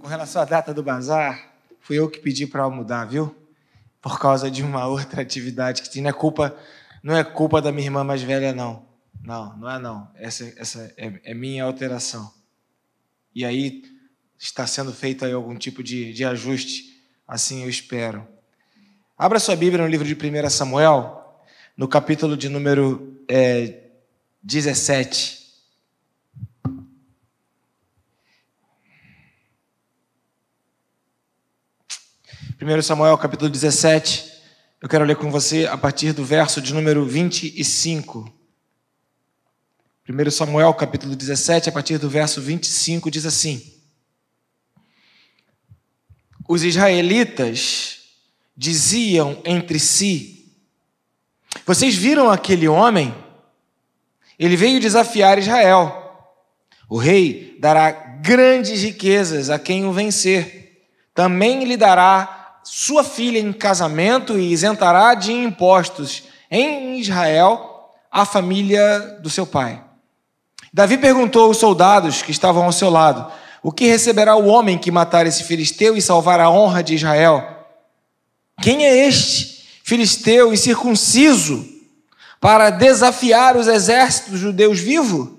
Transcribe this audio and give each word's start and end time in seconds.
Com 0.00 0.08
relação 0.08 0.42
à 0.42 0.44
data 0.44 0.72
do 0.72 0.82
bazar, 0.82 1.54
fui 1.80 1.98
eu 1.98 2.08
que 2.10 2.18
pedi 2.18 2.46
para 2.46 2.68
mudar, 2.68 3.04
viu? 3.04 3.34
Por 4.00 4.18
causa 4.18 4.50
de 4.50 4.62
uma 4.62 4.86
outra 4.86 5.22
atividade 5.22 5.82
que 5.82 5.90
tinha. 5.90 6.02
Não 6.02 6.10
é 6.10 6.12
culpa, 6.12 6.56
não 7.02 7.16
é 7.16 7.24
culpa 7.24 7.60
da 7.60 7.72
minha 7.72 7.86
irmã 7.86 8.04
mais 8.04 8.22
velha, 8.22 8.52
não. 8.52 8.86
Não, 9.22 9.56
não 9.56 9.70
é 9.70 9.78
não. 9.78 10.08
Essa, 10.14 10.52
essa 10.56 10.94
é, 10.96 11.20
é 11.24 11.34
minha 11.34 11.64
alteração. 11.64 12.32
E 13.34 13.44
aí 13.44 13.82
está 14.38 14.66
sendo 14.66 14.92
feito 14.92 15.24
aí 15.24 15.32
algum 15.32 15.56
tipo 15.56 15.82
de, 15.82 16.12
de 16.12 16.24
ajuste, 16.24 17.02
assim 17.26 17.62
eu 17.62 17.68
espero. 17.68 18.26
Abra 19.18 19.38
sua 19.38 19.56
Bíblia 19.56 19.82
no 19.82 19.90
livro 19.90 20.06
de 20.06 20.14
1 20.14 20.50
Samuel, 20.50 21.25
no 21.76 21.86
capítulo 21.86 22.36
de 22.36 22.48
número 22.48 23.22
é, 23.28 23.82
17. 24.42 25.44
1 32.58 32.82
Samuel 32.82 33.18
capítulo 33.18 33.50
17, 33.50 34.32
eu 34.80 34.88
quero 34.88 35.04
ler 35.04 35.16
com 35.16 35.30
você 35.30 35.66
a 35.66 35.76
partir 35.76 36.14
do 36.14 36.24
verso 36.24 36.62
de 36.62 36.72
número 36.72 37.04
25. 37.04 38.32
1 40.08 40.30
Samuel 40.30 40.72
capítulo 40.72 41.14
17, 41.14 41.68
a 41.68 41.72
partir 41.72 41.98
do 41.98 42.08
verso 42.08 42.40
25, 42.40 43.10
diz 43.10 43.26
assim: 43.26 43.74
Os 46.48 46.62
israelitas 46.62 47.98
diziam 48.56 49.42
entre 49.44 49.78
si: 49.78 50.35
Vocês 51.64 51.94
viram 51.94 52.30
aquele 52.30 52.68
homem? 52.68 53.14
Ele 54.38 54.56
veio 54.56 54.80
desafiar 54.80 55.38
Israel. 55.38 56.02
O 56.88 56.98
rei 56.98 57.56
dará 57.58 57.90
grandes 57.90 58.82
riquezas 58.82 59.50
a 59.50 59.58
quem 59.58 59.86
o 59.86 59.92
vencer. 59.92 60.86
Também 61.14 61.64
lhe 61.64 61.76
dará 61.76 62.60
sua 62.62 63.02
filha 63.02 63.38
em 63.38 63.52
casamento 63.52 64.38
e 64.38 64.52
isentará 64.52 65.14
de 65.14 65.32
impostos 65.32 66.24
em 66.50 66.98
Israel 66.98 67.90
a 68.10 68.24
família 68.24 69.18
do 69.20 69.30
seu 69.30 69.46
pai. 69.46 69.82
Davi 70.72 70.98
perguntou 70.98 71.46
aos 71.46 71.56
soldados 71.56 72.22
que 72.22 72.30
estavam 72.30 72.64
ao 72.64 72.72
seu 72.72 72.90
lado: 72.90 73.30
O 73.62 73.72
que 73.72 73.86
receberá 73.86 74.36
o 74.36 74.46
homem 74.46 74.78
que 74.78 74.90
matar 74.90 75.26
esse 75.26 75.44
filisteu 75.44 75.96
e 75.96 76.02
salvar 76.02 76.38
a 76.38 76.50
honra 76.50 76.82
de 76.82 76.94
Israel? 76.94 77.66
Quem 78.60 78.84
é 78.84 79.06
este 79.06 79.55
filisteu 79.86 80.52
incircunciso 80.52 81.64
para 82.40 82.70
desafiar 82.70 83.56
os 83.56 83.68
exércitos 83.68 84.40
judeus 84.40 84.80
vivo? 84.80 85.38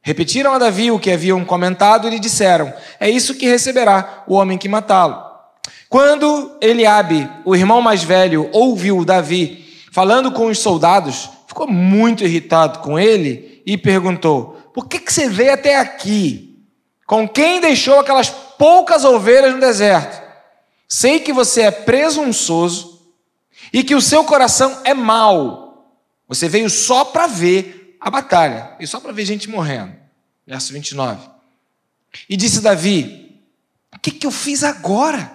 Repetiram 0.00 0.54
a 0.54 0.58
Davi 0.58 0.92
o 0.92 1.00
que 1.00 1.10
haviam 1.10 1.44
comentado 1.44 2.06
e 2.06 2.10
lhe 2.10 2.20
disseram: 2.20 2.72
É 3.00 3.10
isso 3.10 3.34
que 3.34 3.44
receberá 3.44 4.22
o 4.28 4.34
homem 4.34 4.56
que 4.56 4.68
matá-lo. 4.68 5.20
Quando 5.88 6.56
Eliabe, 6.60 7.28
o 7.44 7.56
irmão 7.56 7.82
mais 7.82 8.04
velho, 8.04 8.48
ouviu 8.52 9.04
Davi 9.04 9.64
falando 9.90 10.30
com 10.30 10.46
os 10.46 10.60
soldados, 10.60 11.28
ficou 11.48 11.66
muito 11.66 12.22
irritado 12.22 12.78
com 12.78 12.96
ele 12.96 13.62
e 13.66 13.76
perguntou: 13.76 14.70
Por 14.72 14.86
que, 14.86 15.00
que 15.00 15.12
você 15.12 15.28
veio 15.28 15.54
até 15.54 15.76
aqui? 15.76 16.56
Com 17.04 17.28
quem 17.28 17.60
deixou 17.60 17.98
aquelas 17.98 18.30
poucas 18.30 19.04
ovelhas 19.04 19.52
no 19.52 19.60
deserto? 19.60 20.22
Sei 20.88 21.18
que 21.18 21.32
você 21.32 21.62
é 21.62 21.70
presunçoso 21.72 22.91
e 23.72 23.82
que 23.82 23.94
o 23.94 24.00
seu 24.00 24.22
coração 24.24 24.80
é 24.84 24.92
mau. 24.92 25.96
Você 26.28 26.48
veio 26.48 26.68
só 26.68 27.04
para 27.04 27.26
ver 27.26 27.96
a 28.00 28.10
batalha 28.10 28.74
e 28.78 28.86
só 28.86 29.00
para 29.00 29.12
ver 29.12 29.24
gente 29.24 29.48
morrendo. 29.48 29.92
Verso 30.46 30.72
29. 30.72 31.20
E 32.28 32.36
disse 32.36 32.60
Davi: 32.60 33.40
O 33.94 33.98
que, 33.98 34.10
que 34.10 34.26
eu 34.26 34.30
fiz 34.30 34.62
agora? 34.62 35.30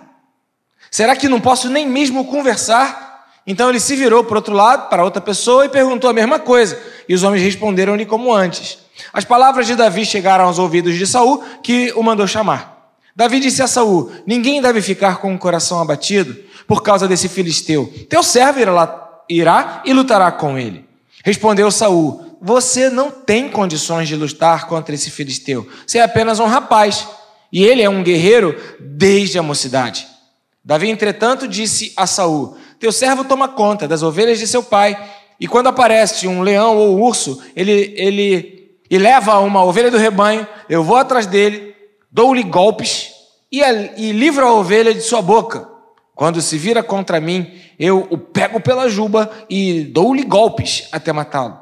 Será 0.91 1.15
que 1.15 1.27
não 1.27 1.41
posso 1.41 1.69
nem 1.69 1.87
mesmo 1.87 2.25
conversar? 2.25 3.07
Então 3.45 3.69
ele 3.69 3.79
se 3.79 3.95
virou 3.95 4.23
para 4.23 4.37
outro 4.37 4.53
lado, 4.53 4.89
para 4.89 5.03
outra 5.03 5.21
pessoa, 5.21 5.65
e 5.65 5.69
perguntou 5.69 6.09
a 6.09 6.13
mesma 6.13 6.37
coisa. 6.37 6.77
E 7.07 7.15
os 7.15 7.23
homens 7.23 7.41
responderam-lhe 7.41 8.05
como 8.05 8.33
antes. 8.33 8.77
As 9.13 9.23
palavras 9.23 9.67
de 9.67 9.75
Davi 9.75 10.05
chegaram 10.05 10.45
aos 10.45 10.59
ouvidos 10.59 10.95
de 10.95 11.07
Saul, 11.07 11.43
que 11.63 11.93
o 11.95 12.03
mandou 12.03 12.27
chamar. 12.27 12.91
Davi 13.15 13.39
disse 13.39 13.61
a 13.61 13.67
Saul: 13.67 14.11
Ninguém 14.25 14.61
deve 14.61 14.81
ficar 14.81 15.17
com 15.17 15.33
o 15.33 15.39
coração 15.39 15.81
abatido 15.81 16.37
por 16.67 16.83
causa 16.83 17.07
desse 17.07 17.29
filisteu. 17.29 17.91
Teu 18.09 18.21
servo 18.21 18.59
irá, 18.59 19.21
irá 19.29 19.81
e 19.85 19.93
lutará 19.93 20.31
com 20.31 20.57
ele. 20.57 20.85
Respondeu 21.23 21.71
Saul: 21.71 22.37
Você 22.41 22.89
não 22.89 23.09
tem 23.09 23.49
condições 23.49 24.07
de 24.07 24.15
lutar 24.15 24.67
contra 24.67 24.93
esse 24.93 25.09
filisteu. 25.09 25.67
Você 25.85 25.99
é 25.99 26.03
apenas 26.03 26.39
um 26.39 26.45
rapaz, 26.45 27.07
e 27.51 27.63
ele 27.63 27.81
é 27.81 27.89
um 27.89 28.03
guerreiro 28.03 28.55
desde 28.79 29.39
a 29.39 29.43
mocidade. 29.43 30.07
Davi, 30.63 30.89
entretanto, 30.89 31.47
disse 31.47 31.93
a 31.95 32.05
Saul: 32.05 32.57
Teu 32.79 32.91
servo 32.91 33.23
toma 33.23 33.47
conta 33.47 33.87
das 33.87 34.03
ovelhas 34.03 34.37
de 34.37 34.45
seu 34.45 34.61
pai, 34.61 35.01
e 35.39 35.47
quando 35.47 35.67
aparece 35.67 36.27
um 36.27 36.41
leão 36.41 36.77
ou 36.77 36.97
um 36.97 37.01
urso, 37.01 37.41
ele, 37.55 37.93
ele 37.95 38.57
e 38.89 38.97
leva 38.97 39.39
uma 39.39 39.63
ovelha 39.63 39.91
do 39.91 39.97
rebanho, 39.97 40.47
eu 40.69 40.83
vou 40.83 40.97
atrás 40.97 41.25
dele, 41.25 41.75
dou-lhe 42.11 42.43
golpes 42.43 43.11
e, 43.51 43.61
e 43.61 44.11
livro 44.11 44.45
a 44.45 44.53
ovelha 44.53 44.93
de 44.93 45.01
sua 45.01 45.21
boca. 45.21 45.76
Quando 46.17 46.41
se 46.41 46.57
vira 46.57 46.83
contra 46.83 47.21
mim, 47.21 47.49
eu 47.79 48.05
o 48.09 48.17
pego 48.17 48.59
pela 48.59 48.89
juba 48.89 49.31
e 49.49 49.83
dou-lhe 49.83 50.23
golpes 50.23 50.89
até 50.91 51.13
matá-lo. 51.13 51.57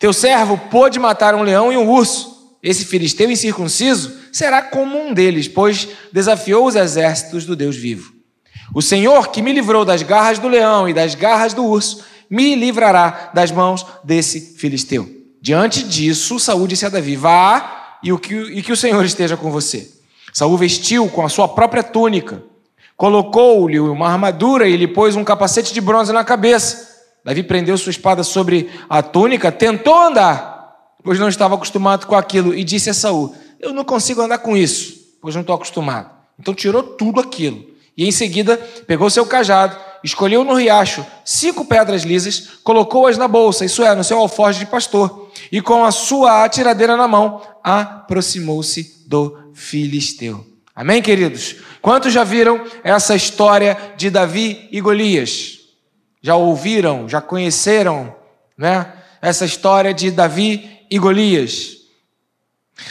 Teu 0.00 0.12
servo 0.12 0.58
pôde 0.70 0.98
matar 0.98 1.36
um 1.36 1.42
leão 1.42 1.72
e 1.72 1.76
um 1.76 1.88
urso 1.88 2.38
esse 2.62 2.84
filisteu 2.84 3.30
incircunciso 3.30 4.18
será 4.32 4.60
como 4.62 4.98
um 4.98 5.14
deles, 5.14 5.46
pois 5.46 5.88
desafiou 6.12 6.66
os 6.66 6.74
exércitos 6.74 7.44
do 7.44 7.54
Deus 7.54 7.76
vivo. 7.76 8.12
O 8.74 8.82
Senhor, 8.82 9.28
que 9.28 9.40
me 9.40 9.52
livrou 9.52 9.84
das 9.84 10.02
garras 10.02 10.38
do 10.38 10.48
leão 10.48 10.88
e 10.88 10.92
das 10.92 11.14
garras 11.14 11.54
do 11.54 11.64
urso, 11.64 12.04
me 12.28 12.54
livrará 12.54 13.30
das 13.32 13.50
mãos 13.50 13.86
desse 14.04 14.56
filisteu. 14.56 15.08
Diante 15.40 15.82
disso, 15.82 16.38
Saúl 16.38 16.66
disse 16.66 16.84
a 16.84 16.88
Davi: 16.88 17.16
Vá 17.16 17.98
e, 18.02 18.12
o 18.12 18.18
que, 18.18 18.34
e 18.34 18.62
que 18.62 18.72
o 18.72 18.76
Senhor 18.76 19.04
esteja 19.04 19.36
com 19.36 19.50
você. 19.50 19.90
Saúl 20.32 20.58
vestiu 20.58 21.08
com 21.08 21.24
a 21.24 21.28
sua 21.28 21.48
própria 21.48 21.82
túnica, 21.82 22.42
colocou-lhe 22.98 23.80
uma 23.80 24.08
armadura 24.08 24.68
e 24.68 24.76
lhe 24.76 24.86
pôs 24.86 25.16
um 25.16 25.24
capacete 25.24 25.72
de 25.72 25.80
bronze 25.80 26.12
na 26.12 26.22
cabeça. 26.22 26.86
Davi 27.24 27.42
prendeu 27.42 27.78
sua 27.78 27.90
espada 27.90 28.22
sobre 28.22 28.68
a 28.90 29.02
túnica, 29.02 29.50
tentou 29.50 29.98
andar 29.98 30.58
pois 31.08 31.18
não 31.18 31.28
estava 31.28 31.54
acostumado 31.54 32.06
com 32.06 32.14
aquilo, 32.14 32.54
e 32.54 32.62
disse 32.62 32.90
a 32.90 32.94
Saul: 32.94 33.34
Eu 33.58 33.72
não 33.72 33.82
consigo 33.84 34.20
andar 34.20 34.38
com 34.38 34.54
isso, 34.54 34.94
pois 35.22 35.34
não 35.34 35.40
estou 35.40 35.54
acostumado. 35.54 36.10
Então 36.38 36.54
tirou 36.54 36.82
tudo 36.82 37.20
aquilo. 37.20 37.64
E 37.96 38.06
em 38.06 38.12
seguida 38.12 38.56
pegou 38.86 39.10
seu 39.10 39.26
cajado, 39.26 39.76
escolheu 40.04 40.44
no 40.44 40.54
riacho 40.54 41.04
cinco 41.24 41.64
pedras 41.64 42.02
lisas, 42.02 42.58
colocou-as 42.62 43.18
na 43.18 43.26
bolsa, 43.26 43.64
isso 43.64 43.82
é, 43.82 43.94
no 43.94 44.04
seu 44.04 44.18
alforje 44.18 44.60
de 44.60 44.66
pastor, 44.66 45.30
e 45.50 45.60
com 45.60 45.84
a 45.84 45.90
sua 45.90 46.44
atiradeira 46.44 46.96
na 46.96 47.08
mão, 47.08 47.40
aproximou-se 47.64 49.02
do 49.06 49.50
filisteu. 49.54 50.46
Amém, 50.78 51.02
queridos? 51.02 51.56
Quantos 51.82 52.12
já 52.12 52.22
viram 52.22 52.64
essa 52.84 53.16
história 53.16 53.76
de 53.96 54.10
Davi 54.10 54.68
e 54.70 54.80
Golias? 54.80 55.58
Já 56.22 56.36
ouviram, 56.36 57.08
já 57.08 57.20
conheceram, 57.20 58.14
né? 58.56 58.92
Essa 59.20 59.44
história 59.44 59.92
de 59.92 60.12
Davi 60.12 60.86
e 60.88 60.96
Golias. 60.96 61.78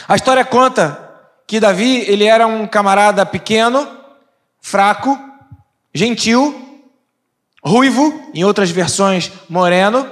A 0.06 0.16
história 0.16 0.44
conta 0.44 1.02
que 1.46 1.58
Davi, 1.58 2.04
ele 2.06 2.24
era 2.24 2.46
um 2.46 2.66
camarada 2.66 3.24
pequeno, 3.24 3.88
fraco, 4.60 5.18
gentil, 5.94 6.84
ruivo, 7.64 8.30
em 8.34 8.44
outras 8.44 8.70
versões 8.70 9.32
moreno. 9.48 10.06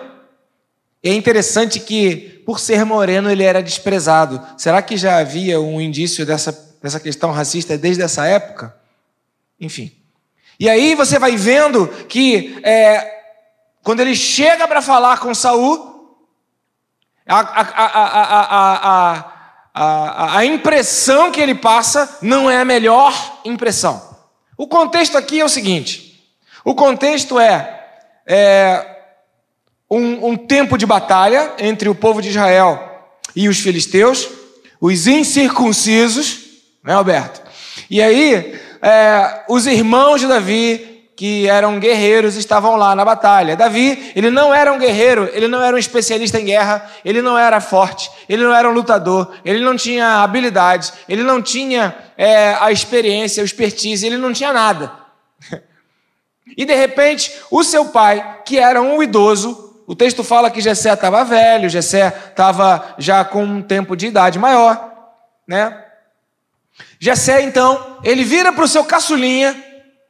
E 1.05 1.11
é 1.11 1.15
interessante 1.15 1.79
que, 1.81 2.43
por 2.47 2.59
ser 2.59 2.87
moreno, 2.87 3.31
ele 3.31 3.43
era 3.43 3.63
desprezado. 3.63 4.43
Será 4.57 4.81
que 4.81 4.97
já 4.97 5.19
havia 5.19 5.61
um 5.61 5.79
indício 5.79 6.25
dessa, 6.25 6.66
dessa 6.83 7.01
questão 7.01 7.31
racista 7.31 7.77
desde 7.77 8.03
essa 8.03 8.27
época? 8.27 8.77
Enfim. 9.61 9.93
E 10.59 10.69
aí 10.69 10.95
você 10.95 11.19
vai 11.19 11.37
vendo 11.37 11.87
que 12.09 12.59
é, 12.63 13.17
quando 13.83 14.01
ele 14.01 14.17
chega 14.17 14.67
para 14.67 14.81
falar 14.81 15.19
com 15.19 15.35
Saul, 15.35 16.17
a, 17.27 17.41
a, 17.41 17.73
a, 19.75 20.39
a, 20.39 20.45
impressão 20.45 21.31
que 21.31 21.41
ele 21.41 21.55
passa 21.55 22.19
não 22.23 22.51
é 22.51 22.59
a 22.59 22.65
melhor 22.65 23.41
impressão. 23.45 24.17
O 24.57 24.67
contexto 24.67 25.19
aqui 25.19 25.41
é 25.41 25.45
o 25.45 25.49
seguinte: 25.49 26.25
o 26.65 26.75
contexto 26.75 27.39
é, 27.39 27.85
é 28.27 28.97
um, 29.91 30.29
um 30.29 30.37
tempo 30.37 30.79
de 30.79 30.87
batalha 30.87 31.55
entre 31.59 31.89
o 31.89 31.95
povo 31.95 32.23
de 32.23 32.31
Israel 32.31 33.11
e 33.35 33.49
os 33.49 33.59
filisteus, 33.61 34.29
os 34.81 35.07
incircuncisos, 35.07 36.46
né, 36.87 36.95
Alberto? 36.95 37.43
E 37.91 38.01
aí, 38.01 38.59
é, 38.81 39.45
os 39.49 39.67
irmãos 39.67 40.21
de 40.21 40.29
Davi 40.29 40.97
que 41.17 41.49
eram 41.49 41.81
guerreiros 41.81 42.37
estavam 42.37 42.77
lá 42.77 42.95
na 42.95 43.03
batalha. 43.03 43.57
Davi, 43.57 44.13
ele 44.15 44.31
não 44.31 44.55
era 44.55 44.71
um 44.71 44.79
guerreiro, 44.79 45.29
ele 45.33 45.49
não 45.49 45.63
era 45.63 45.75
um 45.75 45.79
especialista 45.79 46.39
em 46.39 46.45
guerra, 46.45 46.89
ele 47.03 47.23
não 47.23 47.39
era 47.39 47.59
forte, 47.59 48.11
ele 48.29 48.45
não 48.45 48.55
era 48.55 48.69
um 48.69 48.73
lutador, 48.73 49.33
ele 49.43 49.65
não 49.65 49.75
tinha 49.77 50.23
habilidades, 50.23 50.93
ele 51.09 51.23
não 51.23 51.41
tinha 51.41 51.97
é, 52.19 52.55
a 52.61 52.71
experiência, 52.71 53.43
a 53.43 53.47
expertise, 53.47 54.07
ele 54.07 54.19
não 54.19 54.33
tinha 54.33 54.53
nada. 54.53 54.93
E 56.57 56.65
de 56.65 56.75
repente, 56.75 57.33
o 57.51 57.65
seu 57.65 57.87
pai, 57.87 58.39
que 58.45 58.57
era 58.57 58.81
um 58.81 59.03
idoso, 59.03 59.83
o 59.85 59.97
texto 59.97 60.23
fala 60.23 60.49
que 60.49 60.61
Jessé 60.61 60.93
estava 60.93 61.25
velho, 61.25 61.69
Jessé 61.69 62.07
estava 62.07 62.95
já 62.99 63.25
com 63.25 63.43
um 63.43 63.61
tempo 63.61 63.97
de 63.97 64.07
idade 64.07 64.39
maior, 64.39 64.93
né? 65.47 65.86
Jessé, 66.99 67.43
então, 67.43 67.99
ele 68.03 68.25
vira 68.25 68.53
para 68.53 68.65
o 68.65 68.69
seu 68.69 68.85
caçulinha. 68.85 69.65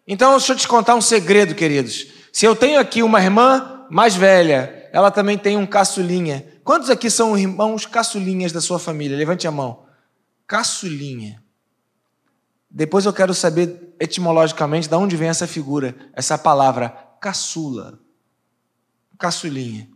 Então, 0.07 0.37
deixa 0.37 0.53
eu 0.53 0.57
te 0.57 0.69
contar 0.69 0.95
um 0.95 1.01
segredo, 1.01 1.55
queridos. 1.55 2.07
Se 2.33 2.45
eu 2.45 2.55
tenho 2.55 2.79
aqui 2.79 3.03
uma 3.03 3.21
irmã 3.21 3.87
mais 3.91 4.15
velha, 4.15 4.89
ela 4.93 5.11
também 5.11 5.37
tem 5.37 5.57
um 5.57 5.67
caçulinha. 5.67 6.47
Quantos 6.63 6.91
aqui 6.91 7.11
são 7.11 7.37
irmãos 7.37 7.87
caçulinhas 7.87 8.53
da 8.53 8.61
sua 8.61 8.79
família? 8.79 9.17
Levante 9.17 9.47
a 9.47 9.51
mão. 9.51 9.85
Caçulinha. 10.47 11.43
Depois 12.71 13.07
eu 13.07 13.12
quero 13.12 13.33
saber 13.33 13.95
etimologicamente 13.99 14.89
de 14.89 14.95
onde 14.95 15.17
vem 15.17 15.29
essa 15.29 15.47
figura, 15.47 15.95
essa 16.12 16.37
palavra, 16.37 16.91
caçula. 17.21 17.99
Caçulinha. 19.19 19.89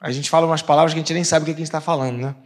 A 0.00 0.10
gente 0.10 0.28
fala 0.28 0.46
umas 0.46 0.62
palavras 0.62 0.92
que 0.92 0.98
a 0.98 1.02
gente 1.02 1.14
nem 1.14 1.24
sabe 1.24 1.42
o 1.42 1.46
que 1.46 1.52
a 1.52 1.54
gente 1.54 1.66
está 1.66 1.80
falando, 1.80 2.18
né? 2.18 2.36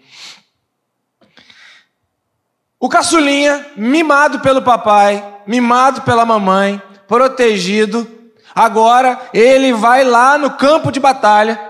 O 2.83 2.89
caçulinha, 2.89 3.67
mimado 3.77 4.41
pelo 4.41 4.63
papai, 4.63 5.23
mimado 5.47 6.01
pela 6.01 6.25
mamãe, 6.25 6.81
protegido, 7.07 8.09
agora 8.55 9.21
ele 9.35 9.71
vai 9.71 10.03
lá 10.03 10.39
no 10.39 10.53
campo 10.53 10.91
de 10.91 10.99
batalha, 10.99 11.61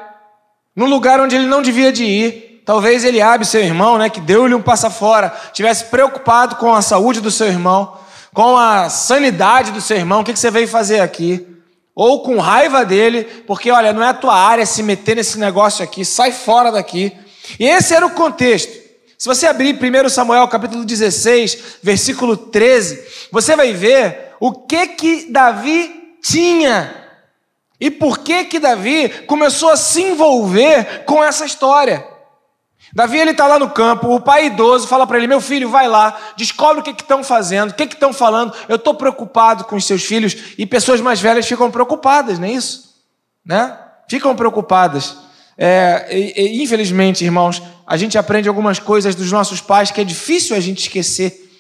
no 0.75 0.87
lugar 0.87 1.21
onde 1.21 1.35
ele 1.35 1.49
não 1.49 1.63
devia 1.63 1.91
de 1.91 2.05
ir. 2.05 2.63
Talvez 2.65 3.05
ele 3.05 3.21
abre 3.21 3.45
seu 3.45 3.61
irmão, 3.61 3.99
né, 3.99 4.09
que 4.09 4.21
deu-lhe 4.21 4.55
um 4.55 4.63
passa 4.63 4.89
fora, 4.89 5.35
tivesse 5.53 5.87
preocupado 5.87 6.55
com 6.55 6.73
a 6.73 6.81
saúde 6.81 7.21
do 7.21 7.31
seu 7.31 7.49
irmão, 7.49 7.99
com 8.33 8.57
a 8.57 8.89
sanidade 8.89 9.73
do 9.73 9.81
seu 9.81 9.97
irmão. 9.97 10.21
O 10.21 10.25
que 10.25 10.37
você 10.37 10.49
veio 10.49 10.69
fazer 10.69 11.01
aqui? 11.01 11.45
Ou 11.93 12.23
com 12.23 12.39
raiva 12.39 12.85
dele, 12.85 13.25
porque 13.49 13.73
olha, 13.73 13.93
não 13.93 14.05
é 14.05 14.11
a 14.11 14.15
tua 14.15 14.37
área 14.37 14.65
se 14.65 14.81
meter 14.81 15.17
nesse 15.17 15.41
negócio 15.41 15.83
aqui, 15.83 16.05
sai 16.05 16.31
fora 16.31 16.71
daqui. 16.71 17.13
E 17.59 17.67
esse 17.67 17.93
era 17.93 18.07
o 18.07 18.11
contexto. 18.11 18.80
Se 19.21 19.29
você 19.29 19.47
abrir 19.47 19.79
1 19.79 20.09
Samuel 20.09 20.49
capítulo 20.49 20.83
16, 20.83 21.81
versículo 21.83 22.39
13, 22.39 23.29
você 23.31 23.55
vai 23.55 23.75
ver 23.75 24.35
o 24.41 24.51
que 24.51 24.87
que 24.87 25.31
Davi 25.31 26.17
tinha 26.23 27.07
e 27.79 27.91
por 27.91 28.21
que 28.21 28.47
que 28.47 28.59
Davi 28.59 29.11
começou 29.27 29.69
a 29.69 29.77
se 29.77 30.01
envolver 30.01 31.05
com 31.05 31.23
essa 31.23 31.45
história. 31.45 32.03
Davi 32.95 33.19
ele 33.19 33.33
está 33.33 33.47
lá 33.47 33.59
no 33.59 33.69
campo, 33.69 34.09
o 34.09 34.23
pai 34.23 34.47
idoso 34.47 34.89
fala 34.89 35.07
para 35.07 35.19
ele: 35.19 35.27
meu 35.27 35.43
filho, 35.43 35.69
vai 35.69 35.87
lá, 35.87 36.19
descobre 36.35 36.81
o 36.81 36.83
que 36.83 37.03
estão 37.03 37.23
fazendo, 37.23 37.73
o 37.73 37.75
que 37.75 37.83
estão 37.83 38.15
falando. 38.15 38.55
Eu 38.71 38.77
estou 38.77 38.95
preocupado 38.95 39.65
com 39.65 39.77
os 39.77 39.85
seus 39.85 40.03
filhos 40.03 40.55
e 40.57 40.65
pessoas 40.65 40.99
mais 40.99 41.21
velhas 41.21 41.47
ficam 41.47 41.71
preocupadas, 41.71 42.39
não 42.39 42.49
é 42.49 42.53
isso? 42.53 42.95
Né? 43.45 43.77
Ficam 44.09 44.35
preocupadas. 44.35 45.15
É, 45.63 46.09
e, 46.11 46.57
e, 46.57 46.63
infelizmente, 46.63 47.23
irmãos, 47.23 47.63
a 47.91 47.97
gente 47.97 48.17
aprende 48.17 48.49
algumas 48.49 48.79
coisas 48.79 49.17
dos 49.17 49.33
nossos 49.33 49.61
pais 49.61 49.91
que 49.91 50.01
é 50.01 50.05
difícil 50.05 50.55
a 50.55 50.61
gente 50.61 50.79
esquecer. 50.79 51.51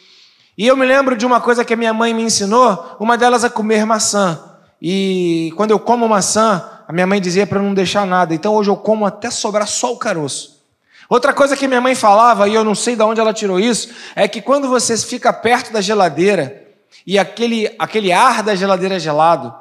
E 0.56 0.65
eu 0.65 0.77
me 0.77 0.87
lembro 0.87 1.17
de 1.17 1.27
uma 1.27 1.41
coisa 1.41 1.65
que 1.65 1.75
a 1.75 1.77
minha 1.77 1.93
mãe 1.93 2.15
me 2.15 2.23
ensinou, 2.23 2.97
uma 3.00 3.19
delas 3.19 3.43
é 3.43 3.49
comer 3.49 3.85
maçã. 3.85 4.41
E 4.81 5.53
quando 5.56 5.73
eu 5.73 5.81
como 5.81 6.09
maçã, 6.09 6.71
a 6.87 6.93
minha 6.93 7.05
mãe 7.05 7.21
dizia 7.21 7.49
para 7.49 7.61
não 7.61 7.75
deixar 7.75 8.06
nada. 8.06 8.32
Então 8.32 8.55
hoje 8.55 8.71
eu 8.71 8.77
como 8.77 9.05
até 9.05 9.29
sobrar 9.29 9.67
só 9.67 9.93
o 9.93 9.97
caroço. 9.97 10.62
Outra 11.09 11.32
coisa 11.32 11.56
que 11.56 11.67
minha 11.67 11.81
mãe 11.81 11.97
falava, 11.97 12.49
e 12.49 12.55
eu 12.55 12.62
não 12.62 12.76
sei 12.76 12.94
de 12.94 13.03
onde 13.03 13.21
ela 13.21 13.35
tirou 13.35 13.59
isso, 13.59 13.88
é 14.15 14.29
que 14.29 14.41
quando 14.41 14.69
você 14.69 14.97
fica 14.97 15.33
perto 15.33 15.73
da 15.73 15.81
geladeira 15.81 16.65
e 17.05 17.19
aquele, 17.19 17.75
aquele 17.76 18.12
ar 18.12 18.44
da 18.44 18.55
geladeira 18.55 18.94
é 18.94 19.00
gelado, 19.00 19.53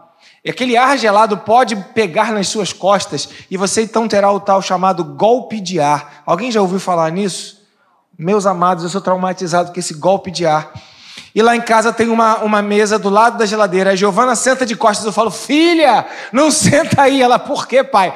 e 0.43 0.49
aquele 0.49 0.77
ar 0.77 0.97
gelado 0.97 1.37
pode 1.37 1.75
pegar 1.93 2.31
nas 2.31 2.47
suas 2.47 2.71
costas 2.71 3.29
e 3.51 3.57
você 3.57 3.83
então 3.83 4.07
terá 4.07 4.31
o 4.31 4.39
tal 4.39 4.61
chamado 4.61 5.03
golpe 5.03 5.59
de 5.59 5.79
ar. 5.79 6.23
Alguém 6.25 6.51
já 6.51 6.61
ouviu 6.61 6.79
falar 6.79 7.11
nisso? 7.11 7.59
Meus 8.17 8.45
amados, 8.45 8.83
eu 8.83 8.89
sou 8.89 9.01
traumatizado 9.01 9.71
com 9.71 9.79
esse 9.79 9.93
golpe 9.93 10.31
de 10.31 10.45
ar. 10.45 10.71
E 11.33 11.41
lá 11.41 11.55
em 11.55 11.61
casa 11.61 11.93
tem 11.93 12.09
uma, 12.09 12.37
uma 12.37 12.61
mesa 12.61 12.97
do 12.97 13.09
lado 13.09 13.37
da 13.37 13.45
geladeira. 13.45 13.91
A 13.91 13.95
Giovana 13.95 14.35
senta 14.35 14.65
de 14.65 14.75
costas. 14.75 15.05
Eu 15.05 15.13
falo, 15.13 15.29
filha, 15.29 16.05
não 16.31 16.49
senta 16.49 17.03
aí. 17.03 17.21
Ela, 17.21 17.37
por 17.37 17.67
quê, 17.67 17.83
pai? 17.83 18.13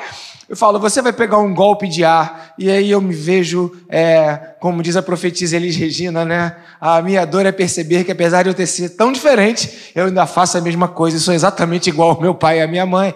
Eu 0.53 0.57
falo, 0.57 0.79
você 0.79 1.01
vai 1.01 1.11
pegar 1.11 1.39
um 1.39 1.51
golpe 1.51 1.88
de 1.88 2.05
ar, 2.05 2.53
e 2.59 2.69
aí 2.69 2.91
eu 2.91 3.01
me 3.01 3.15
vejo, 3.15 3.75
é, 3.89 4.39
como 4.59 4.83
diz 4.83 4.95
a 4.95 5.01
profetisa 5.01 5.55
Elis 5.55 5.75
Regina, 5.75 6.23
né? 6.23 6.55
A 6.79 7.01
minha 7.01 7.25
dor 7.25 7.44
é 7.47 7.51
perceber 7.51 8.03
que 8.03 8.11
apesar 8.11 8.44
de 8.44 8.50
eu 8.50 8.53
ter 8.53 8.67
sido 8.67 8.95
tão 8.95 9.11
diferente, 9.11 9.91
eu 9.95 10.05
ainda 10.05 10.27
faço 10.27 10.55
a 10.55 10.61
mesma 10.61 10.88
coisa, 10.88 11.17
e 11.17 11.19
sou 11.19 11.33
exatamente 11.33 11.89
igual 11.89 12.11
ao 12.11 12.21
meu 12.21 12.35
pai 12.35 12.59
e 12.59 12.61
à 12.61 12.67
minha 12.67 12.85
mãe. 12.85 13.15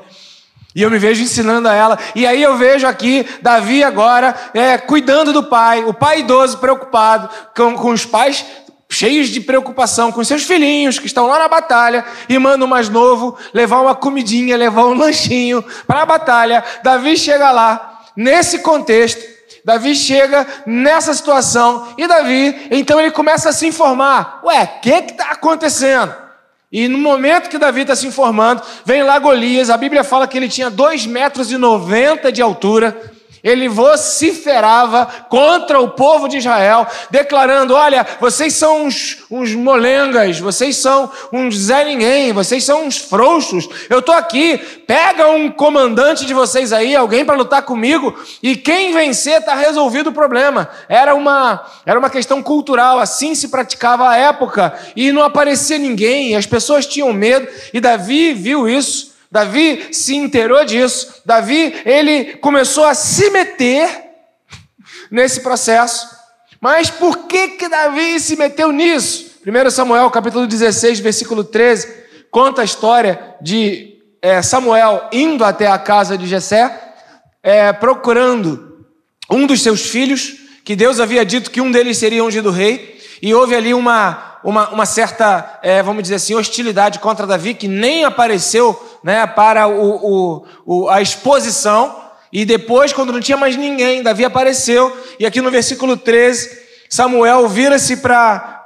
E 0.74 0.82
eu 0.82 0.90
me 0.90 0.98
vejo 0.98 1.22
ensinando 1.22 1.68
a 1.68 1.76
ela. 1.76 2.00
E 2.16 2.26
aí 2.26 2.42
eu 2.42 2.58
vejo 2.58 2.88
aqui 2.88 3.24
Davi 3.40 3.84
agora 3.84 4.34
é, 4.52 4.76
cuidando 4.80 5.32
do 5.32 5.44
pai, 5.44 5.86
o 5.86 5.94
pai 5.94 6.22
idoso 6.22 6.58
preocupado 6.58 7.30
com, 7.56 7.76
com 7.76 7.92
os 7.92 8.04
pais 8.04 8.44
cheios 8.90 9.30
de 9.30 9.42
preocupação 9.42 10.12
com 10.12 10.24
seus 10.24 10.44
filhinhos 10.44 10.98
que 10.98 11.08
estão 11.08 11.28
lá 11.28 11.40
na 11.40 11.48
batalha 11.48 12.06
e 12.30 12.38
manda 12.40 12.64
o 12.64 12.68
mais 12.68 12.90
novo 12.90 13.38
levar 13.54 13.82
uma 13.82 13.96
comidinha, 13.96 14.56
levar 14.56 14.86
um 14.86 14.94
lanchinho 14.94 15.64
para 15.86 16.02
a 16.02 16.06
batalha. 16.06 16.64
Davi 16.84 17.18
chega 17.18 17.52
lá, 17.52 18.06
nesse 18.16 18.60
contexto, 18.60 19.22
Davi 19.64 19.94
chega 19.96 20.48
nessa 20.66 21.14
situação 21.14 21.94
e 21.98 22.08
Davi, 22.08 22.68
então 22.72 23.00
ele 23.00 23.12
começa 23.12 23.50
a 23.50 23.54
se 23.54 23.68
informar: 23.68 24.40
ué, 24.44 24.64
o 24.64 24.80
que 24.80 24.90
está 24.90 25.32
acontecendo? 25.32 26.16
E 26.72 26.88
no 26.88 26.98
momento 26.98 27.50
que 27.50 27.58
Davi 27.58 27.82
está 27.82 27.96
se 27.96 28.08
informando, 28.08 28.62
vem 28.84 29.04
lá 29.04 29.18
Golias, 29.20 29.70
a 29.70 29.78
Bíblia 29.78 30.04
fala 30.04 30.28
que 30.28 30.38
ele 30.38 30.50
tinha 30.50 30.70
2 30.70 31.06
metros 31.06 31.52
e 31.52 31.58
90 31.58 32.32
de 32.32 32.42
altura 32.42 33.17
ele 33.48 33.70
vociferava 33.70 35.06
contra 35.30 35.80
o 35.80 35.90
povo 35.90 36.28
de 36.28 36.38
Israel, 36.38 36.86
declarando: 37.10 37.74
Olha, 37.74 38.06
vocês 38.20 38.54
são 38.54 38.86
uns, 38.86 39.24
uns 39.32 39.54
molengas, 39.56 40.40
vocês 40.40 40.76
são 40.76 41.10
uns 41.32 41.58
Zé 41.58 41.86
Ninguém, 41.86 42.34
vocês 42.34 42.64
são 42.64 42.86
uns 42.86 42.98
frouxos. 42.98 43.70
Eu 43.90 44.00
estou 44.00 44.14
aqui, 44.14 44.58
pega 44.86 45.30
um 45.30 45.50
comandante 45.50 46.26
de 46.26 46.34
vocês 46.34 46.74
aí, 46.74 46.96
alguém 46.96 47.24
para 47.24 47.38
lutar 47.38 47.62
comigo, 47.62 48.14
e 48.44 48.56
quem 48.56 48.94
vencer 48.94 49.40
está 49.40 49.56
resolvido 49.56 50.10
o 50.10 50.14
problema. 50.14 50.70
Era 50.90 51.16
uma, 51.16 51.66
era 51.86 51.98
uma 51.98 52.10
questão 52.10 52.44
cultural, 52.44 53.00
assim 53.00 53.34
se 53.34 53.48
praticava 53.48 54.10
à 54.10 54.18
época, 54.18 54.78
e 54.96 55.12
não 55.12 55.24
aparecia 55.24 55.78
ninguém, 55.78 56.36
as 56.36 56.46
pessoas 56.46 56.86
tinham 56.86 57.14
medo, 57.14 57.48
e 57.74 57.80
Davi 57.80 58.34
viu 58.34 58.68
isso. 58.68 59.17
Davi 59.32 59.90
se 59.92 60.16
inteirou 60.16 60.64
disso. 60.66 61.22
Davi, 61.26 61.76
ele 61.86 62.36
começou 62.38 62.86
a 62.86 62.94
se 62.94 63.30
meter 63.30 63.90
nesse 65.12 65.42
processo. 65.42 66.08
Mas 66.60 66.90
por 66.90 67.28
que 67.28 67.50
que 67.50 67.70
Davi 67.70 68.20
se 68.20 68.36
meteu 68.36 68.72
nisso? 68.72 69.38
1 69.46 69.70
Samuel, 69.70 70.10
capítulo 70.10 70.48
16, 70.48 71.00
versículo 71.00 71.44
13, 71.44 71.88
conta 72.32 72.62
a 72.62 72.66
história 72.66 73.36
de 73.42 73.98
é, 74.22 74.42
Samuel 74.42 75.08
indo 75.12 75.46
até 75.46 75.68
a 75.68 75.78
casa 75.78 76.18
de 76.18 76.28
Jessé, 76.28 76.96
é, 77.42 77.72
procurando 77.72 78.86
um 79.30 79.46
dos 79.46 79.62
seus 79.62 79.86
filhos, 79.86 80.36
que 80.64 80.76
Deus 80.76 81.00
havia 81.00 81.26
dito 81.26 81.52
que 81.52 81.62
um 81.62 81.72
deles 81.72 81.98
seria 81.98 82.24
ungido 82.24 82.52
rei, 82.52 83.00
e 83.22 83.34
houve 83.34 83.56
ali 83.56 83.74
uma, 83.74 84.40
uma, 84.44 84.70
uma 84.70 84.86
certa, 84.86 85.60
é, 85.62 85.82
vamos 85.82 86.04
dizer 86.04 86.16
assim, 86.16 86.36
hostilidade 86.36 87.00
contra 87.00 87.28
Davi, 87.28 87.54
que 87.54 87.68
nem 87.68 88.04
apareceu 88.04 88.97
né, 89.08 89.26
para 89.26 89.70
o, 89.70 89.96
o, 90.04 90.46
o, 90.66 90.90
a 90.90 91.02
exposição. 91.02 91.96
E 92.30 92.44
depois, 92.44 92.92
quando 92.92 93.14
não 93.14 93.22
tinha 93.22 93.38
mais 93.38 93.56
ninguém, 93.56 94.04
Davi 94.04 94.26
apareceu. 94.26 94.96
E 95.18 95.26
aqui 95.26 95.40
no 95.40 95.50
versículo 95.50 95.96
13, 95.96 96.68
Samuel 96.90 97.48
vira-se 97.48 97.96
para 97.96 98.66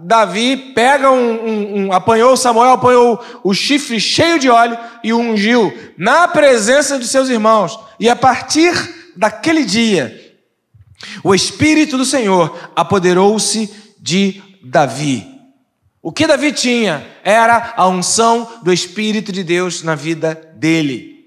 Davi, 0.00 0.72
pega 0.74 1.10
um, 1.10 1.18
um, 1.18 1.84
um, 1.84 1.92
apanhou 1.92 2.34
Samuel, 2.34 2.72
apanhou 2.72 3.22
o 3.44 3.52
chifre 3.52 4.00
cheio 4.00 4.38
de 4.38 4.48
óleo 4.48 4.78
e 5.04 5.12
o 5.12 5.18
ungiu 5.18 5.70
na 5.98 6.26
presença 6.26 6.98
de 6.98 7.06
seus 7.06 7.28
irmãos. 7.28 7.78
E 8.00 8.08
a 8.08 8.16
partir 8.16 8.72
daquele 9.14 9.66
dia, 9.66 10.18
o 11.22 11.34
Espírito 11.34 11.98
do 11.98 12.06
Senhor 12.06 12.70
apoderou-se 12.74 13.70
de 14.00 14.42
Davi. 14.64 15.37
O 16.02 16.12
que 16.12 16.26
Davi 16.26 16.52
tinha 16.52 17.06
era 17.24 17.74
a 17.76 17.86
unção 17.88 18.60
do 18.62 18.72
Espírito 18.72 19.32
de 19.32 19.42
Deus 19.42 19.82
na 19.82 19.94
vida 19.94 20.34
dele. 20.54 21.26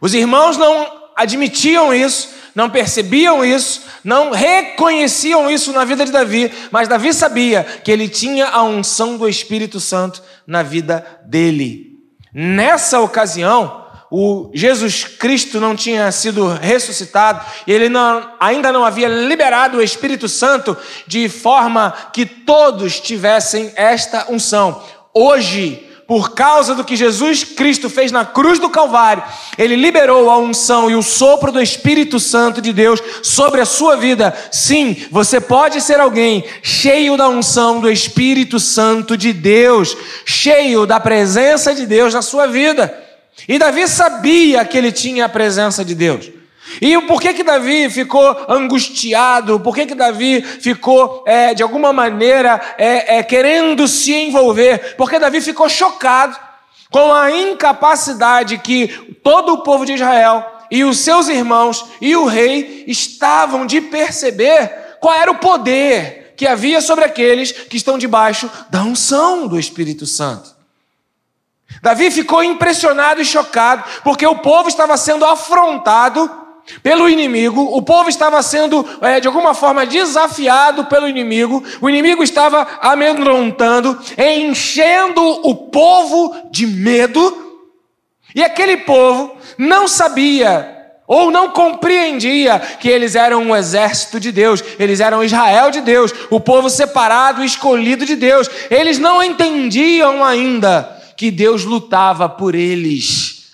Os 0.00 0.12
irmãos 0.12 0.56
não 0.56 0.86
admitiam 1.16 1.94
isso, 1.94 2.28
não 2.54 2.68
percebiam 2.68 3.44
isso, 3.44 3.82
não 4.04 4.30
reconheciam 4.30 5.50
isso 5.50 5.72
na 5.72 5.84
vida 5.84 6.04
de 6.04 6.12
Davi, 6.12 6.52
mas 6.70 6.88
Davi 6.88 7.12
sabia 7.12 7.64
que 7.64 7.90
ele 7.90 8.08
tinha 8.08 8.48
a 8.48 8.62
unção 8.62 9.16
do 9.16 9.28
Espírito 9.28 9.80
Santo 9.80 10.22
na 10.46 10.62
vida 10.62 11.04
dele. 11.24 11.98
Nessa 12.32 13.00
ocasião, 13.00 13.83
o 14.10 14.50
Jesus 14.52 15.04
Cristo 15.04 15.60
não 15.60 15.74
tinha 15.74 16.10
sido 16.12 16.48
ressuscitado, 16.48 17.44
ele 17.66 17.88
não, 17.88 18.30
ainda 18.38 18.72
não 18.72 18.84
havia 18.84 19.08
liberado 19.08 19.78
o 19.78 19.82
Espírito 19.82 20.28
Santo 20.28 20.76
de 21.06 21.28
forma 21.28 21.92
que 22.12 22.24
todos 22.24 23.00
tivessem 23.00 23.72
esta 23.76 24.30
unção. 24.30 24.82
Hoje, 25.12 25.88
por 26.06 26.34
causa 26.34 26.74
do 26.74 26.84
que 26.84 26.96
Jesus 26.96 27.44
Cristo 27.44 27.88
fez 27.88 28.12
na 28.12 28.24
cruz 28.24 28.58
do 28.58 28.68
Calvário, 28.68 29.22
ele 29.56 29.74
liberou 29.74 30.30
a 30.30 30.36
unção 30.36 30.90
e 30.90 30.94
o 30.94 31.02
sopro 31.02 31.50
do 31.50 31.60
Espírito 31.60 32.20
Santo 32.20 32.60
de 32.60 32.72
Deus 32.72 33.00
sobre 33.22 33.60
a 33.60 33.64
sua 33.64 33.96
vida. 33.96 34.36
Sim, 34.50 34.96
você 35.10 35.40
pode 35.40 35.80
ser 35.80 36.00
alguém 36.00 36.44
cheio 36.62 37.16
da 37.16 37.28
unção 37.28 37.80
do 37.80 37.90
Espírito 37.90 38.60
Santo 38.60 39.16
de 39.16 39.32
Deus, 39.32 39.96
cheio 40.26 40.86
da 40.86 41.00
presença 41.00 41.74
de 41.74 41.86
Deus 41.86 42.12
na 42.12 42.22
sua 42.22 42.46
vida. 42.46 43.03
E 43.48 43.58
Davi 43.58 43.86
sabia 43.86 44.64
que 44.64 44.78
ele 44.78 44.92
tinha 44.92 45.26
a 45.26 45.28
presença 45.28 45.84
de 45.84 45.94
Deus. 45.94 46.30
E 46.80 46.98
por 47.02 47.20
que 47.20 47.34
que 47.34 47.44
Davi 47.44 47.90
ficou 47.90 48.46
angustiado? 48.48 49.60
Por 49.60 49.74
que 49.74 49.86
que 49.86 49.94
Davi 49.94 50.42
ficou, 50.42 51.22
é, 51.26 51.54
de 51.54 51.62
alguma 51.62 51.92
maneira, 51.92 52.60
é, 52.78 53.18
é, 53.18 53.22
querendo 53.22 53.86
se 53.86 54.14
envolver? 54.14 54.96
Porque 54.96 55.18
Davi 55.18 55.40
ficou 55.40 55.68
chocado 55.68 56.36
com 56.90 57.12
a 57.12 57.30
incapacidade 57.30 58.58
que 58.58 58.88
todo 59.22 59.52
o 59.52 59.62
povo 59.62 59.84
de 59.84 59.94
Israel 59.94 60.44
e 60.70 60.84
os 60.84 60.98
seus 60.98 61.28
irmãos 61.28 61.84
e 62.00 62.16
o 62.16 62.24
rei 62.24 62.84
estavam 62.86 63.66
de 63.66 63.80
perceber 63.80 64.96
qual 65.00 65.14
era 65.14 65.30
o 65.30 65.38
poder 65.38 66.34
que 66.36 66.46
havia 66.46 66.80
sobre 66.80 67.04
aqueles 67.04 67.52
que 67.52 67.76
estão 67.76 67.98
debaixo 67.98 68.50
da 68.70 68.82
unção 68.82 69.46
do 69.46 69.58
Espírito 69.58 70.06
Santo. 70.06 70.53
Davi 71.82 72.10
ficou 72.10 72.42
impressionado 72.42 73.20
e 73.20 73.24
chocado, 73.24 73.84
porque 74.02 74.26
o 74.26 74.36
povo 74.36 74.68
estava 74.68 74.96
sendo 74.96 75.24
afrontado 75.24 76.30
pelo 76.82 77.08
inimigo, 77.08 77.60
o 77.76 77.82
povo 77.82 78.08
estava 78.08 78.42
sendo 78.42 78.86
é, 79.02 79.20
de 79.20 79.28
alguma 79.28 79.52
forma 79.52 79.84
desafiado 79.84 80.86
pelo 80.86 81.06
inimigo, 81.06 81.62
o 81.80 81.90
inimigo 81.90 82.22
estava 82.22 82.66
amedrontando, 82.80 84.00
enchendo 84.16 85.22
o 85.46 85.54
povo 85.54 86.34
de 86.50 86.66
medo, 86.66 87.62
e 88.34 88.42
aquele 88.42 88.78
povo 88.78 89.36
não 89.58 89.86
sabia 89.86 90.70
ou 91.06 91.30
não 91.30 91.50
compreendia 91.50 92.58
que 92.58 92.88
eles 92.88 93.14
eram 93.14 93.42
um 93.42 93.54
exército 93.54 94.18
de 94.18 94.32
Deus, 94.32 94.64
eles 94.78 95.00
eram 95.00 95.22
Israel 95.22 95.70
de 95.70 95.82
Deus, 95.82 96.14
o 96.30 96.40
povo 96.40 96.70
separado 96.70 97.42
e 97.42 97.46
escolhido 97.46 98.06
de 98.06 98.16
Deus, 98.16 98.48
eles 98.70 98.98
não 98.98 99.22
entendiam 99.22 100.24
ainda 100.24 101.03
que 101.16 101.30
Deus 101.30 101.64
lutava 101.64 102.28
por 102.28 102.54
eles. 102.54 103.44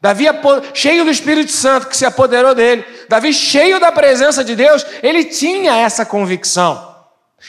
Davi, 0.00 0.26
cheio 0.74 1.04
do 1.04 1.10
Espírito 1.10 1.50
Santo 1.50 1.88
que 1.88 1.96
se 1.96 2.04
apoderou 2.04 2.54
dele, 2.54 2.84
Davi, 3.08 3.32
cheio 3.32 3.80
da 3.80 3.90
presença 3.90 4.44
de 4.44 4.54
Deus, 4.54 4.84
ele 5.02 5.24
tinha 5.24 5.76
essa 5.76 6.04
convicção. 6.04 6.94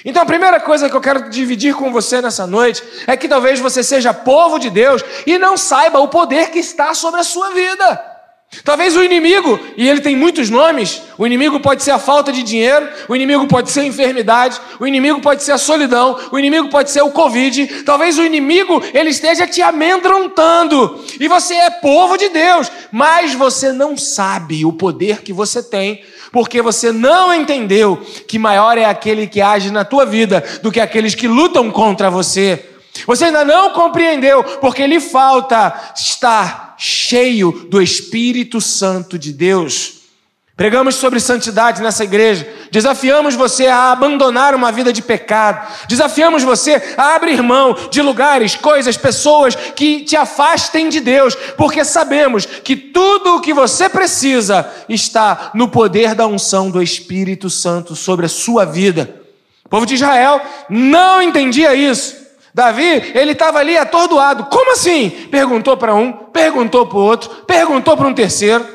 Então, 0.05 0.21
a 0.21 0.25
primeira 0.25 0.59
coisa 0.59 0.89
que 0.89 0.95
eu 0.95 1.01
quero 1.01 1.29
dividir 1.29 1.73
com 1.75 1.91
você 1.91 2.21
nessa 2.21 2.45
noite 2.45 2.83
é 3.07 3.17
que 3.17 3.27
talvez 3.27 3.59
você 3.59 3.83
seja 3.83 4.13
povo 4.13 4.59
de 4.59 4.69
Deus 4.69 5.03
e 5.25 5.37
não 5.37 5.57
saiba 5.57 5.99
o 5.99 6.07
poder 6.07 6.51
que 6.51 6.59
está 6.59 6.93
sobre 6.93 7.19
a 7.19 7.23
sua 7.23 7.51
vida. 7.51 8.06
Talvez 8.63 8.95
o 8.95 9.03
inimigo, 9.03 9.59
e 9.75 9.87
ele 9.87 9.99
tem 9.99 10.15
muitos 10.15 10.49
nomes, 10.49 11.01
o 11.17 11.27
inimigo 11.27 11.59
pode 11.59 11.83
ser 11.83 11.91
a 11.91 11.99
falta 11.99 12.31
de 12.31 12.41
dinheiro, 12.43 12.87
o 13.09 13.15
inimigo 13.15 13.45
pode 13.45 13.69
ser 13.69 13.81
a 13.81 13.85
enfermidade, 13.85 14.59
o 14.79 14.87
inimigo 14.87 15.19
pode 15.19 15.43
ser 15.43 15.51
a 15.51 15.57
solidão, 15.57 16.17
o 16.31 16.39
inimigo 16.39 16.69
pode 16.69 16.89
ser 16.89 17.01
o 17.01 17.11
Covid. 17.11 17.83
Talvez 17.83 18.17
o 18.17 18.23
inimigo 18.23 18.81
ele 18.93 19.09
esteja 19.09 19.45
te 19.45 19.61
amedrontando, 19.61 21.03
e 21.19 21.27
você 21.27 21.55
é 21.55 21.69
povo 21.69 22.17
de 22.17 22.29
Deus, 22.29 22.71
mas 22.89 23.33
você 23.33 23.73
não 23.73 23.97
sabe 23.97 24.65
o 24.65 24.71
poder 24.71 25.21
que 25.21 25.33
você 25.33 25.61
tem, 25.61 26.01
porque 26.31 26.61
você 26.61 26.91
não 26.91 27.33
entendeu 27.33 28.01
que 28.27 28.39
maior 28.39 28.77
é 28.77 28.85
aquele 28.85 29.27
que 29.27 29.41
age 29.41 29.71
na 29.71 29.83
tua 29.83 30.05
vida 30.05 30.43
do 30.63 30.71
que 30.71 30.79
aqueles 30.79 31.15
que 31.15 31.27
lutam 31.27 31.69
contra 31.69 32.09
você. 32.09 32.76
Você 33.05 33.25
ainda 33.25 33.45
não 33.45 33.71
compreendeu, 33.71 34.43
porque 34.43 34.87
lhe 34.87 34.99
falta 34.99 35.73
estar 35.95 36.75
cheio 36.77 37.51
do 37.69 37.81
Espírito 37.81 38.59
Santo 38.61 39.17
de 39.17 39.33
Deus. 39.33 39.97
Pregamos 40.57 40.95
sobre 40.95 41.19
santidade 41.19 41.83
nessa 41.83 42.03
igreja. 42.03 42.51
Desafiamos 42.71 43.35
você 43.35 43.67
a 43.67 43.91
abandonar 43.91 44.55
uma 44.55 44.71
vida 44.71 44.91
de 44.91 45.03
pecado. 45.03 45.71
Desafiamos 45.87 46.41
você 46.41 46.95
a 46.97 47.13
abrir 47.13 47.43
mão 47.43 47.77
de 47.91 48.01
lugares, 48.01 48.55
coisas, 48.55 48.97
pessoas 48.97 49.53
que 49.55 50.01
te 50.01 50.15
afastem 50.15 50.89
de 50.89 50.99
Deus, 50.99 51.35
porque 51.55 51.85
sabemos 51.85 52.47
que 52.47 52.75
tudo 52.75 53.35
o 53.35 53.39
que 53.39 53.53
você 53.53 53.87
precisa 53.87 54.67
está 54.89 55.51
no 55.53 55.67
poder 55.67 56.15
da 56.15 56.25
unção 56.25 56.71
do 56.71 56.81
Espírito 56.81 57.51
Santo 57.51 57.95
sobre 57.95 58.25
a 58.25 58.29
sua 58.29 58.65
vida. 58.65 59.21
O 59.63 59.69
povo 59.69 59.85
de 59.85 59.93
Israel 59.93 60.41
não 60.67 61.21
entendia 61.21 61.75
isso. 61.75 62.26
Davi, 62.57 63.11
ele 63.13 63.33
estava 63.33 63.59
ali 63.59 63.77
atordoado. 63.77 64.45
Como 64.45 64.71
assim? 64.71 65.11
Perguntou 65.29 65.77
para 65.77 65.93
um, 65.93 66.11
perguntou 66.11 66.87
para 66.87 66.97
o 66.97 67.01
outro, 67.01 67.29
perguntou 67.45 67.95
para 67.95 68.07
um 68.07 68.15
terceiro. 68.15 68.67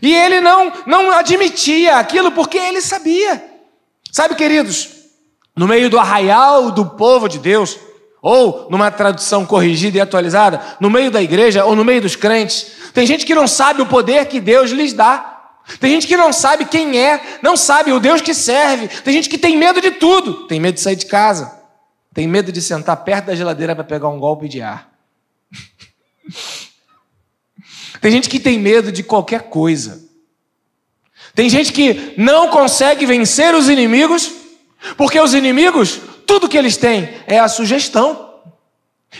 E 0.00 0.14
ele 0.14 0.40
não, 0.40 0.72
não 0.86 1.10
admitia 1.10 1.96
aquilo 1.96 2.30
porque 2.30 2.56
ele 2.56 2.80
sabia. 2.80 3.44
Sabe, 4.12 4.36
queridos, 4.36 4.90
no 5.56 5.66
meio 5.66 5.90
do 5.90 5.98
arraial 5.98 6.70
do 6.70 6.86
povo 6.86 7.28
de 7.28 7.40
Deus, 7.40 7.76
ou 8.22 8.68
numa 8.70 8.88
tradução 8.88 9.44
corrigida 9.44 9.98
e 9.98 10.00
atualizada, 10.00 10.62
no 10.78 10.88
meio 10.88 11.10
da 11.10 11.20
igreja 11.20 11.64
ou 11.64 11.74
no 11.74 11.84
meio 11.84 12.00
dos 12.00 12.14
crentes, 12.14 12.68
tem 12.94 13.04
gente 13.04 13.26
que 13.26 13.34
não 13.34 13.48
sabe 13.48 13.82
o 13.82 13.86
poder 13.86 14.26
que 14.26 14.38
Deus 14.38 14.70
lhes 14.70 14.92
dá. 14.92 15.56
Tem 15.80 15.90
gente 15.90 16.06
que 16.06 16.16
não 16.16 16.32
sabe 16.32 16.66
quem 16.66 16.96
é, 16.96 17.20
não 17.42 17.56
sabe 17.56 17.92
o 17.92 17.98
Deus 17.98 18.20
que 18.20 18.32
serve. 18.32 18.86
Tem 18.86 19.12
gente 19.12 19.28
que 19.28 19.36
tem 19.36 19.56
medo 19.56 19.80
de 19.80 19.90
tudo, 19.90 20.46
tem 20.46 20.60
medo 20.60 20.76
de 20.76 20.80
sair 20.80 20.94
de 20.94 21.06
casa. 21.06 21.57
Tem 22.14 22.26
medo 22.26 22.50
de 22.50 22.60
sentar 22.60 22.96
perto 23.04 23.26
da 23.26 23.34
geladeira 23.34 23.74
para 23.74 23.84
pegar 23.84 24.08
um 24.08 24.18
golpe 24.18 24.48
de 24.48 24.60
ar. 24.60 24.90
tem 28.00 28.10
gente 28.10 28.28
que 28.28 28.40
tem 28.40 28.58
medo 28.58 28.90
de 28.90 29.02
qualquer 29.02 29.44
coisa. 29.44 30.06
Tem 31.34 31.48
gente 31.48 31.72
que 31.72 32.14
não 32.16 32.48
consegue 32.48 33.06
vencer 33.06 33.54
os 33.54 33.68
inimigos, 33.68 34.30
porque 34.96 35.20
os 35.20 35.34
inimigos, 35.34 36.00
tudo 36.26 36.48
que 36.48 36.58
eles 36.58 36.76
têm 36.76 37.08
é 37.26 37.38
a 37.38 37.48
sugestão. 37.48 38.26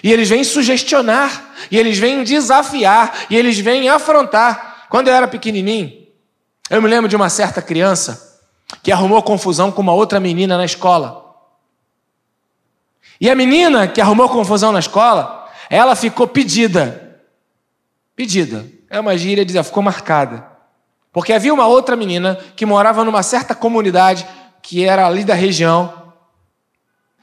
E 0.03 0.13
eles 0.13 0.29
vêm 0.29 0.45
sugestionar, 0.45 1.55
e 1.71 1.79
eles 1.79 1.99
vêm 1.99 2.23
desafiar, 2.23 3.27
e 3.31 3.37
eles 3.37 3.59
vêm 3.59 3.89
afrontar. 3.89 4.87
Quando 4.91 5.09
eu 5.09 5.15
era 5.15 5.27
pequenininho, 5.27 6.07
eu 6.69 6.83
me 6.83 6.89
lembro 6.89 7.09
de 7.09 7.17
uma 7.17 7.31
certa 7.31 7.63
criança 7.63 8.41
que 8.83 8.93
arrumou 8.93 9.23
confusão 9.23 9.73
com 9.73 9.81
uma 9.81 9.95
outra 9.95 10.21
menina 10.21 10.57
na 10.57 10.65
escola. 10.65 11.28
E 13.21 13.29
a 13.29 13.35
menina 13.35 13.89
que 13.89 14.01
arrumou 14.01 14.29
confusão 14.29 14.71
na 14.71 14.79
escola, 14.79 15.49
ela 15.69 15.97
ficou 15.97 16.27
pedida. 16.27 17.21
Pedida. 18.15 18.67
É 18.89 19.01
uma 19.01 19.17
gíria, 19.19 19.45
dizer, 19.45 19.63
ficou 19.65 19.83
marcada. 19.83 20.47
Porque 21.13 21.33
havia 21.33 21.53
uma 21.53 21.67
outra 21.67 21.97
menina 21.97 22.37
que 22.55 22.65
morava 22.65 23.05
numa 23.05 23.23
certa 23.23 23.55
comunidade 23.55 24.27
que 24.63 24.85
era 24.85 25.07
ali 25.07 25.25
da 25.25 25.35
região 25.35 26.13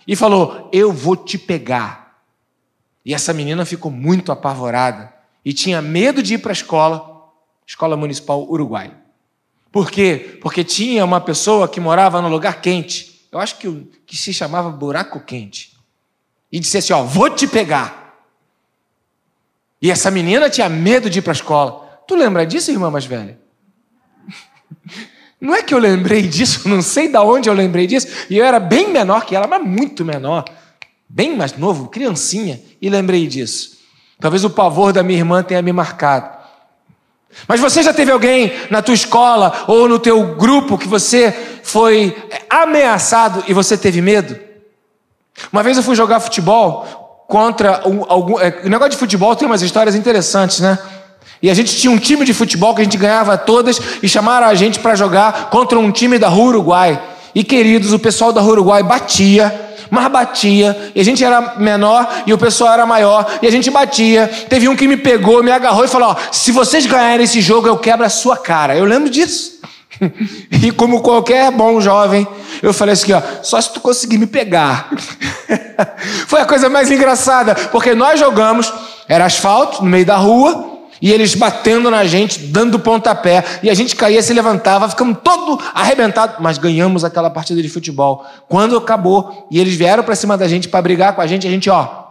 e 0.08 0.16
falou: 0.16 0.70
Eu 0.74 0.92
vou 0.92 1.16
te 1.16 1.38
pegar. 1.38 2.20
E 3.06 3.14
essa 3.14 3.34
menina 3.34 3.66
ficou 3.66 3.92
muito 3.92 4.32
apavorada 4.32 5.14
e 5.44 5.54
tinha 5.54 5.82
medo 5.82 6.22
de 6.24 6.34
ir 6.34 6.38
para 6.40 6.52
a 6.52 6.54
escola, 6.54 7.32
Escola 7.66 7.96
Municipal 7.96 8.44
Uruguai. 8.50 8.92
Por 9.72 9.92
quê? 9.92 10.40
Porque 10.42 10.64
tinha 10.64 11.06
uma 11.06 11.22
pessoa 11.22 11.68
que 11.68 11.80
morava 11.80 12.22
no 12.22 12.30
lugar 12.30 12.62
quente. 12.62 13.28
Eu 13.32 13.40
acho 13.40 13.58
que, 13.58 13.70
que 14.06 14.18
se 14.18 14.34
chamava 14.34 14.70
buraco 14.70 15.20
quente 15.20 15.75
e 16.52 16.60
disse 16.60 16.78
assim: 16.78 16.94
Ó, 16.94 17.04
vou 17.04 17.30
te 17.30 17.48
pegar. 17.48 18.06
E 19.82 19.92
essa 19.92 20.10
menina 20.10 20.50
tinha 20.50 20.70
medo 20.70 21.10
de 21.10 21.20
ir 21.20 21.22
para 21.22 21.32
a 21.32 21.36
escola. 21.36 22.02
Tu 22.08 22.16
lembra 22.16 22.46
disso, 22.46 22.72
irmã 22.72 22.90
mais 22.90 23.06
velha? 23.06 23.38
Não 25.40 25.54
é 25.54 25.62
que 25.62 25.74
eu 25.74 25.78
lembrei 25.78 26.24
disso, 26.24 26.68
não 26.68 26.82
sei 26.82 27.08
de 27.08 27.18
onde 27.18 27.50
eu 27.50 27.54
lembrei 27.54 27.86
disso. 27.86 28.08
E 28.30 28.38
eu 28.38 28.46
era 28.46 28.60
bem 28.60 28.90
menor 28.90 29.26
que 29.26 29.36
ela, 29.36 29.46
mas 29.46 29.64
muito 29.64 30.04
menor. 30.04 30.46
Bem 31.08 31.36
mais 31.36 31.56
novo, 31.56 31.88
criancinha, 31.90 32.60
e 32.82 32.90
lembrei 32.90 33.28
disso. 33.28 33.78
Talvez 34.20 34.44
o 34.44 34.50
pavor 34.50 34.92
da 34.92 35.04
minha 35.04 35.20
irmã 35.20 35.44
tenha 35.44 35.62
me 35.62 35.72
marcado. 35.72 36.36
Mas 37.48 37.60
você 37.60 37.84
já 37.84 37.94
teve 37.94 38.12
alguém 38.12 38.54
na 38.72 38.82
tua 38.82 38.96
escola 38.96 39.66
ou 39.68 39.90
no 39.90 40.00
teu 40.00 40.36
grupo 40.36 40.78
que 40.78 40.88
você 40.88 41.32
foi 41.64 42.16
ameaçado 42.50 43.44
e 43.48 43.54
você 43.54 43.78
teve 43.78 44.02
medo? 44.02 44.40
Uma 45.52 45.64
vez 45.64 45.78
eu 45.78 45.84
fui 45.84 45.96
jogar 45.96 46.20
futebol 46.20 47.26
contra 47.28 47.88
um, 47.88 48.04
algum. 48.08 48.40
É, 48.40 48.62
o 48.64 48.70
negócio 48.70 48.92
de 48.92 48.98
futebol 48.98 49.36
tem 49.36 49.48
umas 49.48 49.62
histórias 49.62 49.96
interessantes, 49.96 50.60
né? 50.60 50.78
E 51.42 51.50
a 51.50 51.54
gente 51.54 51.76
tinha 51.76 51.92
um 51.92 51.98
time 51.98 52.26
de 52.26 52.34
futebol 52.34 52.74
que 52.74 52.82
a 52.82 52.84
gente 52.84 52.98
ganhava 52.98 53.38
todas 53.38 53.80
e 54.02 54.08
chamaram 54.08 54.48
a 54.48 54.56
gente 54.56 54.80
para 54.80 54.96
jogar 54.96 55.50
contra 55.50 55.78
um 55.78 55.92
time 55.92 56.18
da 56.18 56.28
Rua 56.28 56.48
Uruguai. 56.48 57.02
E 57.34 57.44
queridos, 57.44 57.92
o 57.92 58.00
pessoal 58.00 58.32
da 58.32 58.40
Rua 58.40 58.54
Uruguai 58.54 58.82
batia, 58.82 59.54
mas 59.90 60.08
batia, 60.08 60.92
e 60.96 61.02
a 61.02 61.04
gente 61.04 61.24
era 61.24 61.56
menor 61.58 62.08
e 62.26 62.34
o 62.34 62.38
pessoal 62.38 62.74
era 62.74 62.86
maior, 62.86 63.40
e 63.42 63.48
a 63.48 63.52
gente 63.52 63.70
batia. 63.70 64.28
Teve 64.50 64.68
um 64.70 64.76
que 64.76 64.88
me 64.88 64.98
pegou, 64.98 65.44
me 65.44 65.52
agarrou 65.52 65.84
e 65.84 65.88
falou: 65.88 66.10
ó, 66.10 66.16
se 66.32 66.52
vocês 66.52 66.86
ganharem 66.86 67.26
esse 67.26 67.42
jogo, 67.42 67.68
eu 67.68 67.78
quebro 67.78 68.06
a 68.06 68.10
sua 68.10 68.38
cara. 68.38 68.76
Eu 68.76 68.86
lembro 68.86 69.10
disso. 69.10 69.60
e 70.64 70.72
como 70.72 71.02
qualquer 71.02 71.52
bom 71.52 71.80
jovem, 71.80 72.28
eu 72.62 72.74
falei 72.74 72.94
assim: 72.94 73.14
ó, 73.14 73.22
só 73.42 73.60
se 73.60 73.74
tu 73.74 73.80
conseguir 73.80 74.18
me 74.18 74.28
pegar. 74.28 74.90
Foi 76.28 76.42
a 76.42 76.46
coisa 76.46 76.70
mais 76.70 76.90
engraçada, 76.92 77.56
porque 77.72 77.94
nós 77.94 78.20
jogamos, 78.20 78.72
era 79.08 79.26
asfalto 79.26 79.84
no 79.84 79.90
meio 79.90 80.06
da 80.06 80.16
rua, 80.16 80.76
e 81.02 81.12
eles 81.12 81.36
batendo 81.36 81.92
na 81.92 82.06
gente, 82.06 82.40
dando 82.40 82.80
pontapé, 82.80 83.44
e 83.62 83.70
a 83.70 83.74
gente 83.74 83.96
caía, 83.96 84.22
se 84.22 84.34
levantava, 84.34 84.90
ficamos 84.90 85.18
todo 85.24 85.62
arrebentado, 85.74 86.42
mas 86.42 86.58
ganhamos 86.58 87.04
aquela 87.04 87.30
partida 87.30 87.62
de 87.62 87.70
futebol. 87.70 88.26
Quando 88.48 88.78
acabou 88.78 89.48
e 89.52 89.60
eles 89.60 89.76
vieram 89.76 90.04
para 90.04 90.16
cima 90.16 90.38
da 90.38 90.48
gente 90.48 90.68
para 90.70 90.82
brigar 90.82 91.14
com 91.16 91.22
a 91.22 91.28
gente, 91.28 91.48
a 91.48 91.50
gente, 91.50 91.70
ó, 91.70 92.06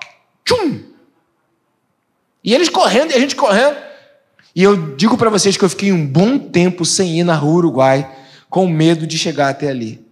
tchum! 0.44 0.80
E 2.42 2.54
eles 2.54 2.68
correndo 2.68 3.12
e 3.12 3.14
a 3.14 3.18
gente 3.18 3.34
correndo. 3.34 3.76
E 4.54 4.62
eu 4.62 4.94
digo 4.94 5.18
para 5.18 5.30
vocês 5.30 5.56
que 5.56 5.64
eu 5.64 5.68
fiquei 5.68 5.92
um 5.92 6.06
bom 6.06 6.38
tempo 6.38 6.84
sem 6.84 7.18
ir 7.18 7.24
na 7.24 7.34
rua 7.34 7.56
Uruguai, 7.56 8.08
com 8.48 8.68
medo 8.68 9.06
de 9.06 9.18
chegar 9.18 9.48
até 9.48 9.68
ali. 9.68 10.04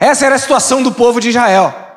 Essa 0.00 0.26
era 0.26 0.34
a 0.34 0.38
situação 0.38 0.82
do 0.82 0.92
povo 0.92 1.20
de 1.20 1.28
Israel. 1.28 1.90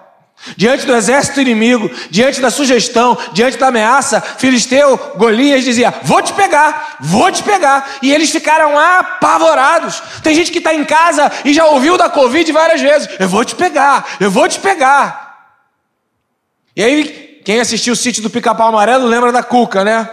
Diante 0.57 0.85
do 0.85 0.93
exército 0.93 1.39
inimigo, 1.39 1.89
diante 2.11 2.41
da 2.41 2.51
sugestão, 2.51 3.17
diante 3.31 3.57
da 3.57 3.67
ameaça, 3.67 4.19
Filisteu, 4.19 4.97
Golias 5.15 5.63
dizia: 5.63 5.93
Vou 6.03 6.21
te 6.21 6.33
pegar, 6.33 6.97
vou 6.99 7.31
te 7.31 7.41
pegar. 7.41 7.97
E 8.01 8.11
eles 8.11 8.29
ficaram 8.29 8.77
apavorados. 8.77 10.03
Tem 10.21 10.35
gente 10.35 10.51
que 10.51 10.57
está 10.57 10.73
em 10.73 10.83
casa 10.83 11.31
e 11.45 11.53
já 11.53 11.65
ouviu 11.65 11.97
da 11.97 12.09
Covid 12.09 12.51
várias 12.51 12.81
vezes: 12.81 13.07
Eu 13.17 13.29
vou 13.29 13.45
te 13.45 13.55
pegar, 13.55 14.05
eu 14.19 14.29
vou 14.29 14.47
te 14.47 14.59
pegar. 14.59 15.53
E 16.75 16.83
aí, 16.83 17.41
quem 17.45 17.61
assistiu 17.61 17.93
o 17.93 17.95
sítio 17.95 18.21
do 18.21 18.29
Pica-Pau 18.29 18.67
Amarelo 18.67 19.07
lembra 19.07 19.31
da 19.31 19.41
Cuca, 19.41 19.85
né? 19.85 20.09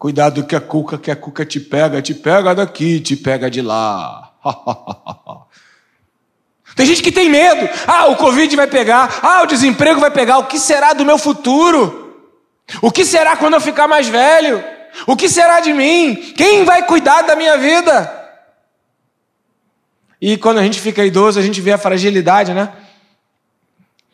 Cuidado 0.00 0.46
que 0.46 0.56
a 0.56 0.60
Cuca, 0.62 0.96
que 0.96 1.10
a 1.10 1.14
Cuca 1.14 1.44
te 1.44 1.60
pega, 1.60 2.00
te 2.00 2.14
pega 2.14 2.54
daqui, 2.54 3.00
te 3.00 3.14
pega 3.14 3.50
de 3.50 3.60
lá. 3.60 4.32
Tem 6.74 6.86
gente 6.86 7.02
que 7.02 7.12
tem 7.12 7.28
medo. 7.28 7.68
Ah, 7.86 8.06
o 8.06 8.16
Covid 8.16 8.56
vai 8.56 8.66
pegar. 8.66 9.20
Ah, 9.22 9.42
o 9.42 9.46
desemprego 9.46 10.00
vai 10.00 10.10
pegar. 10.10 10.38
O 10.38 10.46
que 10.46 10.58
será 10.58 10.94
do 10.94 11.04
meu 11.04 11.18
futuro? 11.18 12.32
O 12.80 12.90
que 12.90 13.04
será 13.04 13.36
quando 13.36 13.54
eu 13.54 13.60
ficar 13.60 13.86
mais 13.86 14.08
velho? 14.08 14.64
O 15.06 15.14
que 15.14 15.28
será 15.28 15.60
de 15.60 15.74
mim? 15.74 16.32
Quem 16.34 16.64
vai 16.64 16.86
cuidar 16.86 17.20
da 17.20 17.36
minha 17.36 17.58
vida? 17.58 18.10
E 20.18 20.38
quando 20.38 20.60
a 20.60 20.62
gente 20.62 20.80
fica 20.80 21.04
idoso, 21.04 21.38
a 21.38 21.42
gente 21.42 21.60
vê 21.60 21.72
a 21.72 21.78
fragilidade, 21.78 22.54
né? 22.54 22.72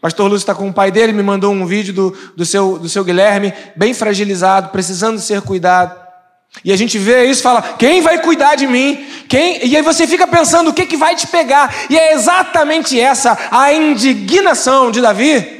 Pastor 0.06 0.30
Lúcio 0.30 0.44
está 0.44 0.54
com 0.54 0.68
o 0.68 0.72
pai 0.72 0.92
dele, 0.92 1.12
me 1.12 1.20
mandou 1.20 1.52
um 1.52 1.66
vídeo 1.66 1.92
do, 1.92 2.16
do, 2.36 2.46
seu, 2.46 2.78
do 2.78 2.88
seu 2.88 3.02
Guilherme, 3.02 3.52
bem 3.74 3.92
fragilizado, 3.92 4.68
precisando 4.68 5.18
ser 5.18 5.42
cuidado. 5.42 6.00
E 6.64 6.72
a 6.72 6.76
gente 6.76 6.96
vê 6.96 7.24
isso 7.24 7.40
e 7.40 7.42
fala: 7.42 7.60
quem 7.76 8.00
vai 8.00 8.22
cuidar 8.22 8.54
de 8.54 8.68
mim? 8.68 9.04
Quem? 9.28 9.66
E 9.66 9.76
aí 9.76 9.82
você 9.82 10.06
fica 10.06 10.24
pensando: 10.24 10.70
o 10.70 10.72
que, 10.72 10.86
que 10.86 10.96
vai 10.96 11.16
te 11.16 11.26
pegar? 11.26 11.74
E 11.90 11.98
é 11.98 12.12
exatamente 12.12 13.00
essa 13.00 13.36
a 13.50 13.72
indignação 13.72 14.92
de 14.92 15.00
Davi. 15.00 15.55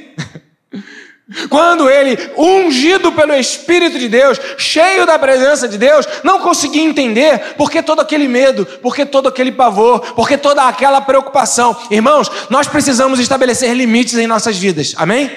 Quando 1.51 1.91
ele, 1.91 2.17
ungido 2.37 3.11
pelo 3.11 3.35
Espírito 3.35 3.99
de 3.99 4.09
Deus, 4.09 4.39
cheio 4.59 5.05
da 5.05 5.19
presença 5.19 5.67
de 5.67 5.77
Deus, 5.77 6.07
não 6.23 6.39
conseguia 6.39 6.85
entender 6.85 7.55
por 7.57 7.69
que 7.69 7.83
todo 7.83 8.01
aquele 8.01 8.29
medo, 8.29 8.65
por 8.65 8.95
que 8.95 9.05
todo 9.05 9.29
aquele 9.29 9.51
pavor, 9.51 10.15
por 10.15 10.29
que 10.29 10.39
toda 10.39 10.63
aquela 10.69 11.01
preocupação. 11.01 11.77
Irmãos, 11.91 12.31
nós 12.49 12.69
precisamos 12.69 13.19
estabelecer 13.19 13.75
limites 13.75 14.15
em 14.15 14.27
nossas 14.29 14.57
vidas, 14.57 14.95
amém? 14.97 15.29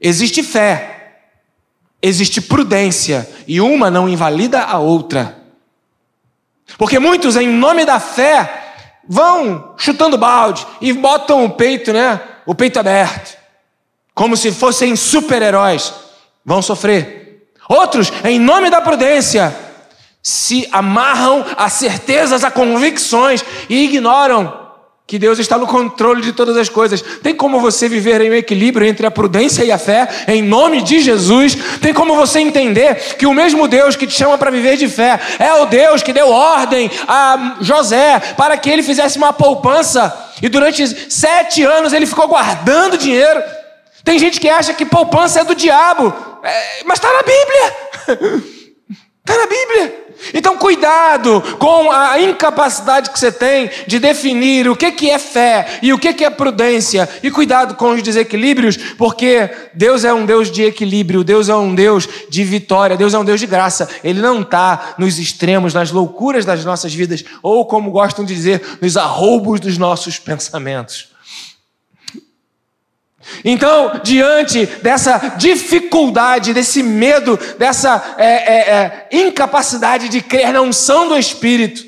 Existe 0.00 0.44
fé, 0.44 1.16
existe 2.00 2.40
prudência 2.40 3.28
e 3.48 3.60
uma 3.60 3.90
não 3.90 4.08
invalida 4.08 4.62
a 4.62 4.78
outra. 4.78 5.38
Porque 6.78 7.00
muitos, 7.00 7.34
em 7.34 7.48
nome 7.48 7.84
da 7.84 7.98
fé, 7.98 8.74
vão 9.08 9.74
chutando 9.76 10.16
balde 10.16 10.64
e 10.80 10.92
botam 10.92 11.44
o 11.44 11.50
peito, 11.50 11.92
né? 11.92 12.20
O 12.46 12.54
peito 12.54 12.78
aberto, 12.78 13.39
como 14.14 14.36
se 14.36 14.52
fossem 14.52 14.96
super-heróis. 14.96 15.92
Vão 16.44 16.62
sofrer. 16.62 17.50
Outros, 17.68 18.12
em 18.24 18.38
nome 18.38 18.70
da 18.70 18.80
prudência, 18.80 19.54
se 20.22 20.68
amarram 20.72 21.44
a 21.56 21.68
certezas, 21.68 22.44
a 22.44 22.50
convicções 22.50 23.44
e 23.68 23.84
ignoram 23.84 24.60
que 25.10 25.18
Deus 25.18 25.40
está 25.40 25.58
no 25.58 25.66
controle 25.66 26.22
de 26.22 26.32
todas 26.32 26.56
as 26.56 26.68
coisas. 26.68 27.02
Tem 27.20 27.34
como 27.34 27.58
você 27.58 27.88
viver 27.88 28.20
em 28.20 28.30
um 28.30 28.34
equilíbrio 28.34 28.86
entre 28.86 29.04
a 29.04 29.10
prudência 29.10 29.64
e 29.64 29.72
a 29.72 29.76
fé, 29.76 30.08
em 30.28 30.40
nome 30.40 30.82
de 30.82 31.00
Jesus? 31.00 31.56
Tem 31.82 31.92
como 31.92 32.14
você 32.14 32.38
entender 32.38 32.94
que 33.18 33.26
o 33.26 33.34
mesmo 33.34 33.66
Deus 33.66 33.96
que 33.96 34.06
te 34.06 34.12
chama 34.12 34.38
para 34.38 34.52
viver 34.52 34.76
de 34.76 34.88
fé 34.88 35.18
é 35.40 35.52
o 35.54 35.66
Deus 35.66 36.00
que 36.00 36.12
deu 36.12 36.28
ordem 36.28 36.88
a 37.08 37.56
José 37.60 38.20
para 38.36 38.56
que 38.56 38.70
ele 38.70 38.84
fizesse 38.84 39.18
uma 39.18 39.32
poupança 39.32 40.16
e 40.40 40.48
durante 40.48 40.86
sete 41.10 41.64
anos 41.64 41.92
ele 41.92 42.06
ficou 42.06 42.28
guardando 42.28 42.96
dinheiro? 42.96 43.42
Tem 44.04 44.18
gente 44.18 44.40
que 44.40 44.48
acha 44.48 44.74
que 44.74 44.84
poupança 44.84 45.40
é 45.40 45.44
do 45.44 45.54
diabo, 45.54 46.14
é, 46.42 46.84
mas 46.84 46.98
está 46.98 47.12
na 47.12 47.22
Bíblia. 47.22 47.76
Está 49.22 49.36
na 49.38 49.46
Bíblia. 49.46 50.10
Então, 50.34 50.56
cuidado 50.56 51.42
com 51.58 51.90
a 51.90 52.20
incapacidade 52.20 53.10
que 53.10 53.18
você 53.18 53.32
tem 53.32 53.70
de 53.86 53.98
definir 53.98 54.68
o 54.68 54.76
que 54.76 55.10
é 55.10 55.18
fé 55.18 55.78
e 55.82 55.92
o 55.92 55.98
que 55.98 56.24
é 56.24 56.30
prudência. 56.30 57.08
E 57.22 57.30
cuidado 57.30 57.74
com 57.74 57.92
os 57.92 58.02
desequilíbrios, 58.02 58.76
porque 58.76 59.50
Deus 59.74 60.04
é 60.04 60.12
um 60.12 60.26
Deus 60.26 60.50
de 60.50 60.62
equilíbrio, 60.62 61.24
Deus 61.24 61.48
é 61.48 61.56
um 61.56 61.74
Deus 61.74 62.08
de 62.28 62.44
vitória, 62.44 62.96
Deus 62.96 63.14
é 63.14 63.18
um 63.18 63.24
Deus 63.24 63.40
de 63.40 63.46
graça. 63.46 63.88
Ele 64.04 64.20
não 64.20 64.42
está 64.42 64.94
nos 64.98 65.18
extremos, 65.18 65.72
nas 65.72 65.90
loucuras 65.90 66.44
das 66.44 66.64
nossas 66.64 66.94
vidas, 66.94 67.24
ou 67.42 67.64
como 67.64 67.90
gostam 67.90 68.24
de 68.24 68.34
dizer, 68.34 68.78
nos 68.80 68.96
arroubos 68.96 69.58
dos 69.58 69.78
nossos 69.78 70.18
pensamentos. 70.18 71.09
Então, 73.44 74.00
diante 74.02 74.66
dessa 74.66 75.34
dificuldade, 75.36 76.54
desse 76.54 76.82
medo, 76.82 77.38
dessa 77.58 78.14
é, 78.16 78.26
é, 78.26 78.70
é, 78.70 79.08
incapacidade 79.12 80.08
de 80.08 80.20
crer 80.22 80.52
na 80.52 80.62
unção 80.62 81.08
do 81.08 81.18
Espírito, 81.18 81.86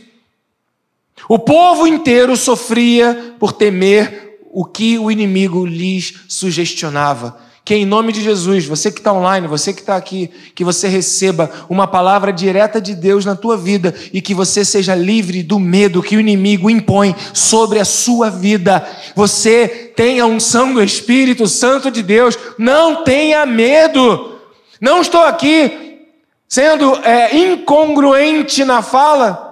o 1.29 1.39
povo 1.39 1.87
inteiro 1.87 2.37
sofria 2.37 3.35
por 3.39 3.53
temer 3.53 4.39
o 4.51 4.65
que 4.65 4.99
o 4.99 5.11
inimigo 5.11 5.65
lhes 5.65 6.15
sugestionava. 6.29 7.41
Que 7.65 7.75
em 7.77 7.87
nome 7.87 8.13
de 8.13 8.21
Jesus, 8.21 8.67
você 8.67 8.91
que 8.91 8.99
está 8.99 9.13
online, 9.13 9.47
você 9.47 9.73
que 9.73 9.81
está 9.81 9.97
aqui, 9.97 10.29
que 10.55 10.65
você 10.65 10.89
receba 10.89 11.49
uma 11.69 11.87
palavra 11.87 12.33
direta 12.33 12.81
de 12.81 12.93
Deus 12.93 13.25
na 13.25 13.37
tua 13.37 13.57
vida 13.57 13.95
e 14.13 14.21
que 14.21 14.35
você 14.35 14.65
seja 14.65 14.97
livre 14.97 15.45
do 15.45 15.61
medo 15.61 16.03
que 16.03 16.17
o 16.17 16.21
inimigo 16.21 16.69
impõe 16.69 17.15
sobre 17.33 17.79
a 17.79 17.85
sua 17.85 18.31
vida. 18.31 18.85
Você 19.15 19.93
tenha 19.95 20.27
unção 20.27 20.75
do 20.75 20.83
Espírito 20.83 21.47
Santo 21.47 21.89
de 21.89 22.03
Deus, 22.03 22.37
não 22.59 23.05
tenha 23.05 23.47
medo. 23.47 24.39
Não 24.81 25.01
estou 25.01 25.23
aqui 25.23 26.01
sendo 26.49 26.97
é, 27.05 27.37
incongruente 27.37 28.65
na 28.65 28.83
fala 28.83 29.52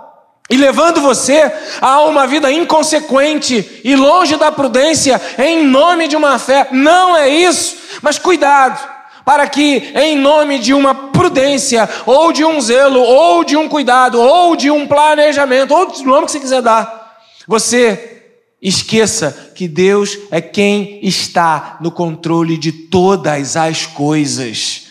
e 0.50 0.56
levando 0.56 1.00
você 1.00 1.50
a 1.80 2.02
uma 2.02 2.26
vida 2.26 2.50
inconsequente 2.50 3.80
e 3.84 3.94
longe 3.94 4.36
da 4.36 4.50
prudência 4.50 5.20
em 5.38 5.64
nome 5.64 6.08
de 6.08 6.16
uma 6.16 6.38
fé. 6.40 6.66
Não 6.72 7.16
é 7.16 7.28
isso, 7.28 7.76
mas 8.02 8.18
cuidado, 8.18 8.84
para 9.24 9.48
que 9.48 9.92
em 9.94 10.16
nome 10.16 10.58
de 10.58 10.74
uma 10.74 10.92
prudência, 10.92 11.88
ou 12.04 12.32
de 12.32 12.44
um 12.44 12.60
zelo, 12.60 13.00
ou 13.00 13.44
de 13.44 13.56
um 13.56 13.68
cuidado, 13.68 14.20
ou 14.20 14.56
de 14.56 14.70
um 14.70 14.88
planejamento, 14.88 15.72
ou 15.72 15.86
do 15.86 16.02
nome 16.02 16.26
que 16.26 16.32
você 16.32 16.40
quiser 16.40 16.62
dar, 16.62 17.20
você 17.46 18.22
esqueça 18.60 19.52
que 19.54 19.68
Deus 19.68 20.18
é 20.32 20.40
quem 20.40 20.98
está 21.02 21.78
no 21.80 21.92
controle 21.92 22.58
de 22.58 22.72
todas 22.72 23.56
as 23.56 23.86
coisas. 23.86 24.88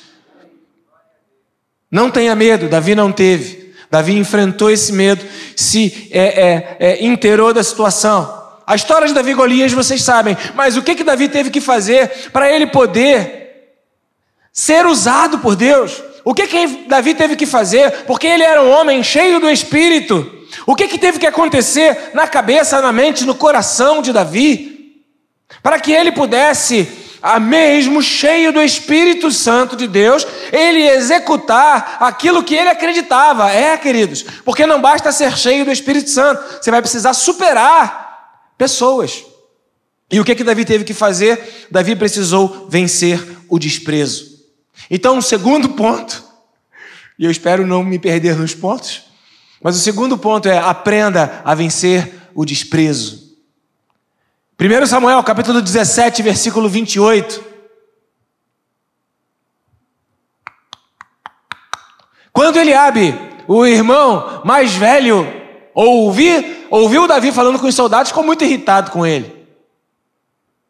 Não 1.92 2.10
tenha 2.10 2.34
medo, 2.36 2.70
Davi 2.70 2.96
não 2.96 3.12
teve. 3.12 3.59
Davi 3.90 4.18
enfrentou 4.18 4.70
esse 4.70 4.94
medo, 4.94 5.26
se 5.56 6.10
é, 6.12 6.20
é, 6.20 6.78
é, 6.80 7.06
inteirou 7.06 7.54
da 7.54 7.64
situação. 7.64 8.38
A 8.66 8.76
história 8.76 9.08
de 9.08 9.14
Davi 9.14 9.32
e 9.32 9.34
Golias 9.34 9.74
vocês 9.74 10.04
sabem, 10.04 10.38
mas 10.54 10.78
o 10.78 10.84
que, 10.84 10.94
que 10.94 11.04
Davi 11.04 11.28
teve 11.28 11.50
que 11.50 11.60
fazer 11.60 12.30
para 12.32 12.52
ele 12.52 12.68
poder 12.68 13.74
ser 14.54 14.86
usado 14.86 15.40
por 15.40 15.56
Deus? 15.56 16.04
O 16.24 16.36
que, 16.36 16.46
que 16.46 16.86
Davi 16.88 17.16
teve 17.16 17.36
que 17.36 17.48
fazer? 17.48 18.04
Porque 18.06 18.28
ele 18.28 18.44
era 18.44 18.62
um 18.62 18.70
homem 18.70 19.02
cheio 19.02 19.40
do 19.40 19.50
Espírito. 19.50 20.40
O 20.68 20.76
que, 20.76 20.88
que 20.88 21.00
teve 21.00 21.18
que 21.18 21.26
acontecer 21.26 22.12
na 22.14 22.28
cabeça, 22.28 22.82
na 22.82 22.92
mente, 22.92 23.26
no 23.26 23.34
coração 23.34 24.02
de 24.02 24.14
Davi? 24.14 25.02
Para 25.64 25.80
que 25.80 25.92
ele 25.92 26.12
pudesse 26.12 26.88
a 27.22 27.40
mesmo 27.40 28.02
cheio 28.02 28.52
do 28.54 28.62
Espírito 28.62 29.32
Santo 29.32 29.76
de 29.76 29.88
Deus, 29.88 30.26
ele 30.52 30.88
executar 30.88 31.98
aquilo 32.00 32.44
que 32.44 32.56
ele 32.56 32.70
acreditava. 32.70 33.52
É, 33.52 33.78
queridos, 33.78 34.24
porque 34.44 34.66
não 34.66 34.82
basta 34.82 35.12
ser 35.12 35.38
cheio 35.38 35.66
do 35.66 35.72
Espírito 35.72 36.10
Santo, 36.10 36.42
você 36.62 36.72
vai 36.72 36.82
precisar 36.82 37.14
superar 37.14 38.52
pessoas. 38.58 39.24
E 40.12 40.20
o 40.20 40.26
que 40.26 40.36
que 40.36 40.44
Davi 40.44 40.66
teve 40.66 40.84
que 40.84 40.94
fazer? 40.94 41.68
Davi 41.70 41.96
precisou 41.96 42.68
vencer 42.70 43.24
o 43.48 43.60
desprezo. 43.60 44.40
Então, 44.90 45.18
o 45.18 45.22
segundo 45.22 45.70
ponto, 45.76 46.24
e 47.18 47.26
eu 47.26 47.32
espero 47.32 47.66
não 47.66 47.84
me 47.84 48.00
perder 48.00 48.36
nos 48.36 48.56
pontos, 48.56 49.04
mas 49.62 49.76
o 49.76 49.80
segundo 49.80 50.18
ponto 50.18 50.48
é 50.48 50.58
aprenda 50.58 51.42
a 51.44 51.54
vencer 51.54 52.12
o 52.34 52.46
desprezo. 52.46 53.29
1 54.62 54.88
Samuel, 54.88 55.24
capítulo 55.24 55.62
17, 55.62 56.22
versículo 56.22 56.68
28. 56.68 57.42
Quando 62.34 62.58
Eliabe, 62.58 63.18
o 63.48 63.66
irmão 63.66 64.42
mais 64.44 64.74
velho, 64.74 65.26
ouvi, 65.74 66.68
ouviu 66.70 67.08
Davi 67.08 67.32
falando 67.32 67.58
com 67.58 67.68
os 67.68 67.76
soldados, 67.76 68.10
ficou 68.10 68.22
muito 68.22 68.44
irritado 68.44 68.92
com 68.92 69.06
ele. 69.06 69.48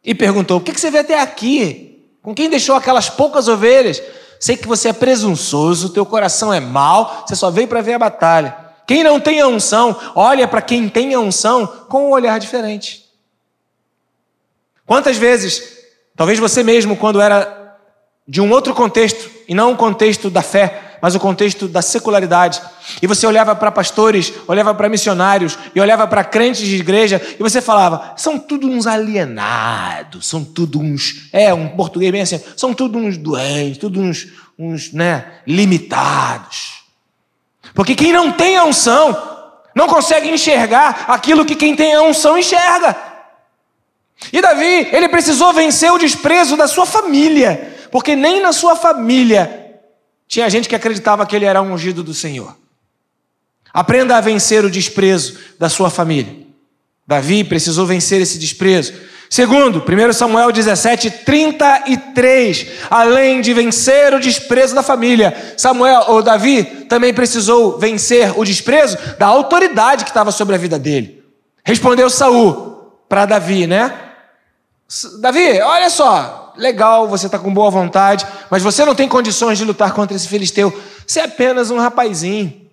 E 0.04 0.14
perguntou: 0.14 0.58
O 0.58 0.60
que 0.60 0.70
você 0.70 0.88
vê 0.88 0.98
até 0.98 1.20
aqui? 1.20 2.14
Com 2.22 2.32
quem 2.32 2.48
deixou 2.48 2.76
aquelas 2.76 3.10
poucas 3.10 3.48
ovelhas? 3.48 4.00
Sei 4.38 4.56
que 4.56 4.68
você 4.68 4.90
é 4.90 4.92
presunçoso, 4.92 5.88
teu 5.88 6.06
coração 6.06 6.54
é 6.54 6.60
mau, 6.60 7.24
você 7.26 7.34
só 7.34 7.50
veio 7.50 7.66
para 7.66 7.82
ver 7.82 7.94
a 7.94 7.98
batalha. 7.98 8.56
Quem 8.86 9.02
não 9.02 9.18
tem 9.18 9.40
a 9.40 9.48
unção, 9.48 9.98
olha 10.14 10.46
para 10.46 10.62
quem 10.62 10.88
tem 10.88 11.12
a 11.12 11.18
unção 11.18 11.66
com 11.88 12.06
um 12.06 12.10
olhar 12.12 12.38
diferente. 12.38 13.09
Quantas 14.90 15.16
vezes, 15.16 15.62
talvez 16.16 16.40
você 16.40 16.64
mesmo, 16.64 16.96
quando 16.96 17.20
era 17.20 17.78
de 18.26 18.40
um 18.40 18.50
outro 18.50 18.74
contexto, 18.74 19.30
e 19.46 19.54
não 19.54 19.70
um 19.70 19.76
contexto 19.76 20.28
da 20.28 20.42
fé, 20.42 20.98
mas 21.00 21.14
o 21.14 21.20
contexto 21.20 21.68
da 21.68 21.80
secularidade, 21.80 22.60
e 23.00 23.06
você 23.06 23.24
olhava 23.24 23.54
para 23.54 23.70
pastores, 23.70 24.32
olhava 24.48 24.74
para 24.74 24.88
missionários, 24.88 25.56
e 25.76 25.80
olhava 25.80 26.08
para 26.08 26.24
crentes 26.24 26.66
de 26.66 26.74
igreja, 26.74 27.22
e 27.38 27.40
você 27.40 27.60
falava: 27.60 28.14
são 28.16 28.36
tudo 28.36 28.66
uns 28.68 28.84
alienados, 28.84 30.26
são 30.26 30.42
tudo 30.44 30.80
uns. 30.80 31.28
É, 31.32 31.54
um 31.54 31.68
português 31.68 32.10
bem 32.10 32.22
assim, 32.22 32.40
são 32.56 32.74
tudo 32.74 32.98
uns 32.98 33.16
doentes, 33.16 33.78
tudo 33.78 34.00
uns, 34.00 34.26
uns 34.58 34.92
né, 34.92 35.34
limitados. 35.46 36.82
Porque 37.74 37.94
quem 37.94 38.12
não 38.12 38.32
tem 38.32 38.56
a 38.56 38.64
unção, 38.64 39.16
não 39.72 39.86
consegue 39.86 40.28
enxergar 40.28 41.04
aquilo 41.06 41.44
que 41.44 41.54
quem 41.54 41.76
tem 41.76 41.94
a 41.94 42.02
unção 42.02 42.36
enxerga. 42.36 43.09
E 44.32 44.40
Davi, 44.40 44.88
ele 44.92 45.08
precisou 45.08 45.52
vencer 45.52 45.92
o 45.92 45.98
desprezo 45.98 46.56
da 46.56 46.68
sua 46.68 46.86
família, 46.86 47.74
porque 47.90 48.14
nem 48.14 48.40
na 48.40 48.52
sua 48.52 48.76
família 48.76 49.78
tinha 50.28 50.48
gente 50.48 50.68
que 50.68 50.76
acreditava 50.76 51.26
que 51.26 51.34
ele 51.34 51.44
era 51.44 51.60
um 51.60 51.72
ungido 51.72 52.04
do 52.04 52.14
Senhor. 52.14 52.56
Aprenda 53.72 54.16
a 54.16 54.20
vencer 54.20 54.64
o 54.64 54.70
desprezo 54.70 55.38
da 55.58 55.68
sua 55.68 55.90
família. 55.90 56.36
Davi 57.06 57.42
precisou 57.42 57.86
vencer 57.86 58.20
esse 58.20 58.38
desprezo. 58.38 58.92
Segundo, 59.28 59.80
1 59.80 60.12
Samuel 60.12 60.52
17, 60.52 61.10
33. 61.24 62.66
Além 62.90 63.40
de 63.40 63.54
vencer 63.54 64.12
o 64.12 64.20
desprezo 64.20 64.74
da 64.74 64.82
família, 64.82 65.54
Samuel 65.56 66.04
ou 66.08 66.22
Davi 66.22 66.64
também 66.88 67.14
precisou 67.14 67.78
vencer 67.78 68.36
o 68.38 68.44
desprezo 68.44 68.98
da 69.18 69.26
autoridade 69.26 70.04
que 70.04 70.10
estava 70.10 70.32
sobre 70.32 70.54
a 70.54 70.58
vida 70.58 70.78
dele. 70.78 71.22
Respondeu 71.64 72.10
Saul 72.10 72.92
para 73.08 73.26
Davi, 73.26 73.66
né? 73.66 74.09
Davi, 75.20 75.60
olha 75.60 75.88
só, 75.88 76.52
legal, 76.56 77.06
você 77.06 77.26
está 77.26 77.38
com 77.38 77.54
boa 77.54 77.70
vontade, 77.70 78.26
mas 78.50 78.60
você 78.62 78.84
não 78.84 78.94
tem 78.94 79.08
condições 79.08 79.56
de 79.56 79.64
lutar 79.64 79.92
contra 79.94 80.16
esse 80.16 80.26
filisteu. 80.26 80.76
Você 81.06 81.20
é 81.20 81.24
apenas 81.24 81.70
um 81.70 81.78
rapazinho. 81.78 82.68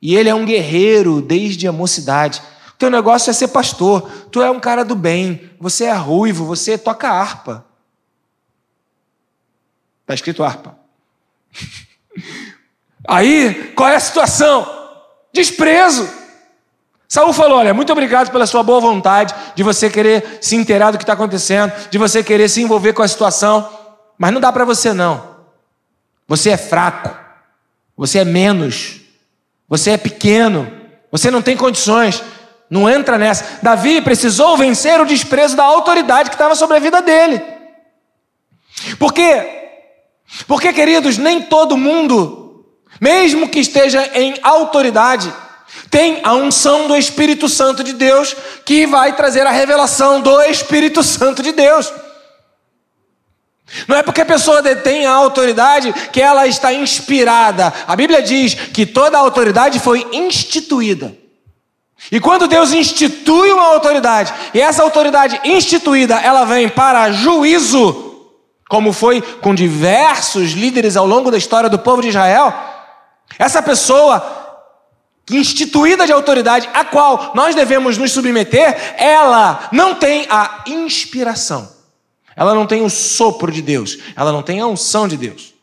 E 0.00 0.16
ele 0.16 0.30
é 0.30 0.34
um 0.34 0.46
guerreiro 0.46 1.20
desde 1.20 1.68
a 1.68 1.72
mocidade. 1.72 2.42
Teu 2.78 2.88
negócio 2.90 3.30
é 3.30 3.34
ser 3.34 3.48
pastor. 3.48 4.10
Tu 4.30 4.40
é 4.40 4.50
um 4.50 4.58
cara 4.58 4.82
do 4.82 4.96
bem. 4.96 5.50
Você 5.60 5.84
é 5.84 5.92
ruivo, 5.92 6.46
você 6.46 6.78
toca 6.78 7.10
harpa. 7.10 7.66
Está 10.00 10.14
escrito 10.14 10.42
harpa. 10.42 10.78
Aí, 13.06 13.72
qual 13.76 13.90
é 13.90 13.96
a 13.96 14.00
situação? 14.00 14.66
Desprezo. 15.30 16.08
Saul 17.10 17.32
falou: 17.32 17.58
Olha, 17.58 17.74
muito 17.74 17.90
obrigado 17.90 18.30
pela 18.30 18.46
sua 18.46 18.62
boa 18.62 18.80
vontade, 18.80 19.34
de 19.56 19.64
você 19.64 19.90
querer 19.90 20.38
se 20.40 20.54
inteirar 20.54 20.92
do 20.92 20.96
que 20.96 21.02
está 21.02 21.14
acontecendo, 21.14 21.72
de 21.90 21.98
você 21.98 22.22
querer 22.22 22.48
se 22.48 22.62
envolver 22.62 22.92
com 22.92 23.02
a 23.02 23.08
situação, 23.08 23.68
mas 24.16 24.32
não 24.32 24.40
dá 24.40 24.52
para 24.52 24.64
você 24.64 24.92
não. 24.92 25.28
Você 26.28 26.50
é 26.50 26.56
fraco, 26.56 27.10
você 27.96 28.20
é 28.20 28.24
menos, 28.24 29.00
você 29.68 29.90
é 29.90 29.96
pequeno, 29.96 30.70
você 31.10 31.32
não 31.32 31.42
tem 31.42 31.56
condições. 31.56 32.22
Não 32.70 32.88
entra 32.88 33.18
nessa. 33.18 33.58
Davi 33.60 34.00
precisou 34.00 34.56
vencer 34.56 35.00
o 35.00 35.04
desprezo 35.04 35.56
da 35.56 35.64
autoridade 35.64 36.30
que 36.30 36.36
estava 36.36 36.54
sobre 36.54 36.76
a 36.76 36.80
vida 36.80 37.02
dele. 37.02 37.42
Por 38.96 39.12
quê? 39.12 39.72
Porque, 40.46 40.72
queridos, 40.72 41.18
nem 41.18 41.42
todo 41.42 41.76
mundo, 41.76 42.64
mesmo 43.00 43.48
que 43.48 43.58
esteja 43.58 44.08
em 44.14 44.36
autoridade, 44.40 45.34
tem 45.90 46.20
a 46.22 46.34
unção 46.34 46.86
do 46.86 46.96
Espírito 46.96 47.48
Santo 47.48 47.82
de 47.82 47.92
Deus 47.92 48.36
que 48.64 48.86
vai 48.86 49.16
trazer 49.16 49.46
a 49.46 49.50
revelação 49.50 50.20
do 50.20 50.40
Espírito 50.42 51.02
Santo 51.02 51.42
de 51.42 51.50
Deus. 51.50 51.92
Não 53.88 53.96
é 53.96 54.02
porque 54.02 54.20
a 54.20 54.26
pessoa 54.26 54.62
detém 54.62 55.06
a 55.06 55.12
autoridade 55.12 55.92
que 56.12 56.20
ela 56.20 56.46
está 56.46 56.72
inspirada. 56.72 57.72
A 57.86 57.96
Bíblia 57.96 58.22
diz 58.22 58.54
que 58.54 58.86
toda 58.86 59.16
a 59.16 59.20
autoridade 59.20 59.80
foi 59.80 60.06
instituída. 60.12 61.16
E 62.10 62.18
quando 62.18 62.48
Deus 62.48 62.72
institui 62.72 63.52
uma 63.52 63.66
autoridade, 63.66 64.32
e 64.54 64.60
essa 64.60 64.82
autoridade 64.82 65.40
instituída, 65.44 66.18
ela 66.18 66.44
vem 66.44 66.68
para 66.68 67.12
juízo, 67.12 68.28
como 68.68 68.92
foi 68.92 69.20
com 69.20 69.54
diversos 69.54 70.52
líderes 70.52 70.96
ao 70.96 71.06
longo 71.06 71.30
da 71.30 71.36
história 71.36 71.68
do 71.68 71.78
povo 71.78 72.00
de 72.00 72.08
Israel, 72.08 72.54
essa 73.38 73.62
pessoa 73.62 74.39
instituída 75.36 76.06
de 76.06 76.12
autoridade, 76.12 76.68
a 76.72 76.84
qual 76.84 77.32
nós 77.34 77.54
devemos 77.54 77.96
nos 77.96 78.12
submeter, 78.12 78.94
ela 78.96 79.68
não 79.72 79.94
tem 79.94 80.26
a 80.30 80.64
inspiração, 80.66 81.70
ela 82.36 82.54
não 82.54 82.66
tem 82.66 82.82
o 82.82 82.90
sopro 82.90 83.52
de 83.52 83.62
Deus, 83.62 83.98
ela 84.16 84.32
não 84.32 84.42
tem 84.42 84.60
a 84.60 84.66
unção 84.66 85.06
de 85.06 85.16
Deus. 85.16 85.54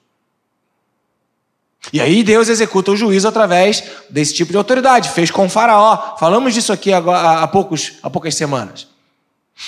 E 1.91 2.01
aí 2.01 2.23
Deus 2.23 2.49
executa 2.49 2.91
o 2.91 2.97
juízo 2.97 3.27
através 3.27 3.84
desse 4.10 4.34
tipo 4.34 4.51
de 4.51 4.58
autoridade. 4.58 5.10
Fez 5.10 5.32
com 5.32 5.49
Faraó. 5.49 6.17
Falamos 6.17 6.53
disso 6.53 6.73
aqui 6.73 6.91
há, 6.91 7.47
poucos, 7.47 7.93
há 8.03 8.10
poucas 8.10 8.36
semanas. 8.36 8.88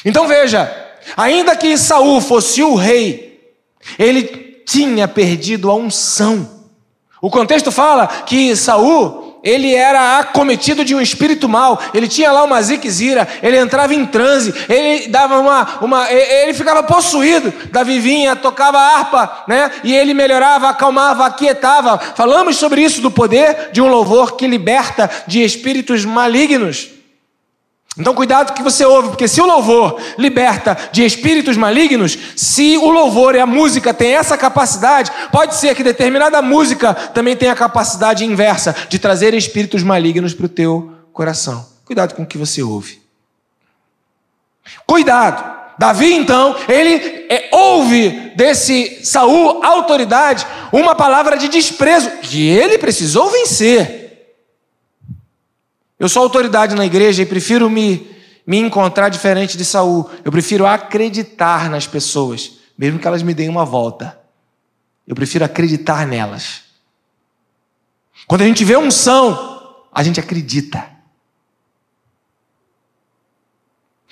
Então 0.04 0.28
veja, 0.28 0.70
ainda 1.16 1.56
que 1.56 1.78
Saul 1.78 2.20
fosse 2.20 2.62
o 2.62 2.76
rei, 2.76 3.54
ele 3.98 4.24
tinha 4.66 5.08
perdido 5.08 5.72
a 5.72 5.76
unção. 5.76 6.60
O 7.22 7.30
contexto 7.30 7.72
fala 7.72 8.08
que 8.08 8.56
Saul 8.56 9.29
ele 9.44 9.74
era 9.74 10.20
acometido 10.20 10.84
de 10.84 10.94
um 10.94 11.02
espírito 11.02 11.48
mal, 11.48 11.80
ele 11.94 12.08
tinha 12.08 12.32
lá 12.32 12.44
uma 12.44 12.62
ziquezira, 12.62 13.28
ele 13.42 13.58
entrava 13.58 13.94
em 13.94 14.06
transe, 14.06 14.54
ele 14.68 15.08
dava 15.08 15.40
uma, 15.40 15.68
uma. 15.82 16.12
ele 16.12 16.54
ficava 16.54 16.84
possuído. 16.84 17.54
Davi 17.72 18.00
vinha, 18.00 18.36
tocava 18.36 18.78
harpa, 18.78 19.44
né? 19.48 19.72
E 19.84 19.96
ele 19.96 20.14
melhorava, 20.14 20.70
acalmava, 20.70 21.26
aquietava. 21.26 21.98
Falamos 21.98 22.58
sobre 22.58 22.82
isso, 22.82 23.02
do 23.02 23.12
poder 23.12 23.70
de 23.72 23.82
um 23.82 23.88
louvor 23.88 24.36
que 24.36 24.48
liberta 24.48 25.10
de 25.28 25.44
espíritos 25.44 26.04
malignos. 26.06 26.99
Então, 28.00 28.14
cuidado 28.14 28.54
que 28.54 28.64
você 28.64 28.86
ouve, 28.86 29.10
porque 29.10 29.28
se 29.28 29.42
o 29.42 29.46
louvor 29.46 30.00
liberta 30.18 30.78
de 30.90 31.04
espíritos 31.04 31.58
malignos, 31.58 32.18
se 32.34 32.78
o 32.78 32.90
louvor 32.90 33.36
e 33.36 33.40
a 33.40 33.46
música 33.46 33.94
têm 33.94 34.16
essa 34.16 34.38
capacidade, 34.38 35.12
pode 35.34 35.56
ser 35.56 35.76
que 35.76 35.84
determinada 35.84 36.42
música 36.42 36.94
também 36.94 37.36
tenha 37.36 37.52
a 37.52 37.56
capacidade 37.56 38.24
inversa 38.24 38.74
de 38.88 38.98
trazer 38.98 39.34
espíritos 39.34 39.84
malignos 39.84 40.34
para 40.34 40.46
o 40.46 40.50
teu 40.50 40.94
coração. 41.12 41.68
Cuidado 41.84 42.16
com 42.16 42.24
o 42.24 42.26
que 42.26 42.38
você 42.38 42.64
ouve. 42.64 43.02
Cuidado. 44.88 45.60
Davi, 45.78 46.14
então, 46.14 46.56
ele 46.68 47.26
é, 47.30 47.50
ouve 47.52 48.32
desse 48.36 49.00
Saul 49.04 49.64
autoridade 49.64 50.46
uma 50.72 50.94
palavra 50.96 51.38
de 51.38 51.48
desprezo 51.48 52.10
que 52.22 52.48
ele 52.48 52.78
precisou 52.78 53.30
vencer. 53.30 53.99
Eu 56.00 56.08
sou 56.08 56.24
autoridade 56.24 56.76
na 56.76 56.86
igreja 56.86 57.22
e 57.22 57.26
prefiro 57.26 57.70
me, 57.70 58.10
me 58.48 58.58
encontrar 58.58 59.10
diferente 59.10 59.58
de 59.58 59.66
Saul. 59.66 60.10
Eu 60.24 60.32
prefiro 60.32 60.66
acreditar 60.66 61.70
nas 61.70 61.86
pessoas, 61.86 62.54
mesmo 62.78 62.98
que 62.98 63.06
elas 63.06 63.22
me 63.22 63.34
deem 63.34 63.50
uma 63.50 63.66
volta. 63.66 64.18
Eu 65.06 65.14
prefiro 65.14 65.44
acreditar 65.44 66.08
nelas. 66.08 66.62
Quando 68.26 68.44
a 68.44 68.46
gente 68.46 68.64
vê 68.64 68.78
unção, 68.78 69.84
a 69.92 70.02
gente 70.02 70.22
acredita. 70.22 70.90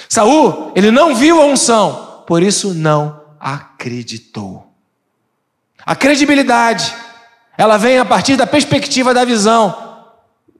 Saul, 0.10 0.73
ele 0.76 0.91
não 0.91 1.15
viu 1.15 1.41
a 1.41 1.45
unção, 1.45 2.23
por 2.28 2.43
isso 2.43 2.73
não 2.73 3.21
acreditou. 3.39 4.73
A 5.86 5.95
credibilidade, 5.95 6.93
ela 7.58 7.78
vem 7.78 7.97
a 7.97 8.04
partir 8.04 8.36
da 8.36 8.45
perspectiva 8.45 9.13
da 9.13 9.23
visão 9.23 9.87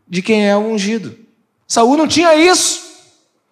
de 0.08 0.22
quem 0.22 0.48
é 0.48 0.56
o 0.56 0.60
ungido. 0.60 1.17
Saul 1.67 1.98
não 1.98 2.08
tinha 2.08 2.36
isso. 2.36 2.88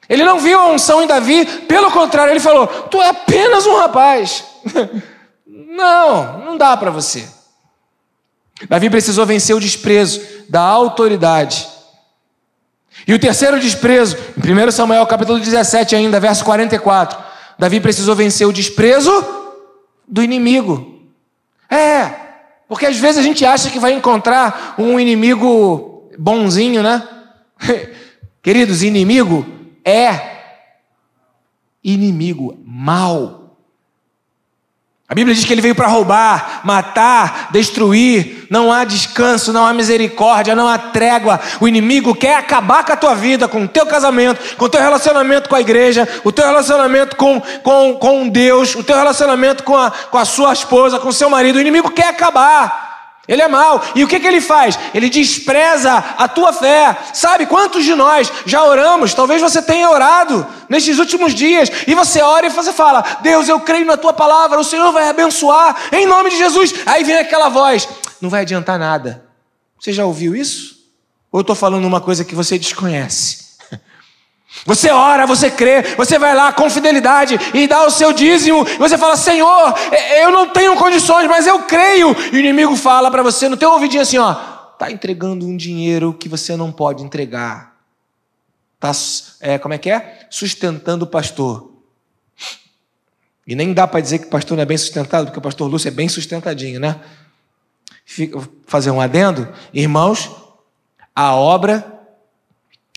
Ele 0.08 0.24
não 0.24 0.39
viu 0.39 0.60
a 0.60 0.68
unção 0.68 1.02
em 1.02 1.08
Davi, 1.08 1.46
pelo 1.68 1.91
contrário, 1.91 2.32
ele 2.32 2.39
falou: 2.39 2.68
Tu 2.68 3.02
é 3.02 3.10
apenas 3.10 3.65
um 3.65 3.76
rapaz. 3.76 4.44
não, 5.46 6.39
não 6.39 6.58
dá 6.58 6.78
para 6.78 6.91
você. 6.91 7.28
Davi 8.70 8.89
precisou 8.89 9.26
vencer 9.26 9.56
o 9.56 9.60
desprezo 9.60 10.22
da 10.48 10.62
autoridade. 10.62 11.68
E 13.08 13.13
o 13.13 13.20
terceiro 13.20 13.60
desprezo, 13.60 14.18
em 14.38 14.68
1 14.68 14.72
Samuel 14.72 15.06
capítulo 15.06 15.39
17 15.39 15.96
ainda, 15.96 16.20
verso 16.20 16.46
44, 16.46 17.20
Davi 17.60 17.80
precisou 17.80 18.15
vencer 18.15 18.48
o 18.48 18.54
desprezo 18.54 19.12
do 20.08 20.24
inimigo. 20.24 21.04
É, 21.70 22.10
porque 22.68 22.86
às 22.86 22.98
vezes 22.98 23.18
a 23.18 23.24
gente 23.24 23.46
acha 23.46 23.70
que 23.70 23.80
vai 23.80 23.91
encontrar 23.91 24.76
um 24.78 25.00
inimigo 25.00 25.95
bonzinho, 26.17 26.82
né? 26.82 27.08
Queridos, 28.41 28.84
inimigo 28.84 29.45
é 29.84 30.36
inimigo, 31.84 32.60
mal. 32.65 33.45
A 35.08 35.13
Bíblia 35.13 35.36
diz 35.36 35.45
que 35.45 35.54
ele 35.54 35.62
veio 35.62 35.75
para 35.75 35.88
roubar, 35.88 36.62
matar, 36.63 37.49
destruir. 37.51 38.47
Não 38.49 38.71
há 38.73 38.84
descanso, 38.84 39.54
não 39.54 39.63
há 39.63 39.71
misericórdia, 39.71 40.56
não 40.56 40.67
há 40.67 40.80
trégua. 40.80 41.39
O 41.62 41.67
inimigo 41.67 42.15
quer 42.15 42.38
acabar 42.38 42.84
com 42.84 42.91
a 42.91 42.97
tua 42.97 43.13
vida, 43.13 43.47
com 43.47 43.65
o 43.65 43.67
teu 43.67 43.86
casamento, 43.86 44.56
com 44.58 44.65
o 44.65 44.69
teu 44.69 44.82
relacionamento 44.82 45.47
com 45.47 45.56
a 45.56 45.62
igreja, 45.62 46.10
o 46.23 46.32
teu 46.32 46.45
relacionamento 46.47 47.15
com, 47.15 47.39
com, 47.62 47.93
com 47.99 48.28
Deus, 48.28 48.73
o 48.73 48.84
teu 48.84 48.95
relacionamento 48.95 49.63
com 49.63 49.78
a, 49.78 49.91
com 49.91 50.17
a 50.17 50.25
sua 50.25 50.51
esposa, 50.54 50.97
com 50.97 51.10
o 51.10 51.13
seu 51.13 51.30
marido. 51.30 51.58
O 51.58 51.62
inimigo 51.62 51.91
quer 51.91 52.08
acabar. 52.08 52.85
Ele 53.28 53.42
é 53.42 53.48
mau. 53.48 53.82
E 53.96 54.04
o 54.04 54.08
que, 54.08 54.20
que 54.20 54.28
ele 54.28 54.42
faz? 54.42 54.78
Ele 54.94 55.10
despreza 55.10 55.94
a 56.18 56.28
tua 56.28 56.54
fé. 56.54 56.96
Sabe 57.14 57.46
quantos 57.46 57.84
de 57.84 57.96
nós 57.96 58.32
já 58.46 58.64
oramos? 58.64 59.14
Talvez 59.14 59.42
você 59.42 59.62
tenha 59.62 59.90
orado 59.90 60.46
nestes 60.70 61.00
últimos 61.00 61.34
dias. 61.34 61.72
E 61.88 61.96
você 61.96 62.22
ora 62.22 62.48
e 62.48 62.50
você 62.50 62.72
fala: 62.72 63.04
Deus, 63.22 63.50
eu 63.50 63.60
creio 63.60 63.86
na 63.86 63.98
tua 63.98 64.14
palavra, 64.14 64.60
o 64.60 64.64
Senhor 64.64 64.92
vai 64.92 65.10
abençoar 65.10 65.76
em 65.92 66.06
nome 66.06 66.30
de 66.30 66.38
Jesus. 66.38 66.74
Aí 66.86 67.04
vem 67.04 67.18
aquela 67.18 67.50
voz: 67.50 67.88
Não 68.22 68.30
vai 68.30 68.42
adiantar 68.42 68.78
nada. 68.78 69.26
Você 69.80 69.92
já 69.92 70.06
ouviu 70.06 70.36
isso? 70.36 70.76
Ou 71.32 71.40
eu 71.40 71.42
estou 71.42 71.56
falando 71.56 71.86
uma 71.86 72.02
coisa 72.02 72.24
que 72.24 72.36
você 72.36 72.58
desconhece? 72.58 73.45
Você 74.63 74.89
ora, 74.89 75.26
você 75.26 75.52
crê, 75.52 75.82
você 75.96 76.18
vai 76.18 76.34
lá 76.34 76.54
com 76.54 76.70
fidelidade 76.70 77.38
e 77.54 77.68
dá 77.68 77.86
o 77.86 77.91
seu 77.91 78.13
dízimo, 78.13 78.65
e 78.68 78.78
você 78.78 78.98
fala: 78.98 79.18
Senhor, 79.18 79.74
é, 79.91 80.24
eu 80.24 80.32
não 80.32 80.50
tenho 80.50 80.76
condições, 80.76 81.28
mas 81.28 81.46
eu 81.46 81.63
creio. 81.63 82.15
E 82.32 82.38
o 82.38 82.39
inimigo 82.39 82.76
fala 82.76 83.12
para 83.12 83.22
você 83.22 83.50
no 83.50 83.58
teu 83.58 83.72
ouvidinho 83.72 84.02
assim: 84.02 84.18
ó, 84.18 84.34
tá 84.78 84.91
entregando 84.91 85.46
um 85.46 85.58
dinheiro 85.58 86.13
que 86.13 86.30
você 86.30 86.56
não 86.56 86.72
pode 86.72 87.04
entregar. 87.04 87.76
Tá, 88.80 88.91
é, 89.39 89.58
como 89.58 89.74
é 89.74 89.78
que 89.78 89.89
é? 89.89 90.28
Sustentando 90.30 91.06
o 91.06 91.08
pastor. 91.08 91.72
E 93.48 93.56
nem 93.56 93.74
dá 93.74 93.88
para 93.88 94.00
dizer 94.00 94.20
que 94.20 94.28
o 94.28 94.30
pastor 94.30 94.58
não 94.58 94.63
é 94.63 94.65
bem 94.65 94.78
sustentado, 94.78 95.26
porque 95.26 95.39
o 95.39 95.41
pastor 95.41 95.70
Lúcio 95.70 95.88
é 95.88 95.91
bem 95.91 96.10
sustentadinho, 96.10 96.80
né? 96.80 97.00
Fica, 98.04 98.39
fazer 98.65 98.91
um 98.91 99.02
adendo, 99.02 99.48
irmãos, 99.74 100.32
a 101.15 101.36
obra 101.36 101.95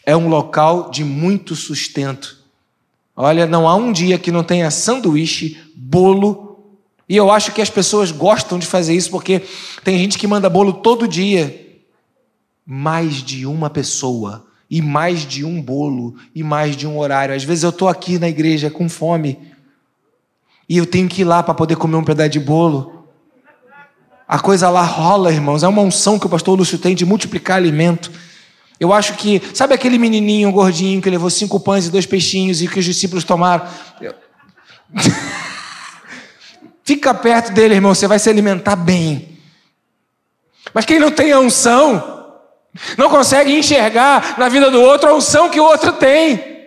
é 0.08 0.16
um 0.16 0.26
local 0.26 0.90
de 0.90 1.04
muito 1.04 1.54
sustento. 1.54 2.38
Olha, 3.14 3.46
não 3.46 3.68
há 3.68 3.74
um 3.74 3.92
dia 3.92 4.18
que 4.18 4.32
não 4.32 4.42
tenha 4.42 4.70
sanduíche, 4.70 5.58
bolo. 5.76 6.64
E 7.06 7.14
eu 7.14 7.30
acho 7.30 7.52
que 7.52 7.60
as 7.60 7.68
pessoas 7.68 8.10
gostam 8.10 8.58
de 8.58 8.66
fazer 8.66 8.94
isso 8.94 9.10
porque 9.10 9.42
tem 9.84 9.98
gente 9.98 10.16
que 10.16 10.26
manda 10.26 10.48
bolo 10.48 10.72
todo 10.72 11.06
dia. 11.06 11.78
Mais 12.64 13.16
de 13.16 13.44
uma 13.44 13.68
pessoa, 13.68 14.46
e 14.70 14.80
mais 14.80 15.26
de 15.26 15.44
um 15.44 15.60
bolo, 15.60 16.16
e 16.34 16.42
mais 16.42 16.74
de 16.74 16.86
um 16.86 16.98
horário. 16.98 17.34
Às 17.34 17.44
vezes 17.44 17.62
eu 17.62 17.68
estou 17.68 17.86
aqui 17.86 18.18
na 18.18 18.30
igreja 18.30 18.70
com 18.70 18.88
fome, 18.88 19.38
e 20.66 20.78
eu 20.78 20.86
tenho 20.86 21.06
que 21.06 21.20
ir 21.20 21.24
lá 21.24 21.42
para 21.42 21.52
poder 21.52 21.76
comer 21.76 21.96
um 21.96 22.04
pedaço 22.04 22.30
de 22.30 22.40
bolo. 22.40 23.04
A 24.26 24.38
coisa 24.38 24.70
lá 24.70 24.84
rola, 24.84 25.30
irmãos. 25.30 25.62
É 25.62 25.68
uma 25.68 25.82
unção 25.82 26.18
que 26.18 26.24
o 26.24 26.30
pastor 26.30 26.58
Lúcio 26.58 26.78
tem 26.78 26.94
de 26.94 27.04
multiplicar 27.04 27.58
alimento. 27.58 28.10
Eu 28.80 28.92
acho 28.92 29.14
que, 29.14 29.42
sabe 29.54 29.74
aquele 29.74 29.98
menininho 29.98 30.52
gordinho 30.52 31.02
que 31.02 31.10
levou 31.10 31.28
cinco 31.28 31.58
pães 31.58 31.86
e 31.86 31.90
dois 31.90 32.06
peixinhos 32.06 32.62
e 32.62 32.68
que 32.68 32.78
os 32.78 32.84
discípulos 32.84 33.24
tomaram? 33.24 33.66
Eu... 34.00 34.14
Fica 36.84 37.12
perto 37.12 37.52
dele, 37.52 37.74
irmão, 37.74 37.94
você 37.94 38.06
vai 38.06 38.18
se 38.18 38.30
alimentar 38.30 38.76
bem. 38.76 39.36
Mas 40.72 40.84
quem 40.84 40.98
não 40.98 41.10
tem 41.10 41.32
a 41.32 41.40
unção, 41.40 42.36
não 42.96 43.10
consegue 43.10 43.52
enxergar 43.52 44.38
na 44.38 44.48
vida 44.48 44.70
do 44.70 44.80
outro 44.80 45.10
a 45.10 45.14
unção 45.14 45.50
que 45.50 45.60
o 45.60 45.64
outro 45.64 45.92
tem. 45.92 46.66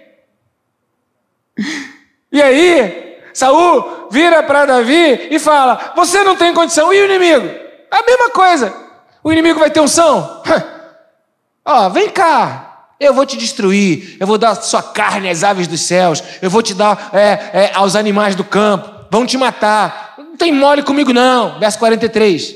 E 2.32 2.42
aí, 2.42 3.18
Saul 3.34 4.10
vira 4.12 4.44
para 4.44 4.66
Davi 4.66 5.30
e 5.32 5.40
fala: 5.40 5.94
Você 5.96 6.24
não 6.24 6.36
tem 6.36 6.54
condição, 6.54 6.94
e 6.94 7.02
o 7.02 7.06
inimigo? 7.06 7.50
A 7.90 8.04
mesma 8.04 8.30
coisa. 8.32 8.74
O 9.24 9.32
inimigo 9.32 9.60
vai 9.60 9.70
ter 9.72 9.80
unção? 9.80 10.44
Ó, 11.66 11.90
vem 11.90 12.10
cá, 12.10 12.72
eu 13.00 13.14
vou 13.14 13.26
te 13.26 13.36
destruir, 13.38 14.18
eu 14.20 14.28
vou 14.28 14.38
dar 14.38 14.56
sua 14.56 14.84
carne 14.84 15.30
às 15.30 15.44
aves 15.44 15.68
dos 15.68 15.82
céus, 15.82 16.24
eu 16.42 16.50
vou 16.50 16.62
te 16.62 16.74
dar 16.74 17.10
é, 17.14 17.50
é, 17.54 17.72
aos 17.74 17.96
animais 17.96 18.36
do 18.36 18.44
campo, 18.44 18.90
vão 19.10 19.26
te 19.26 19.38
matar. 19.38 20.14
Não 20.18 20.38
tem 20.38 20.52
mole 20.52 20.84
comigo, 20.84 21.12
não. 21.12 21.60
Verso 21.60 21.80
43. 21.80 22.56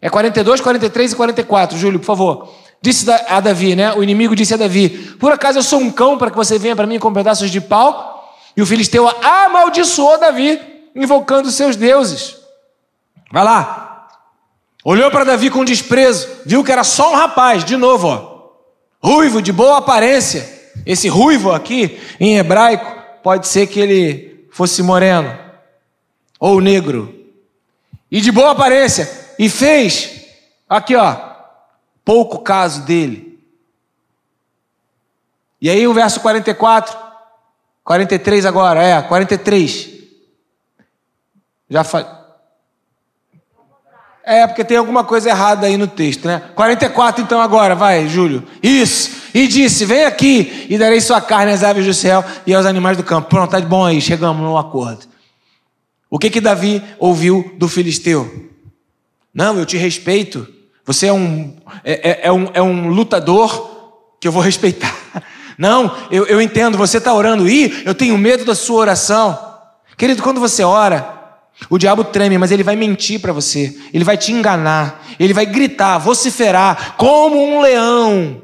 É 0.00 0.08
42, 0.10 0.60
43 0.60 1.12
e 1.12 1.16
44, 1.16 1.78
Júlio, 1.78 1.98
por 1.98 2.06
favor. 2.06 2.54
Disse 2.80 3.10
a 3.28 3.40
Davi, 3.40 3.74
né? 3.74 3.92
O 3.94 4.02
inimigo 4.02 4.36
disse 4.36 4.54
a 4.54 4.56
Davi: 4.56 4.88
Por 5.18 5.32
acaso 5.32 5.58
eu 5.58 5.62
sou 5.62 5.80
um 5.80 5.90
cão 5.90 6.16
para 6.16 6.30
que 6.30 6.36
você 6.36 6.58
venha 6.58 6.76
para 6.76 6.86
mim 6.86 6.98
com 6.98 7.12
pedaços 7.12 7.50
de 7.50 7.60
pau? 7.60 8.36
E 8.56 8.62
o 8.62 8.66
filisteu 8.66 9.08
amaldiçoou 9.22 10.18
Davi, 10.18 10.60
invocando 10.94 11.50
seus 11.50 11.74
deuses. 11.74 12.36
Vai 13.32 13.44
lá, 13.44 13.87
Olhou 14.84 15.10
para 15.10 15.24
Davi 15.24 15.50
com 15.50 15.64
desprezo, 15.64 16.28
viu 16.46 16.62
que 16.62 16.72
era 16.72 16.84
só 16.84 17.12
um 17.12 17.16
rapaz, 17.16 17.64
de 17.64 17.76
novo, 17.76 18.08
ó, 18.08 19.06
ruivo, 19.06 19.42
de 19.42 19.52
boa 19.52 19.78
aparência. 19.78 20.56
Esse 20.86 21.08
ruivo 21.08 21.52
aqui, 21.52 22.00
em 22.20 22.38
hebraico, 22.38 23.20
pode 23.22 23.48
ser 23.48 23.66
que 23.66 23.80
ele 23.80 24.48
fosse 24.52 24.82
moreno 24.82 25.36
ou 26.38 26.60
negro, 26.60 27.14
e 28.10 28.20
de 28.20 28.30
boa 28.30 28.52
aparência, 28.52 29.10
e 29.38 29.48
fez, 29.48 30.24
aqui 30.68 30.94
ó, 30.94 31.16
pouco 32.04 32.38
caso 32.38 32.82
dele. 32.82 33.38
E 35.60 35.68
aí 35.68 35.86
o 35.86 35.92
verso 35.92 36.20
44, 36.20 36.96
43 37.82 38.46
agora, 38.46 38.82
é, 38.82 39.02
43. 39.02 39.90
Já 41.68 41.82
falei. 41.82 42.06
É, 44.30 44.46
porque 44.46 44.62
tem 44.62 44.76
alguma 44.76 45.02
coisa 45.04 45.30
errada 45.30 45.66
aí 45.66 45.78
no 45.78 45.86
texto, 45.86 46.26
né? 46.26 46.42
44 46.54 47.24
então 47.24 47.40
agora, 47.40 47.74
vai, 47.74 48.06
Júlio. 48.06 48.44
Isso. 48.62 49.10
E 49.32 49.46
disse: 49.46 49.86
Vem 49.86 50.04
aqui 50.04 50.66
e 50.68 50.76
darei 50.76 51.00
sua 51.00 51.18
carne 51.18 51.50
às 51.50 51.64
aves 51.64 51.86
do 51.86 51.94
céu 51.94 52.22
e 52.46 52.54
aos 52.54 52.66
animais 52.66 52.98
do 52.98 53.02
campo. 53.02 53.30
Pronto, 53.30 53.50
tá 53.50 53.60
bom 53.62 53.86
aí, 53.86 54.02
chegamos 54.02 54.42
num 54.42 54.58
acordo. 54.58 55.06
O 56.10 56.18
que 56.18 56.28
que 56.28 56.42
Davi 56.42 56.84
ouviu 56.98 57.54
do 57.56 57.68
filisteu? 57.68 58.50
Não, 59.32 59.56
eu 59.56 59.64
te 59.64 59.78
respeito. 59.78 60.46
Você 60.84 61.06
é 61.06 61.12
um, 61.12 61.56
é, 61.82 62.10
é, 62.10 62.20
é 62.24 62.32
um, 62.32 62.50
é 62.52 62.60
um 62.60 62.88
lutador 62.88 63.96
que 64.20 64.28
eu 64.28 64.32
vou 64.32 64.42
respeitar. 64.42 64.94
Não, 65.56 65.96
eu, 66.10 66.26
eu 66.26 66.40
entendo, 66.42 66.76
você 66.76 66.98
está 66.98 67.14
orando. 67.14 67.48
e 67.48 67.82
eu 67.86 67.94
tenho 67.94 68.18
medo 68.18 68.44
da 68.44 68.54
sua 68.54 68.80
oração. 68.80 69.38
Querido, 69.96 70.22
quando 70.22 70.38
você 70.38 70.62
ora, 70.62 71.17
o 71.68 71.78
diabo 71.78 72.04
treme, 72.04 72.38
mas 72.38 72.50
ele 72.50 72.62
vai 72.62 72.76
mentir 72.76 73.20
para 73.20 73.32
você, 73.32 73.76
ele 73.92 74.04
vai 74.04 74.16
te 74.16 74.32
enganar, 74.32 75.04
ele 75.18 75.34
vai 75.34 75.44
gritar, 75.44 75.98
vociferar 75.98 76.94
como 76.96 77.42
um 77.42 77.60
leão. 77.60 78.42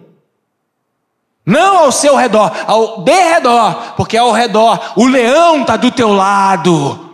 Não 1.46 1.79
ao 1.79 1.92
seu 1.92 2.16
redor, 2.16 2.50
ao 2.66 3.03
derredor, 3.03 3.94
porque 3.96 4.16
ao 4.16 4.33
redor 4.33 4.92
o 4.96 5.07
leão 5.07 5.61
está 5.61 5.77
do 5.77 5.90
teu 5.90 6.12
lado. 6.12 7.05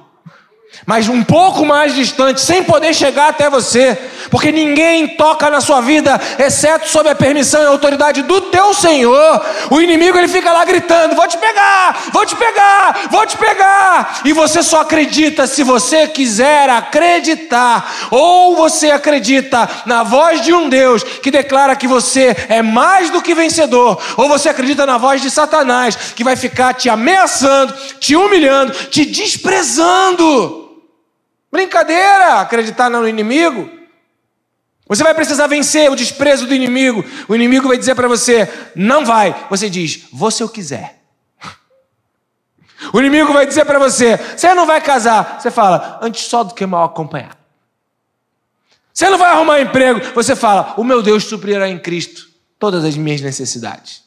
Mas 0.86 1.08
um 1.08 1.22
pouco 1.22 1.66
mais 1.66 1.94
distante, 1.94 2.40
sem 2.40 2.62
poder 2.62 2.94
chegar 2.94 3.28
até 3.28 3.50
você, 3.50 3.98
porque 4.30 4.52
ninguém 4.52 5.08
toca 5.08 5.50
na 5.50 5.60
sua 5.60 5.80
vida, 5.80 6.20
exceto 6.38 6.88
sob 6.88 7.08
a 7.08 7.14
permissão 7.14 7.62
e 7.62 7.66
autoridade 7.66 8.22
do 8.22 8.40
teu 8.42 8.72
Senhor. 8.72 9.44
O 9.70 9.80
inimigo 9.80 10.16
ele 10.16 10.28
fica 10.28 10.52
lá 10.52 10.64
gritando: 10.64 11.16
Vou 11.16 11.26
te 11.26 11.36
pegar, 11.36 11.96
vou 12.12 12.24
te 12.24 12.36
pegar, 12.36 13.08
vou 13.10 13.26
te 13.26 13.36
pegar. 13.36 14.20
E 14.24 14.32
você 14.32 14.62
só 14.62 14.80
acredita 14.80 15.46
se 15.46 15.62
você 15.62 16.06
quiser 16.06 16.70
acreditar, 16.70 18.08
ou 18.10 18.54
você 18.54 18.90
acredita 18.90 19.68
na 19.84 20.02
voz 20.02 20.40
de 20.40 20.52
um 20.52 20.68
Deus 20.68 21.02
que 21.02 21.30
declara 21.30 21.74
que 21.74 21.88
você 21.88 22.36
é 22.48 22.62
mais 22.62 23.10
do 23.10 23.20
que 23.20 23.34
vencedor, 23.34 24.00
ou 24.16 24.28
você 24.28 24.48
acredita 24.48 24.86
na 24.86 24.96
voz 24.96 25.20
de 25.20 25.30
Satanás 25.30 25.96
que 26.14 26.22
vai 26.22 26.36
ficar 26.36 26.74
te 26.74 26.88
ameaçando, 26.88 27.74
te 27.98 28.14
humilhando, 28.14 28.72
te 28.72 29.04
desprezando. 29.04 30.70
Brincadeira 31.50 32.40
acreditar 32.40 32.88
no 32.88 33.08
inimigo. 33.08 33.79
Você 34.90 35.04
vai 35.04 35.14
precisar 35.14 35.46
vencer 35.46 35.88
o 35.88 35.94
desprezo 35.94 36.48
do 36.48 36.54
inimigo. 36.54 37.04
O 37.28 37.34
inimigo 37.36 37.68
vai 37.68 37.78
dizer 37.78 37.94
para 37.94 38.08
você: 38.08 38.48
não 38.74 39.04
vai. 39.04 39.46
Você 39.48 39.70
diz: 39.70 40.08
vou 40.12 40.32
se 40.32 40.42
eu 40.42 40.48
quiser. 40.48 41.00
O 42.92 42.98
inimigo 42.98 43.32
vai 43.32 43.46
dizer 43.46 43.64
para 43.64 43.78
você: 43.78 44.16
você 44.16 44.52
não 44.52 44.66
vai 44.66 44.80
casar. 44.80 45.40
Você 45.40 45.48
fala: 45.48 46.00
antes 46.02 46.24
só 46.24 46.42
do 46.42 46.54
que 46.54 46.66
mal 46.66 46.86
acompanhado. 46.86 47.36
Você 48.92 49.08
não 49.08 49.16
vai 49.16 49.30
arrumar 49.30 49.60
emprego. 49.60 50.00
Você 50.12 50.34
fala: 50.34 50.74
o 50.76 50.82
meu 50.82 51.00
Deus 51.00 51.22
suprirá 51.22 51.68
em 51.68 51.78
Cristo 51.78 52.28
todas 52.58 52.84
as 52.84 52.96
minhas 52.96 53.20
necessidades. 53.20 54.02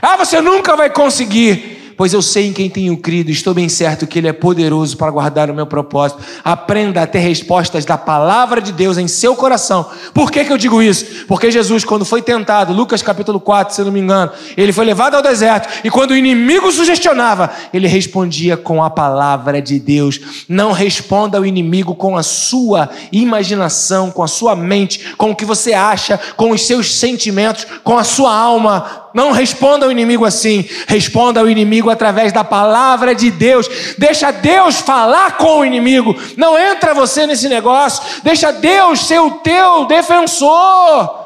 Ah, 0.00 0.16
você 0.16 0.40
nunca 0.40 0.74
vai 0.74 0.88
conseguir 0.88 1.81
pois 1.96 2.12
eu 2.12 2.22
sei 2.22 2.48
em 2.48 2.52
quem 2.52 2.68
tenho 2.68 2.96
crido, 2.96 3.30
estou 3.30 3.54
bem 3.54 3.68
certo 3.68 4.06
que 4.06 4.18
Ele 4.18 4.28
é 4.28 4.32
poderoso 4.32 4.96
para 4.96 5.10
guardar 5.10 5.50
o 5.50 5.54
meu 5.54 5.66
propósito. 5.66 6.20
Aprenda 6.44 7.02
a 7.02 7.06
ter 7.06 7.20
respostas 7.20 7.84
da 7.84 7.98
palavra 7.98 8.60
de 8.60 8.72
Deus 8.72 8.98
em 8.98 9.08
seu 9.08 9.34
coração. 9.34 9.88
Por 10.12 10.30
que, 10.30 10.44
que 10.44 10.52
eu 10.52 10.58
digo 10.58 10.82
isso? 10.82 11.26
Porque 11.26 11.50
Jesus, 11.50 11.84
quando 11.84 12.04
foi 12.04 12.22
tentado, 12.22 12.72
Lucas 12.72 13.02
capítulo 13.02 13.40
4, 13.40 13.74
se 13.74 13.82
não 13.82 13.92
me 13.92 14.00
engano, 14.00 14.32
ele 14.56 14.72
foi 14.72 14.84
levado 14.84 15.14
ao 15.14 15.22
deserto, 15.22 15.68
e 15.84 15.90
quando 15.90 16.12
o 16.12 16.16
inimigo 16.16 16.70
sugestionava, 16.70 17.50
ele 17.72 17.86
respondia 17.86 18.56
com 18.56 18.82
a 18.82 18.90
palavra 18.90 19.60
de 19.60 19.78
Deus. 19.78 20.20
Não 20.48 20.72
responda 20.72 21.38
ao 21.38 21.46
inimigo 21.46 21.94
com 21.94 22.16
a 22.16 22.22
sua 22.22 22.90
imaginação, 23.10 24.10
com 24.10 24.22
a 24.22 24.28
sua 24.28 24.54
mente, 24.56 25.14
com 25.16 25.30
o 25.30 25.36
que 25.36 25.44
você 25.44 25.72
acha, 25.72 26.18
com 26.36 26.50
os 26.50 26.66
seus 26.66 26.94
sentimentos, 26.94 27.66
com 27.84 27.98
a 27.98 28.04
sua 28.04 28.34
alma. 28.34 29.02
Não 29.14 29.30
responda 29.30 29.84
ao 29.84 29.92
inimigo 29.92 30.24
assim. 30.24 30.68
Responda 30.86 31.40
ao 31.40 31.48
inimigo 31.48 31.90
através 31.90 32.32
da 32.32 32.42
palavra 32.42 33.14
de 33.14 33.30
Deus. 33.30 33.68
Deixa 33.98 34.30
Deus 34.30 34.80
falar 34.80 35.36
com 35.36 35.58
o 35.58 35.64
inimigo. 35.64 36.16
Não 36.36 36.58
entra 36.58 36.94
você 36.94 37.26
nesse 37.26 37.48
negócio. 37.48 38.02
Deixa 38.22 38.52
Deus 38.52 39.00
ser 39.00 39.20
o 39.20 39.32
teu 39.32 39.84
defensor. 39.86 41.22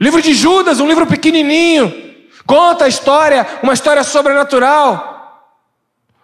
Livro 0.00 0.20
de 0.20 0.34
Judas, 0.34 0.78
um 0.78 0.86
livro 0.86 1.06
pequenininho, 1.06 2.14
conta 2.46 2.84
a 2.84 2.88
história, 2.88 3.46
uma 3.62 3.72
história 3.72 4.04
sobrenatural. 4.04 5.14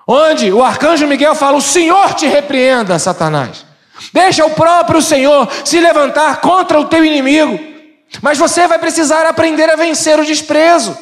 Onde 0.06 0.52
o 0.52 0.62
arcanjo 0.62 1.06
Miguel 1.06 1.34
fala: 1.34 1.56
O 1.56 1.62
Senhor 1.62 2.12
te 2.14 2.26
repreenda, 2.26 2.98
Satanás. 2.98 3.64
Deixa 4.12 4.44
o 4.44 4.50
próprio 4.50 5.00
Senhor 5.00 5.48
se 5.64 5.80
levantar 5.80 6.40
contra 6.40 6.78
o 6.78 6.84
teu 6.84 7.04
inimigo. 7.04 7.71
Mas 8.20 8.38
você 8.38 8.66
vai 8.66 8.78
precisar 8.78 9.26
aprender 9.26 9.70
a 9.70 9.76
vencer 9.76 10.18
o 10.18 10.24
desprezo. 10.24 10.96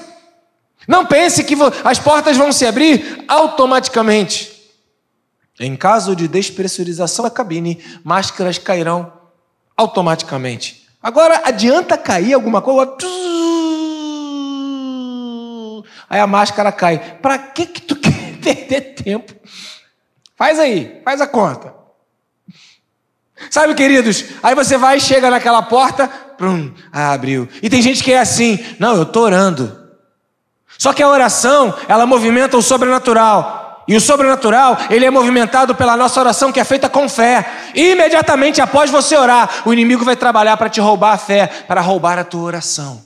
Não 0.86 1.04
pense 1.04 1.44
que 1.44 1.56
as 1.84 1.98
portas 1.98 2.36
vão 2.36 2.52
se 2.52 2.66
abrir 2.66 3.24
automaticamente. 3.28 4.60
Em 5.58 5.76
caso 5.76 6.16
de 6.16 6.26
despressurização 6.26 7.24
da 7.24 7.30
cabine, 7.30 7.82
máscaras 8.02 8.58
cairão 8.58 9.12
automaticamente. 9.76 10.86
Agora 11.02 11.42
adianta 11.44 11.98
cair 11.98 12.34
alguma 12.34 12.62
coisa. 12.62 12.96
Aí 16.08 16.18
a 16.18 16.26
máscara 16.26 16.72
cai. 16.72 16.98
Para 17.20 17.38
que 17.38 17.66
que 17.66 17.82
tu 17.82 17.96
quer 18.00 18.38
perder 18.38 18.94
tempo? 18.94 19.34
Faz 20.36 20.58
aí, 20.58 21.00
faz 21.04 21.20
a 21.20 21.26
conta. 21.26 21.74
Sabe, 23.50 23.74
queridos, 23.74 24.24
aí 24.42 24.54
você 24.54 24.76
vai 24.76 25.00
chega 25.00 25.30
naquela 25.30 25.62
porta, 25.62 26.08
prum, 26.40 26.72
abriu. 26.90 27.46
E 27.62 27.68
tem 27.68 27.82
gente 27.82 28.02
que 28.02 28.10
é 28.10 28.18
assim, 28.18 28.58
não, 28.78 28.96
eu 28.96 29.02
estou 29.02 29.24
orando. 29.24 29.78
Só 30.78 30.94
que 30.94 31.02
a 31.02 31.08
oração, 31.08 31.74
ela 31.86 32.06
movimenta 32.06 32.56
o 32.56 32.62
sobrenatural. 32.62 33.84
E 33.86 33.94
o 33.94 34.00
sobrenatural, 34.00 34.78
ele 34.88 35.04
é 35.04 35.10
movimentado 35.10 35.74
pela 35.74 35.98
nossa 35.98 36.18
oração 36.18 36.50
que 36.50 36.58
é 36.58 36.64
feita 36.64 36.88
com 36.88 37.06
fé. 37.10 37.46
E 37.74 37.90
imediatamente 37.90 38.62
após 38.62 38.90
você 38.90 39.18
orar, 39.18 39.62
o 39.66 39.72
inimigo 39.74 40.02
vai 40.02 40.16
trabalhar 40.16 40.56
para 40.56 40.70
te 40.70 40.80
roubar 40.80 41.12
a 41.12 41.18
fé, 41.18 41.46
para 41.68 41.82
roubar 41.82 42.18
a 42.18 42.24
tua 42.24 42.40
oração. 42.40 43.02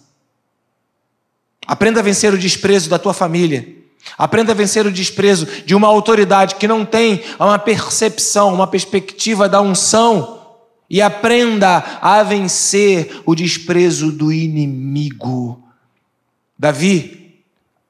Aprenda 1.67 1.99
a 1.99 2.03
vencer 2.05 2.33
o 2.33 2.39
desprezo 2.39 2.89
da 2.89 3.01
tua 3.01 3.13
família. 3.13 3.67
Aprenda 4.17 4.53
a 4.53 4.55
vencer 4.55 4.87
o 4.87 4.93
desprezo 4.93 5.47
de 5.67 5.75
uma 5.75 5.89
autoridade 5.89 6.55
que 6.55 6.69
não 6.69 6.85
tem 6.85 7.25
uma 7.41 7.59
percepção, 7.59 8.55
uma 8.55 8.69
perspectiva 8.69 9.49
da 9.49 9.61
unção. 9.61 10.34
E 10.89 11.01
aprenda 11.01 11.99
a 12.01 12.23
vencer 12.23 13.23
o 13.25 13.35
desprezo 13.35 14.13
do 14.13 14.33
inimigo. 14.33 15.63
Davi 16.59 17.43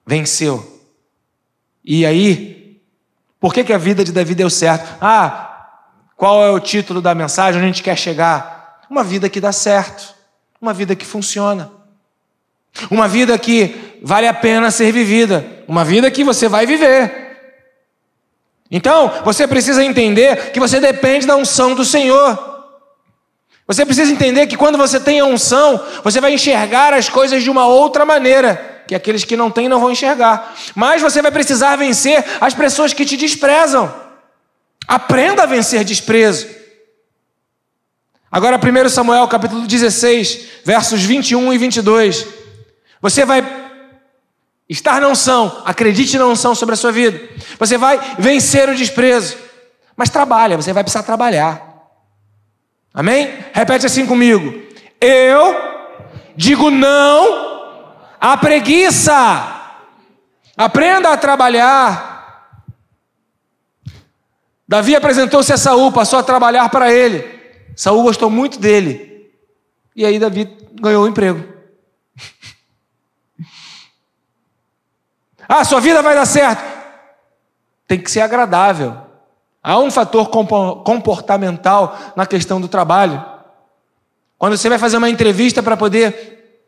venceu. 0.07 0.83
E 1.85 2.07
aí, 2.07 2.80
por 3.40 3.52
que, 3.52 3.64
que 3.64 3.72
a 3.72 3.78
vida 3.78 4.04
de 4.04 4.12
Davi 4.12 4.35
deu 4.35 4.48
certo? 4.48 4.96
Ah, 5.00 5.68
qual 6.16 6.42
é 6.44 6.50
o 6.50 6.61
título 6.61 7.00
da 7.00 7.14
mensagem? 7.14 7.59
Onde 7.61 7.70
a 7.70 7.72
gente 7.72 7.83
quer 7.83 7.98
chegar? 7.98 8.80
Uma 8.88 9.04
vida 9.04 9.28
que 9.28 9.40
dá 9.40 9.52
certo, 9.52 10.14
uma 10.61 10.72
vida 10.72 10.94
que 10.96 11.04
funciona. 11.04 11.70
Uma 12.90 13.07
vida 13.07 13.38
que 13.38 13.98
vale 14.02 14.26
a 14.26 14.35
pena 14.35 14.70
ser 14.70 14.92
vivida, 14.92 15.44
uma 15.68 15.85
vida 15.85 16.11
que 16.11 16.24
você 16.24 16.48
vai 16.48 16.66
viver. 16.66 17.24
Então, 18.70 19.12
você 19.24 19.46
precisa 19.46 19.85
entender 19.85 20.50
que 20.50 20.59
você 20.59 20.80
depende 20.80 21.26
da 21.26 21.37
unção 21.37 21.74
do 21.74 21.85
Senhor. 21.85 22.53
Você 23.66 23.87
precisa 23.87 24.12
entender 24.12 24.46
que 24.46 24.57
quando 24.57 24.77
você 24.77 25.00
tem 25.00 25.20
a 25.20 25.24
unção, 25.24 25.83
você 26.03 26.20
vai 26.20 26.35
enxergar 26.35 26.92
as 26.92 27.09
coisas 27.09 27.42
de 27.42 27.50
uma 27.50 27.66
outra 27.66 28.05
maneira, 28.05 28.83
que 28.87 28.94
aqueles 28.94 29.24
que 29.24 29.37
não 29.37 29.50
têm 29.50 29.68
não 29.68 29.81
vão 29.81 29.90
enxergar. 29.90 30.55
Mas 30.74 31.00
você 31.00 31.22
vai 31.22 31.33
precisar 31.33 31.77
vencer 31.77 32.22
as 32.40 32.53
pessoas 32.53 32.92
que 32.92 33.07
te 33.07 33.16
desprezam. 33.16 33.92
Aprenda 34.87 35.44
a 35.44 35.46
vencer 35.46 35.83
desprezo. 35.83 36.46
Agora, 38.31 38.59
1 38.59 38.88
Samuel 38.90 39.27
capítulo 39.29 39.66
16, 39.66 40.40
versos 40.64 41.00
21 41.03 41.53
e 41.53 41.59
22. 41.59 42.27
Você 43.00 43.24
vai 43.24 43.46
estar 44.68 45.00
na 45.00 45.09
unção, 45.09 45.62
acredite 45.64 46.18
na 46.18 46.27
unção 46.27 46.55
sobre 46.55 46.74
a 46.74 46.77
sua 46.77 46.92
vida. 46.92 47.18
Você 47.59 47.79
vai 47.79 47.98
vencer 48.18 48.68
o 48.68 48.74
desprezo. 48.74 49.37
Mas 49.96 50.11
trabalha, 50.11 50.57
você 50.57 50.72
vai 50.72 50.83
precisar 50.83 51.05
trabalhar. 51.05 51.73
Amém? 52.94 53.44
Repete 53.52 53.87
assim 53.87 54.07
comigo. 54.07 54.62
Eu 55.00 55.52
digo 56.37 56.70
não 56.70 57.92
à 58.20 58.37
preguiça. 58.37 59.50
Aprenda 60.57 61.12
a 61.12 61.16
trabalhar. 61.16 62.54
Davi 64.66 64.94
apresentou-se 64.94 65.52
a 65.52 65.59
Saul, 65.59 65.90
passou 65.90 66.20
a 66.20 66.22
trabalhar 66.22 66.68
para 66.68 66.92
ele. 66.92 67.28
Saul 67.76 68.04
gostou 68.04 68.30
muito 68.30 68.61
dele. 68.61 69.28
E 69.96 70.07
aí 70.07 70.18
Davi 70.20 70.57
ganhou 70.80 71.04
o 71.04 71.09
emprego. 71.09 71.52
Ah, 75.46 75.62
sua 75.62 75.78
vida 75.78 76.00
vai 76.00 76.14
dar 76.14 76.24
certo. 76.24 76.64
Tem 77.87 78.00
que 78.00 78.11
ser 78.11 78.22
agradável. 78.22 79.03
Há 79.66 79.79
um 79.79 79.90
fator 79.90 80.29
comportamental 80.29 81.96
na 82.14 82.27
questão 82.27 82.61
do 82.61 82.68
trabalho. 82.68 83.24
Quando 84.37 84.59
você 84.59 84.68
vai 84.68 84.79
fazer 84.79 84.98
uma 84.98 85.09
entrevista 85.09 85.62
para 85.62 85.74
poder 85.74 86.61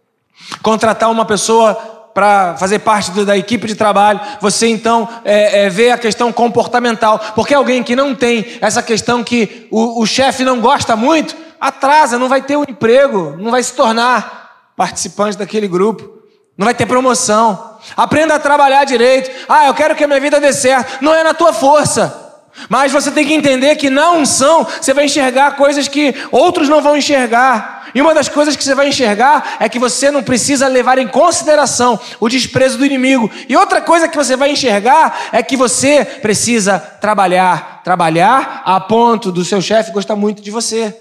contratar 0.63 1.11
uma 1.11 1.27
pessoa 1.27 1.75
para 2.15 2.57
fazer 2.57 2.79
parte 2.79 3.11
da 3.27 3.37
equipe 3.37 3.67
de 3.67 3.75
trabalho, 3.75 4.19
você 4.41 4.69
então 4.69 5.07
é, 5.27 5.65
é, 5.65 5.69
vê 5.69 5.91
a 5.91 5.99
questão 5.99 6.33
comportamental. 6.33 7.19
Porque 7.35 7.53
alguém 7.53 7.83
que 7.83 7.95
não 7.95 8.15
tem 8.15 8.57
essa 8.63 8.83
questão 8.83 9.23
que 9.23 9.69
o, 9.71 10.01
o 10.01 10.07
chefe 10.07 10.43
não 10.43 10.59
gosta 10.59 10.97
muito, 10.97 11.37
atrasa, 11.61 12.19
não 12.19 12.31
vai 12.31 12.41
ter 12.41 12.57
um 12.57 12.65
emprego, 12.67 13.37
não 13.39 13.51
vai 13.51 13.63
se 13.63 13.75
tornar 13.75 14.71
participante 14.75 15.37
daquele 15.37 15.69
grupo, 15.69 16.23
não 16.57 16.65
vai 16.65 16.73
ter 16.73 16.87
promoção. 16.87 17.77
Aprenda 17.95 18.37
a 18.37 18.39
trabalhar 18.39 18.85
direito. 18.85 19.31
Ah, 19.47 19.67
eu 19.67 19.75
quero 19.75 19.95
que 19.95 20.03
a 20.03 20.07
minha 20.07 20.21
vida 20.21 20.41
dê 20.41 20.55
certo. 20.55 21.05
Não 21.05 21.13
é 21.13 21.23
na 21.23 21.35
tua 21.35 21.53
força. 21.53 22.26
Mas 22.69 22.93
você 22.93 23.11
tem 23.11 23.27
que 23.27 23.35
entender 23.35 23.77
que 23.77 23.91
na 23.91 24.13
unção 24.13 24.65
você 24.65 24.93
vai 24.95 25.05
enxergar 25.05 25.57
coisas 25.57 25.89
que 25.89 26.15
outros 26.31 26.69
não 26.69 26.83
vão 26.83 26.97
enxergar. 26.97 27.89
E 27.95 28.01
uma 28.03 28.15
das 28.15 28.29
coisas 28.29 28.57
que 28.57 28.65
você 28.65 28.75
vai 28.75 28.89
enxergar 28.89 29.57
é 29.61 29.69
que 29.69 29.79
você 29.79 30.11
não 30.11 30.23
precisa 30.23 30.69
levar 30.69 30.99
em 30.99 31.09
consideração 31.09 31.99
o 32.21 32.29
desprezo 32.29 32.79
do 32.79 32.85
inimigo. 32.85 33.31
E 33.49 33.57
outra 33.57 33.81
coisa 33.81 34.09
que 34.09 34.17
você 34.17 34.37
vai 34.37 34.51
enxergar 34.51 35.29
é 35.33 35.43
que 35.43 35.57
você 35.57 36.05
precisa 36.05 36.79
trabalhar, 36.79 37.81
trabalhar 37.83 38.63
a 38.65 38.79
ponto 38.81 39.33
do 39.33 39.45
seu 39.45 39.63
chefe 39.63 39.93
gostar 39.93 40.17
muito 40.17 40.43
de 40.43 40.51
você. 40.51 40.95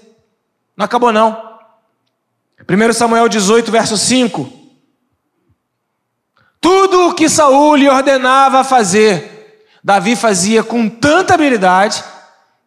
Não 0.76 0.84
acabou 0.84 1.12
não. 1.12 1.56
1 2.68 2.92
Samuel 2.92 3.28
18, 3.28 3.70
verso 3.70 3.96
5. 3.96 4.50
Tudo 6.60 7.08
o 7.08 7.14
que 7.14 7.28
Saul 7.28 7.76
lhe 7.76 7.88
ordenava 7.88 8.64
fazer, 8.64 9.35
Davi 9.86 10.16
fazia 10.16 10.64
com 10.64 10.88
tanta 10.88 11.34
habilidade 11.34 12.02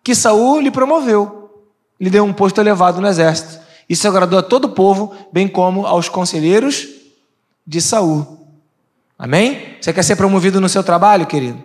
que 0.01 0.15
Saul 0.15 0.61
lhe 0.61 0.71
promoveu, 0.71 1.67
lhe 1.99 2.09
deu 2.09 2.23
um 2.23 2.31
posto 2.31 2.61
elevado 2.61 3.01
no 3.01 3.07
exército. 3.09 3.59
Isso 3.89 4.07
agradou 4.07 4.39
a 4.39 4.41
todo 4.41 4.63
o 4.63 4.69
povo, 4.69 5.13
bem 5.29 5.45
como 5.45 5.85
aos 5.85 6.07
conselheiros 6.07 6.87
de 7.67 7.81
Saul. 7.81 8.47
Amém? 9.17 9.75
Você 9.81 9.91
quer 9.91 10.01
ser 10.03 10.15
promovido 10.15 10.61
no 10.61 10.69
seu 10.69 10.81
trabalho, 10.81 11.27
querido? 11.27 11.61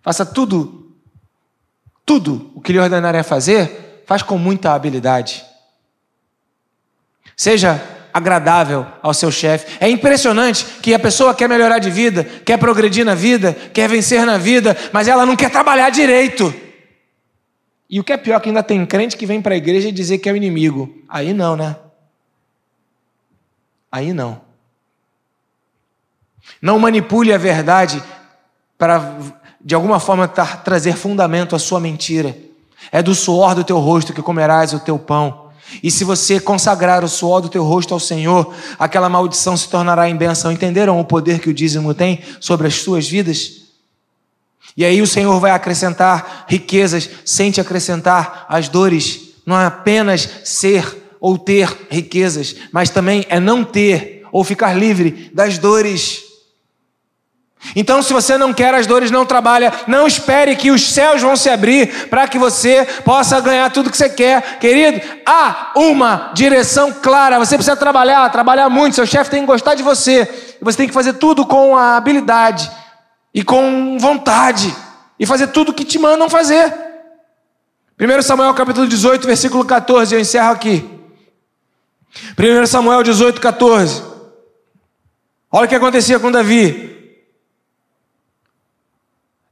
Faça 0.00 0.24
tudo, 0.24 0.96
tudo 2.06 2.50
o 2.54 2.60
que 2.62 2.72
lhe 2.72 2.78
ordenarem 2.78 3.20
a 3.20 3.24
fazer, 3.24 4.02
faz 4.06 4.22
com 4.22 4.38
muita 4.38 4.72
habilidade. 4.72 5.44
Seja 7.36 7.78
agradável 8.12 8.86
ao 9.02 9.14
seu 9.14 9.30
chefe. 9.30 9.76
É 9.80 9.88
impressionante 9.88 10.64
que 10.82 10.94
a 10.94 10.98
pessoa 10.98 11.34
quer 11.34 11.48
melhorar 11.48 11.78
de 11.78 11.90
vida, 11.90 12.24
quer 12.24 12.58
progredir 12.58 13.04
na 13.04 13.14
vida, 13.14 13.52
quer 13.72 13.88
vencer 13.88 14.24
na 14.26 14.38
vida, 14.38 14.76
mas 14.92 15.08
ela 15.08 15.24
não 15.26 15.36
quer 15.36 15.50
trabalhar 15.50 15.90
direito. 15.90 16.52
E 17.88 17.98
o 17.98 18.04
que 18.04 18.12
é 18.12 18.16
pior, 18.16 18.40
que 18.40 18.48
ainda 18.48 18.62
tem 18.62 18.84
crente 18.86 19.16
que 19.16 19.26
vem 19.26 19.42
para 19.42 19.54
a 19.54 19.58
igreja 19.58 19.88
e 19.88 19.92
dizer 19.92 20.18
que 20.18 20.28
é 20.28 20.32
o 20.32 20.36
inimigo. 20.36 20.94
Aí 21.08 21.32
não, 21.32 21.56
né? 21.56 21.76
Aí 23.90 24.12
não. 24.12 24.40
Não 26.62 26.78
manipule 26.78 27.32
a 27.32 27.38
verdade 27.38 28.02
para, 28.78 29.16
de 29.60 29.74
alguma 29.74 29.98
forma, 29.98 30.28
trazer 30.28 30.96
fundamento 30.96 31.56
à 31.56 31.58
sua 31.58 31.80
mentira. 31.80 32.36
É 32.92 33.02
do 33.02 33.14
suor 33.14 33.54
do 33.54 33.64
teu 33.64 33.78
rosto 33.78 34.12
que 34.12 34.22
comerás 34.22 34.72
o 34.72 34.80
teu 34.80 34.98
pão. 34.98 35.39
E 35.82 35.90
se 35.90 36.04
você 36.04 36.40
consagrar 36.40 37.04
o 37.04 37.08
suor 37.08 37.40
do 37.40 37.48
teu 37.48 37.64
rosto 37.64 37.94
ao 37.94 38.00
Senhor, 38.00 38.54
aquela 38.78 39.08
maldição 39.08 39.56
se 39.56 39.68
tornará 39.68 40.08
em 40.08 40.16
bênção. 40.16 40.50
Entenderam 40.50 40.98
o 40.98 41.04
poder 41.04 41.40
que 41.40 41.50
o 41.50 41.54
dízimo 41.54 41.94
tem 41.94 42.20
sobre 42.40 42.66
as 42.66 42.74
suas 42.76 43.08
vidas? 43.08 43.60
E 44.76 44.84
aí 44.84 45.02
o 45.02 45.06
Senhor 45.06 45.38
vai 45.40 45.50
acrescentar 45.50 46.44
riquezas, 46.48 47.08
sem 47.24 47.50
te 47.50 47.60
acrescentar 47.60 48.46
as 48.48 48.68
dores. 48.68 49.20
Não 49.44 49.58
é 49.58 49.66
apenas 49.66 50.28
ser 50.44 50.96
ou 51.20 51.36
ter 51.36 51.86
riquezas, 51.90 52.56
mas 52.72 52.90
também 52.90 53.26
é 53.28 53.38
não 53.38 53.64
ter 53.64 54.26
ou 54.32 54.44
ficar 54.44 54.74
livre 54.74 55.30
das 55.34 55.58
dores. 55.58 56.29
Então, 57.76 58.02
se 58.02 58.12
você 58.12 58.38
não 58.38 58.52
quer 58.52 58.74
as 58.74 58.86
dores, 58.86 59.10
não 59.10 59.26
trabalha, 59.26 59.72
não 59.86 60.06
espere 60.06 60.56
que 60.56 60.70
os 60.70 60.92
céus 60.92 61.20
vão 61.20 61.36
se 61.36 61.48
abrir 61.48 62.08
para 62.08 62.26
que 62.26 62.38
você 62.38 62.86
possa 63.04 63.38
ganhar 63.40 63.70
tudo 63.70 63.90
que 63.90 63.96
você 63.96 64.08
quer. 64.08 64.58
Querido, 64.58 65.00
há 65.26 65.72
uma 65.76 66.32
direção 66.34 66.92
clara. 66.92 67.38
Você 67.38 67.56
precisa 67.56 67.76
trabalhar, 67.76 68.28
trabalhar 68.30 68.68
muito. 68.70 68.96
Seu 68.96 69.06
chefe 69.06 69.30
tem 69.30 69.42
que 69.42 69.46
gostar 69.46 69.74
de 69.74 69.82
você. 69.82 70.56
Você 70.60 70.78
tem 70.78 70.88
que 70.88 70.94
fazer 70.94 71.14
tudo 71.14 71.46
com 71.46 71.76
a 71.76 71.96
habilidade 71.96 72.70
e 73.32 73.44
com 73.44 73.96
vontade, 73.98 74.74
e 75.18 75.24
fazer 75.24 75.48
tudo 75.48 75.72
que 75.72 75.84
te 75.84 75.98
mandam 75.98 76.28
fazer. 76.28 76.74
1 78.00 78.22
Samuel 78.22 78.54
capítulo 78.54 78.88
18, 78.88 79.26
versículo 79.26 79.64
14, 79.64 80.14
eu 80.14 80.20
encerro 80.20 80.50
aqui. 80.50 80.88
1 82.36 82.66
Samuel 82.66 83.02
18, 83.02 83.40
14. 83.40 84.02
Olha 85.52 85.66
o 85.66 85.68
que 85.68 85.74
acontecia 85.74 86.18
com 86.18 86.32
Davi. 86.32 86.99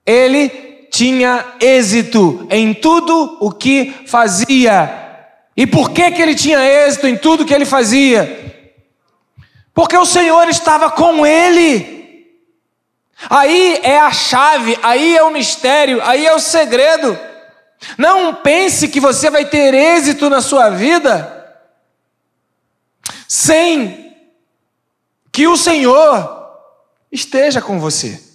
Ele 0.09 0.49
tinha 0.91 1.45
êxito 1.61 2.47
em 2.51 2.73
tudo 2.73 3.37
o 3.41 3.53
que 3.53 3.95
fazia. 4.07 4.91
E 5.55 5.67
por 5.67 5.91
que, 5.91 6.11
que 6.13 6.23
ele 6.23 6.35
tinha 6.35 6.59
êxito 6.59 7.07
em 7.07 7.15
tudo 7.15 7.45
que 7.45 7.53
ele 7.53 7.67
fazia? 7.67 8.75
Porque 9.75 9.97
o 9.99 10.07
Senhor 10.07 10.49
estava 10.49 10.91
com 10.91 11.27
ele. 11.27 12.27
Aí 13.29 13.81
é 13.83 13.99
a 13.99 14.11
chave, 14.11 14.79
aí 14.83 15.15
é 15.15 15.23
o 15.23 15.31
mistério, 15.31 16.01
aí 16.03 16.27
é 16.27 16.35
o 16.35 16.41
segredo. 16.41 17.19
Não 17.99 18.37
pense 18.37 18.89
que 18.89 18.99
você 18.99 19.29
vai 19.29 19.45
ter 19.45 19.75
êxito 19.75 20.31
na 20.31 20.41
sua 20.41 20.71
vida 20.71 21.35
sem 23.29 24.17
que 25.31 25.47
o 25.47 25.57
Senhor 25.57 26.57
esteja 27.13 27.61
com 27.61 27.79
você. 27.79 28.28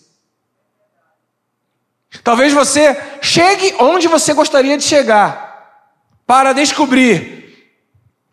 Talvez 2.22 2.54
você 2.54 2.98
chegue 3.22 3.74
onde 3.80 4.08
você 4.08 4.34
gostaria 4.34 4.78
de 4.78 4.84
chegar, 4.84 5.54
para 6.28 6.54
descobrir 6.54 7.44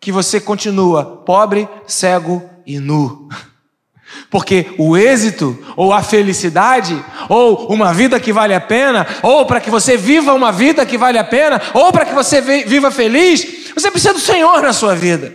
que 0.01 0.11
você 0.11 0.41
continua 0.41 1.05
pobre, 1.05 1.69
cego 1.87 2.43
e 2.67 2.79
nu. 2.79 3.29
Porque 4.29 4.67
o 4.79 4.97
êxito, 4.97 5.59
ou 5.77 5.93
a 5.93 6.03
felicidade, 6.03 7.05
ou 7.29 7.69
uma 7.69 7.93
vida 7.93 8.19
que 8.19 8.33
vale 8.33 8.55
a 8.55 8.61
pena, 8.61 9.07
ou 9.23 9.45
para 9.45 9.61
que 9.61 9.71
você 9.71 9.97
viva 9.97 10.33
uma 10.33 10.51
vida 10.51 10.87
que 10.87 10.99
vale 10.99 11.19
a 11.19 11.25
pena, 11.25 11.61
ou 11.75 11.93
para 11.93 12.05
que 12.05 12.15
você 12.15 12.41
viva 12.41 12.91
feliz, 12.91 13.73
você 13.75 13.91
precisa 13.91 14.15
do 14.15 14.21
Senhor 14.21 14.63
na 14.63 14.73
sua 14.73 14.95
vida. 14.95 15.35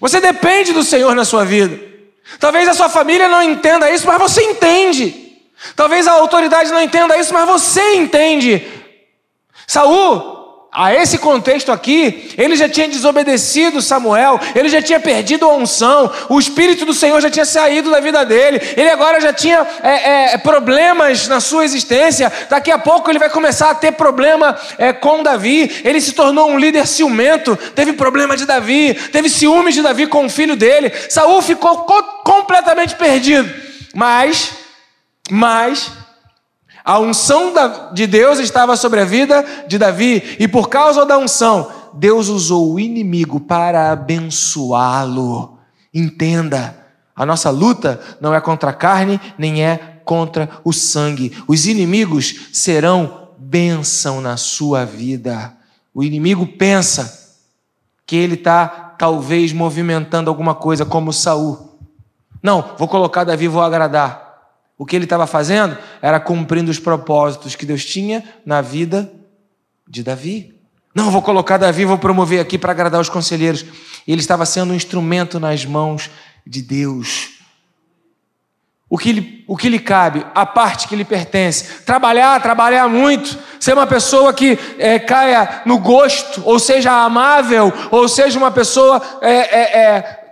Você 0.00 0.20
depende 0.20 0.72
do 0.72 0.82
Senhor 0.82 1.14
na 1.14 1.24
sua 1.24 1.44
vida. 1.44 1.80
Talvez 2.38 2.68
a 2.68 2.74
sua 2.74 2.88
família 2.88 3.28
não 3.28 3.42
entenda 3.42 3.90
isso, 3.90 4.06
mas 4.06 4.18
você 4.18 4.42
entende. 4.42 5.23
Talvez 5.74 6.06
a 6.06 6.12
autoridade 6.12 6.70
não 6.70 6.80
entenda 6.80 7.18
isso, 7.18 7.32
mas 7.32 7.46
você 7.46 7.94
entende. 7.94 8.66
Saul 9.66 10.34
a 10.74 10.92
esse 10.92 11.18
contexto 11.18 11.70
aqui, 11.70 12.34
ele 12.36 12.56
já 12.56 12.68
tinha 12.68 12.88
desobedecido 12.88 13.80
Samuel, 13.80 14.40
ele 14.56 14.68
já 14.68 14.82
tinha 14.82 14.98
perdido 14.98 15.44
a 15.44 15.54
unção, 15.54 16.10
o 16.28 16.36
Espírito 16.36 16.84
do 16.84 16.92
Senhor 16.92 17.20
já 17.20 17.30
tinha 17.30 17.44
saído 17.44 17.92
da 17.92 18.00
vida 18.00 18.24
dele, 18.24 18.60
ele 18.76 18.90
agora 18.90 19.20
já 19.20 19.32
tinha 19.32 19.64
é, 19.84 20.32
é, 20.34 20.38
problemas 20.38 21.28
na 21.28 21.38
sua 21.38 21.64
existência, 21.64 22.30
daqui 22.50 22.72
a 22.72 22.78
pouco 22.78 23.08
ele 23.08 23.20
vai 23.20 23.30
começar 23.30 23.70
a 23.70 23.74
ter 23.76 23.92
problema 23.92 24.58
é, 24.76 24.92
com 24.92 25.22
Davi, 25.22 25.80
ele 25.84 26.00
se 26.00 26.10
tornou 26.10 26.50
um 26.50 26.58
líder 26.58 26.88
ciumento, 26.88 27.56
teve 27.76 27.92
problema 27.92 28.36
de 28.36 28.44
Davi, 28.44 28.94
teve 29.12 29.28
ciúmes 29.28 29.76
de 29.76 29.82
Davi 29.82 30.08
com 30.08 30.26
o 30.26 30.30
filho 30.30 30.56
dele, 30.56 30.92
Saul 31.08 31.40
ficou 31.40 31.84
co 31.84 32.02
completamente 32.24 32.96
perdido, 32.96 33.48
mas, 33.94 34.63
mas, 35.30 35.92
a 36.84 36.98
unção 36.98 37.52
de 37.94 38.06
Deus 38.06 38.38
estava 38.38 38.76
sobre 38.76 39.00
a 39.00 39.04
vida 39.04 39.44
de 39.66 39.78
Davi, 39.78 40.36
e 40.38 40.46
por 40.46 40.68
causa 40.68 41.06
da 41.06 41.16
unção, 41.16 41.70
Deus 41.94 42.28
usou 42.28 42.74
o 42.74 42.80
inimigo 42.80 43.40
para 43.40 43.92
abençoá-lo. 43.92 45.58
Entenda, 45.92 46.76
a 47.14 47.24
nossa 47.24 47.48
luta 47.50 48.00
não 48.20 48.34
é 48.34 48.40
contra 48.40 48.70
a 48.70 48.74
carne, 48.74 49.20
nem 49.38 49.64
é 49.64 50.00
contra 50.04 50.50
o 50.64 50.72
sangue. 50.72 51.32
Os 51.46 51.66
inimigos 51.66 52.48
serão 52.52 53.28
bênção 53.38 54.20
na 54.20 54.36
sua 54.36 54.84
vida. 54.84 55.54
O 55.94 56.02
inimigo 56.02 56.46
pensa 56.46 57.38
que 58.04 58.16
ele 58.16 58.34
está 58.34 58.66
talvez 58.98 59.52
movimentando 59.52 60.28
alguma 60.28 60.54
coisa, 60.54 60.84
como 60.84 61.12
Saul. 61.12 61.78
Não, 62.42 62.72
vou 62.76 62.88
colocar 62.88 63.24
Davi, 63.24 63.48
vou 63.48 63.62
agradar. 63.62 64.23
O 64.76 64.84
que 64.84 64.96
ele 64.96 65.04
estava 65.04 65.26
fazendo 65.26 65.78
era 66.02 66.18
cumprindo 66.18 66.70
os 66.70 66.78
propósitos 66.78 67.54
que 67.54 67.64
Deus 67.64 67.84
tinha 67.84 68.24
na 68.44 68.60
vida 68.60 69.12
de 69.88 70.02
Davi. 70.02 70.54
Não, 70.94 71.10
vou 71.10 71.22
colocar 71.22 71.58
Davi, 71.58 71.84
vou 71.84 71.98
promover 71.98 72.40
aqui 72.40 72.58
para 72.58 72.72
agradar 72.72 73.00
os 73.00 73.08
conselheiros. 73.08 73.64
Ele 74.06 74.20
estava 74.20 74.44
sendo 74.44 74.72
um 74.72 74.76
instrumento 74.76 75.38
nas 75.38 75.64
mãos 75.64 76.10
de 76.46 76.60
Deus. 76.62 77.30
O 78.88 78.98
que, 78.98 79.12
lhe, 79.12 79.44
o 79.48 79.56
que 79.56 79.68
lhe 79.68 79.78
cabe, 79.78 80.24
a 80.34 80.46
parte 80.46 80.86
que 80.86 80.94
lhe 80.94 81.04
pertence. 81.04 81.82
Trabalhar, 81.84 82.40
trabalhar 82.40 82.88
muito. 82.88 83.36
Ser 83.58 83.72
uma 83.72 83.86
pessoa 83.86 84.32
que 84.32 84.58
é, 84.78 84.98
caia 84.98 85.62
no 85.64 85.78
gosto, 85.78 86.42
ou 86.44 86.58
seja 86.58 86.92
amável, 86.92 87.72
ou 87.90 88.08
seja 88.08 88.38
uma 88.38 88.50
pessoa 88.50 89.02
é, 89.20 89.32
é, 89.32 89.78
é 89.78 90.23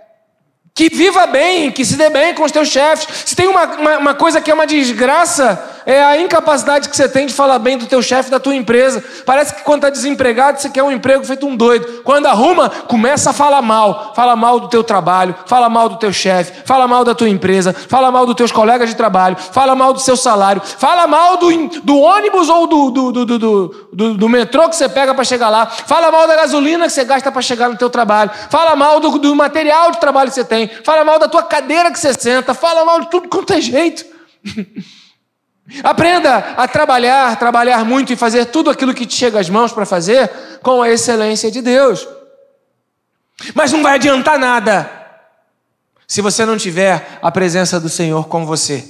que 0.75 0.89
viva 0.89 1.27
bem, 1.27 1.71
que 1.71 1.85
se 1.85 1.95
dê 1.95 2.09
bem 2.09 2.33
com 2.33 2.43
os 2.43 2.51
teus 2.51 2.67
chefes. 2.67 3.07
Se 3.25 3.35
tem 3.35 3.47
uma, 3.47 3.65
uma, 3.65 3.97
uma, 3.97 4.13
coisa 4.15 4.41
que 4.41 4.49
é 4.49 4.53
uma 4.53 4.65
desgraça, 4.65 5.82
é 5.85 6.03
a 6.03 6.19
incapacidade 6.19 6.89
que 6.89 6.95
você 6.95 7.07
tem 7.07 7.25
de 7.25 7.33
falar 7.33 7.59
bem 7.59 7.77
do 7.77 7.85
teu 7.85 8.01
chefe, 8.01 8.29
da 8.29 8.39
tua 8.39 8.55
empresa. 8.55 9.03
Parece 9.25 9.55
que 9.55 9.63
quando 9.63 9.79
está 9.79 9.89
desempregado, 9.89 10.59
você 10.59 10.69
quer 10.69 10.83
um 10.83 10.91
emprego 10.91 11.23
feito 11.23 11.45
um 11.45 11.55
doido. 11.55 12.01
Quando 12.03 12.25
arruma, 12.27 12.69
começa 12.69 13.29
a 13.31 13.33
falar 13.33 13.61
mal. 13.61 14.13
Fala 14.15 14.35
mal 14.35 14.59
do 14.59 14.67
teu 14.67 14.83
trabalho, 14.83 15.35
fala 15.45 15.69
mal 15.69 15.89
do 15.89 15.97
teu 15.97 16.13
chefe, 16.13 16.63
fala 16.65 16.87
mal 16.87 17.03
da 17.03 17.15
tua 17.15 17.29
empresa, 17.29 17.73
fala 17.73 18.11
mal 18.11 18.25
dos 18.25 18.35
teus 18.35 18.51
colegas 18.51 18.89
de 18.89 18.95
trabalho, 18.95 19.35
fala 19.35 19.75
mal 19.75 19.93
do 19.93 19.99
seu 19.99 20.15
salário, 20.15 20.61
fala 20.61 21.07
mal 21.07 21.37
do, 21.37 21.49
do 21.81 21.99
ônibus 21.99 22.49
ou 22.49 22.67
do, 22.67 22.91
do, 22.91 23.11
do, 23.11 23.25
do, 23.25 23.87
do, 23.91 24.13
do 24.15 24.29
metrô 24.29 24.69
que 24.69 24.75
você 24.75 24.87
pega 24.87 25.13
para 25.13 25.23
chegar 25.23 25.49
lá, 25.49 25.65
fala 25.65 26.11
mal 26.11 26.27
da 26.27 26.35
gasolina 26.35 26.85
que 26.85 26.91
você 26.91 27.03
gasta 27.03 27.31
para 27.31 27.41
chegar 27.41 27.69
no 27.69 27.77
teu 27.77 27.89
trabalho, 27.89 28.31
fala 28.49 28.75
mal 28.75 28.99
do, 28.99 29.17
do 29.17 29.35
material 29.35 29.91
de 29.91 29.99
trabalho 29.99 30.29
que 30.29 30.35
você 30.35 30.43
tem 30.43 30.69
fala 30.83 31.03
mal 31.03 31.19
da 31.19 31.27
tua 31.27 31.43
cadeira 31.43 31.91
que 31.91 31.99
você 31.99 32.13
senta, 32.13 32.53
fala 32.53 32.85
mal 32.85 33.01
de 33.01 33.09
tudo 33.09 33.27
quanto 33.27 33.53
é 33.53 33.61
jeito. 33.61 34.05
Aprenda 35.83 36.37
a 36.57 36.67
trabalhar, 36.67 37.37
trabalhar 37.39 37.85
muito 37.85 38.11
e 38.11 38.17
fazer 38.17 38.45
tudo 38.47 38.69
aquilo 38.69 38.93
que 38.93 39.05
te 39.05 39.15
chega 39.15 39.39
às 39.39 39.49
mãos 39.49 39.71
para 39.71 39.85
fazer 39.85 40.29
com 40.61 40.81
a 40.81 40.89
excelência 40.89 41.49
de 41.49 41.61
Deus. 41.61 42.05
Mas 43.55 43.71
não 43.71 43.81
vai 43.81 43.95
adiantar 43.95 44.37
nada 44.37 44.89
se 46.05 46.21
você 46.21 46.45
não 46.45 46.57
tiver 46.57 47.17
a 47.21 47.31
presença 47.31 47.79
do 47.79 47.87
Senhor 47.87 48.27
com 48.27 48.45
você. 48.45 48.85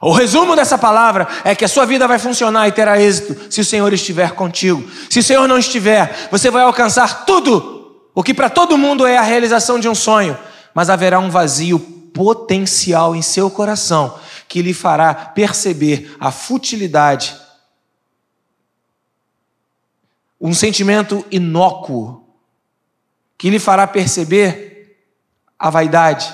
O 0.00 0.12
resumo 0.12 0.54
dessa 0.54 0.78
palavra 0.78 1.26
é 1.44 1.54
que 1.54 1.64
a 1.64 1.68
sua 1.68 1.84
vida 1.84 2.06
vai 2.06 2.18
funcionar 2.18 2.68
e 2.68 2.72
terá 2.72 3.00
êxito 3.00 3.52
se 3.52 3.60
o 3.60 3.64
Senhor 3.64 3.92
estiver 3.92 4.32
contigo. 4.32 4.88
Se 5.10 5.18
o 5.18 5.22
Senhor 5.22 5.48
não 5.48 5.58
estiver, 5.58 6.28
você 6.30 6.50
vai 6.50 6.62
alcançar 6.62 7.24
tudo, 7.24 8.02
o 8.14 8.22
que 8.22 8.34
para 8.34 8.48
todo 8.48 8.78
mundo 8.78 9.06
é 9.06 9.16
a 9.16 9.22
realização 9.22 9.80
de 9.80 9.88
um 9.88 9.94
sonho, 9.94 10.38
mas 10.72 10.90
haverá 10.90 11.18
um 11.18 11.30
vazio 11.30 11.80
potencial 11.80 13.16
em 13.16 13.22
seu 13.22 13.50
coração 13.50 14.14
que 14.54 14.62
lhe 14.62 14.72
fará 14.72 15.12
perceber 15.12 16.14
a 16.20 16.30
futilidade, 16.30 17.36
um 20.40 20.54
sentimento 20.54 21.26
inócuo 21.28 22.24
que 23.36 23.50
lhe 23.50 23.58
fará 23.58 23.84
perceber 23.84 24.96
a 25.58 25.70
vaidade, 25.70 26.32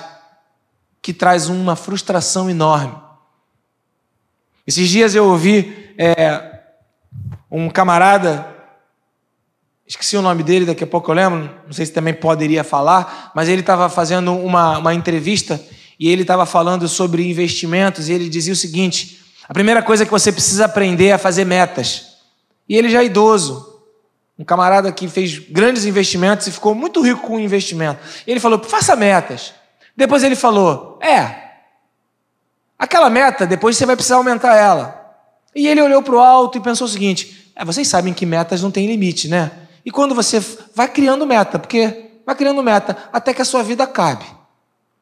que 1.01 1.11
traz 1.15 1.49
uma 1.49 1.75
frustração 1.75 2.47
enorme. 2.47 2.95
Esses 4.67 4.87
dias 4.87 5.15
eu 5.15 5.25
ouvi 5.25 5.91
é, 5.97 6.61
um 7.49 7.71
camarada, 7.71 8.55
esqueci 9.87 10.15
o 10.15 10.21
nome 10.21 10.43
dele, 10.43 10.67
daqui 10.67 10.83
a 10.83 10.87
pouco 10.87 11.09
eu 11.09 11.15
lembro, 11.15 11.49
não 11.65 11.73
sei 11.73 11.87
se 11.87 11.91
também 11.91 12.13
poderia 12.13 12.63
falar, 12.63 13.31
mas 13.33 13.49
ele 13.49 13.61
estava 13.61 13.89
fazendo 13.89 14.31
uma, 14.31 14.77
uma 14.77 14.93
entrevista 14.93 15.59
e 16.01 16.09
ele 16.09 16.23
estava 16.23 16.47
falando 16.47 16.87
sobre 16.87 17.29
investimentos 17.29 18.09
e 18.09 18.13
ele 18.13 18.27
dizia 18.27 18.53
o 18.53 18.55
seguinte: 18.55 19.21
a 19.47 19.53
primeira 19.53 19.83
coisa 19.83 20.03
que 20.03 20.09
você 20.09 20.31
precisa 20.31 20.65
aprender 20.65 21.09
é 21.09 21.17
fazer 21.19 21.45
metas. 21.45 22.07
E 22.67 22.75
ele 22.75 22.89
já 22.89 23.03
é 23.03 23.05
idoso, 23.05 23.83
um 24.39 24.43
camarada 24.43 24.91
que 24.91 25.07
fez 25.07 25.37
grandes 25.37 25.85
investimentos 25.85 26.47
e 26.47 26.51
ficou 26.51 26.73
muito 26.73 27.03
rico 27.03 27.21
com 27.21 27.35
o 27.35 27.39
investimento. 27.39 27.99
Ele 28.25 28.39
falou: 28.39 28.57
faça 28.63 28.95
metas. 28.95 29.53
Depois 29.95 30.23
ele 30.23 30.35
falou: 30.35 30.97
é, 31.03 31.39
Aquela 32.79 33.07
meta, 33.07 33.45
depois 33.45 33.77
você 33.77 33.85
vai 33.85 33.95
precisar 33.95 34.15
aumentar 34.15 34.55
ela. 34.55 34.99
E 35.53 35.67
ele 35.67 35.83
olhou 35.83 36.01
para 36.01 36.15
o 36.15 36.19
alto 36.19 36.57
e 36.57 36.61
pensou 36.61 36.87
o 36.87 36.89
seguinte: 36.89 37.51
é, 37.55 37.63
vocês 37.63 37.87
sabem 37.87 38.11
que 38.11 38.25
metas 38.25 38.63
não 38.63 38.71
têm 38.71 38.87
limite, 38.87 39.27
né? 39.27 39.51
E 39.85 39.91
quando 39.91 40.15
você 40.15 40.43
vai 40.73 40.87
criando 40.87 41.27
meta, 41.27 41.59
porque 41.59 42.09
vai 42.25 42.33
criando 42.33 42.63
meta 42.63 42.97
até 43.13 43.35
que 43.35 43.41
a 43.43 43.45
sua 43.45 43.61
vida 43.61 43.83
acabe. 43.83 44.40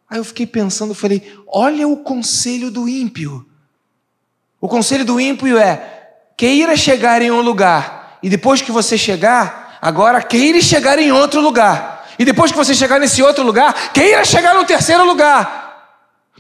Aí 0.10 0.18
eu 0.18 0.24
fiquei 0.24 0.48
pensando, 0.48 0.94
falei: 0.96 1.22
olha 1.48 1.88
o 1.88 1.98
conselho 1.98 2.72
do 2.72 2.90
ímpio. 2.90 3.46
O 4.60 4.68
conselho 4.68 5.06
do 5.06 5.20
ímpio 5.20 5.58
é: 5.58 6.10
queira 6.36 6.76
chegar 6.76 7.22
em 7.22 7.30
um 7.30 7.42
lugar, 7.42 8.18
e 8.24 8.30
depois 8.30 8.62
que 8.62 8.72
você 8.72 8.98
chegar, 8.98 9.78
agora 9.82 10.22
queira 10.22 10.60
chegar 10.62 10.98
em 10.98 11.12
outro 11.12 11.40
lugar. 11.40 12.08
E 12.18 12.26
depois 12.26 12.52
que 12.52 12.58
você 12.58 12.74
chegar 12.74 13.00
nesse 13.00 13.24
outro 13.24 13.44
lugar, 13.44 13.94
queira 13.94 14.26
chegar 14.26 14.54
no 14.54 14.66
terceiro 14.66 15.06
lugar. 15.06 15.60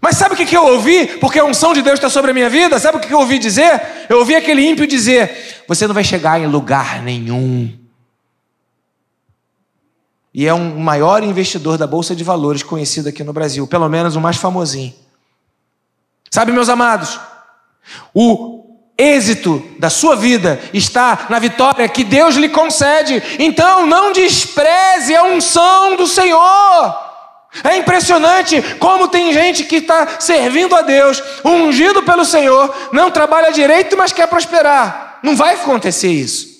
Mas 0.01 0.17
sabe 0.17 0.33
o 0.33 0.37
que 0.37 0.55
eu 0.55 0.65
ouvi? 0.65 1.05
Porque 1.19 1.39
a 1.39 1.45
unção 1.45 1.73
de 1.73 1.81
Deus 1.81 1.95
está 1.95 2.09
sobre 2.09 2.31
a 2.31 2.33
minha 2.33 2.49
vida. 2.49 2.79
Sabe 2.79 2.97
o 2.97 2.99
que 3.01 3.13
eu 3.13 3.19
ouvi 3.19 3.37
dizer? 3.37 3.81
Eu 4.09 4.19
ouvi 4.19 4.35
aquele 4.35 4.65
ímpio 4.65 4.87
dizer: 4.87 5.63
Você 5.67 5.87
não 5.87 5.93
vai 5.93 6.03
chegar 6.03 6.39
em 6.39 6.47
lugar 6.47 7.01
nenhum. 7.01 7.77
E 10.39 10.47
é 10.47 10.53
um 10.53 10.79
maior 10.79 11.21
investidor 11.21 11.77
da 11.77 11.85
Bolsa 11.85 12.15
de 12.15 12.23
Valores 12.23 12.63
conhecido 12.63 13.09
aqui 13.09 13.25
no 13.25 13.33
Brasil, 13.33 13.67
pelo 13.67 13.89
menos 13.89 14.15
o 14.15 14.21
mais 14.21 14.37
famosinho. 14.37 14.93
Sabe, 16.31 16.53
meus 16.53 16.69
amados, 16.69 17.19
o 18.13 18.63
êxito 18.97 19.61
da 19.77 19.89
sua 19.89 20.15
vida 20.15 20.57
está 20.73 21.25
na 21.29 21.39
vitória 21.39 21.89
que 21.89 22.05
Deus 22.05 22.35
lhe 22.35 22.47
concede. 22.47 23.21
Então 23.37 23.85
não 23.85 24.13
despreze 24.13 25.13
a 25.13 25.23
unção 25.23 25.97
do 25.97 26.07
Senhor. 26.07 26.97
É 27.61 27.75
impressionante 27.75 28.61
como 28.79 29.09
tem 29.09 29.33
gente 29.33 29.65
que 29.65 29.75
está 29.75 30.21
servindo 30.21 30.73
a 30.73 30.81
Deus, 30.81 31.21
ungido 31.43 32.01
pelo 32.03 32.23
Senhor, 32.23 32.73
não 32.93 33.11
trabalha 33.11 33.51
direito, 33.51 33.97
mas 33.97 34.13
quer 34.13 34.27
prosperar. 34.27 35.19
Não 35.21 35.35
vai 35.35 35.55
acontecer 35.55 36.07
isso. 36.13 36.58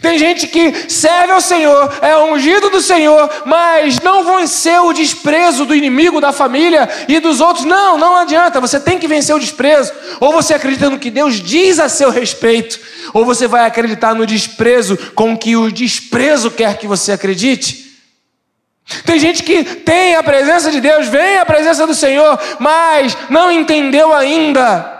Tem 0.00 0.18
gente 0.18 0.48
que 0.48 0.90
serve 0.90 1.32
ao 1.32 1.40
Senhor, 1.40 1.98
é 2.02 2.16
ungido 2.18 2.68
do 2.70 2.80
Senhor, 2.80 3.30
mas 3.44 4.00
não 4.00 4.24
venceu 4.24 4.86
o 4.86 4.92
desprezo 4.92 5.64
do 5.64 5.76
inimigo, 5.76 6.20
da 6.20 6.32
família 6.32 6.88
e 7.06 7.20
dos 7.20 7.40
outros. 7.40 7.64
Não, 7.64 7.96
não 7.96 8.16
adianta, 8.16 8.60
você 8.60 8.80
tem 8.80 8.98
que 8.98 9.06
vencer 9.06 9.34
o 9.34 9.38
desprezo. 9.38 9.92
Ou 10.18 10.32
você 10.32 10.54
acredita 10.54 10.90
no 10.90 10.98
que 10.98 11.08
Deus 11.08 11.36
diz 11.36 11.78
a 11.78 11.88
seu 11.88 12.10
respeito, 12.10 12.80
ou 13.14 13.24
você 13.24 13.46
vai 13.46 13.64
acreditar 13.64 14.12
no 14.12 14.26
desprezo 14.26 14.98
com 15.14 15.38
que 15.38 15.54
o 15.54 15.70
desprezo 15.70 16.50
quer 16.50 16.78
que 16.78 16.88
você 16.88 17.12
acredite. 17.12 17.86
Tem 19.04 19.20
gente 19.20 19.44
que 19.44 19.62
tem 19.62 20.16
a 20.16 20.22
presença 20.22 20.68
de 20.72 20.80
Deus, 20.80 21.06
vem 21.06 21.38
a 21.38 21.46
presença 21.46 21.86
do 21.86 21.94
Senhor, 21.94 22.36
mas 22.58 23.16
não 23.30 23.52
entendeu 23.52 24.12
ainda 24.12 24.94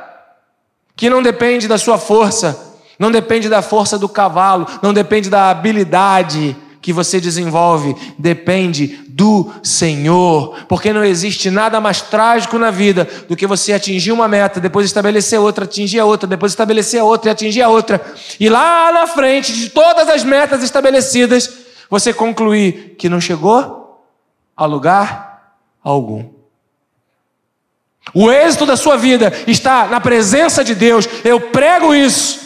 que 0.94 1.10
não 1.10 1.22
depende 1.22 1.66
da 1.66 1.76
sua 1.76 1.98
força, 1.98 2.65
não 2.98 3.10
depende 3.10 3.48
da 3.48 3.62
força 3.62 3.98
do 3.98 4.08
cavalo, 4.08 4.66
não 4.82 4.92
depende 4.92 5.28
da 5.28 5.50
habilidade 5.50 6.56
que 6.80 6.92
você 6.92 7.20
desenvolve, 7.20 7.96
depende 8.16 8.98
do 9.08 9.50
Senhor, 9.62 10.56
porque 10.68 10.92
não 10.92 11.04
existe 11.04 11.50
nada 11.50 11.80
mais 11.80 12.00
trágico 12.00 12.58
na 12.58 12.70
vida 12.70 13.08
do 13.28 13.34
que 13.34 13.46
você 13.46 13.72
atingir 13.72 14.12
uma 14.12 14.28
meta, 14.28 14.60
depois 14.60 14.86
estabelecer 14.86 15.40
outra, 15.40 15.64
atingir 15.64 15.98
a 15.98 16.04
outra, 16.04 16.28
depois 16.28 16.52
estabelecer 16.52 17.00
a 17.00 17.04
outra 17.04 17.30
e 17.30 17.32
atingir 17.32 17.62
a 17.62 17.68
outra, 17.68 18.00
e 18.38 18.48
lá 18.48 18.92
na 18.92 19.06
frente 19.08 19.52
de 19.52 19.70
todas 19.70 20.08
as 20.08 20.22
metas 20.22 20.62
estabelecidas, 20.62 21.50
você 21.90 22.12
concluir 22.12 22.94
que 22.96 23.08
não 23.08 23.20
chegou 23.20 24.00
a 24.56 24.64
lugar 24.64 25.56
algum. 25.82 26.24
O 28.14 28.30
êxito 28.30 28.64
da 28.64 28.76
sua 28.76 28.96
vida 28.96 29.32
está 29.46 29.86
na 29.86 30.00
presença 30.00 30.62
de 30.62 30.74
Deus. 30.74 31.08
Eu 31.24 31.40
prego 31.40 31.94
isso, 31.94 32.45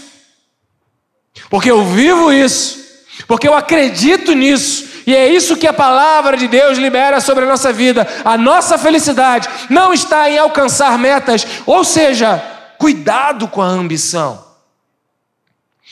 porque 1.50 1.70
eu 1.70 1.84
vivo 1.84 2.32
isso, 2.32 2.78
porque 3.26 3.46
eu 3.46 3.54
acredito 3.54 4.32
nisso. 4.32 4.88
E 5.06 5.14
é 5.14 5.26
isso 5.26 5.56
que 5.56 5.66
a 5.66 5.72
palavra 5.72 6.36
de 6.36 6.46
Deus 6.46 6.78
libera 6.78 7.20
sobre 7.20 7.44
a 7.44 7.48
nossa 7.48 7.72
vida. 7.72 8.06
A 8.24 8.38
nossa 8.38 8.78
felicidade 8.78 9.48
não 9.68 9.92
está 9.92 10.30
em 10.30 10.38
alcançar 10.38 10.96
metas, 10.96 11.44
ou 11.66 11.82
seja, 11.82 12.40
cuidado 12.78 13.48
com 13.48 13.60
a 13.60 13.66
ambição. 13.66 14.44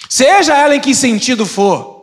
Seja 0.08 0.56
ela 0.56 0.76
em 0.76 0.80
que 0.80 0.94
sentido 0.94 1.44
for. 1.44 1.98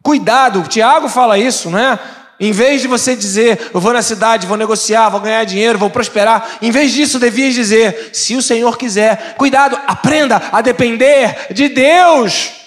Cuidado, 0.00 0.60
o 0.60 0.68
Tiago 0.68 1.08
fala 1.08 1.38
isso, 1.38 1.70
né? 1.70 1.98
Em 2.38 2.52
vez 2.52 2.80
de 2.80 2.88
você 2.88 3.16
dizer, 3.16 3.70
eu 3.72 3.80
vou 3.80 3.92
na 3.92 4.02
cidade, 4.02 4.46
vou 4.46 4.56
negociar, 4.56 5.08
vou 5.08 5.20
ganhar 5.20 5.44
dinheiro, 5.44 5.78
vou 5.78 5.90
prosperar, 5.90 6.58
em 6.60 6.70
vez 6.70 6.92
disso, 6.92 7.18
devias 7.18 7.54
dizer, 7.54 8.10
se 8.12 8.36
o 8.36 8.42
Senhor 8.42 8.76
quiser, 8.76 9.34
cuidado, 9.36 9.78
aprenda 9.86 10.42
a 10.52 10.60
depender 10.60 11.48
de 11.52 11.68
Deus. 11.68 12.63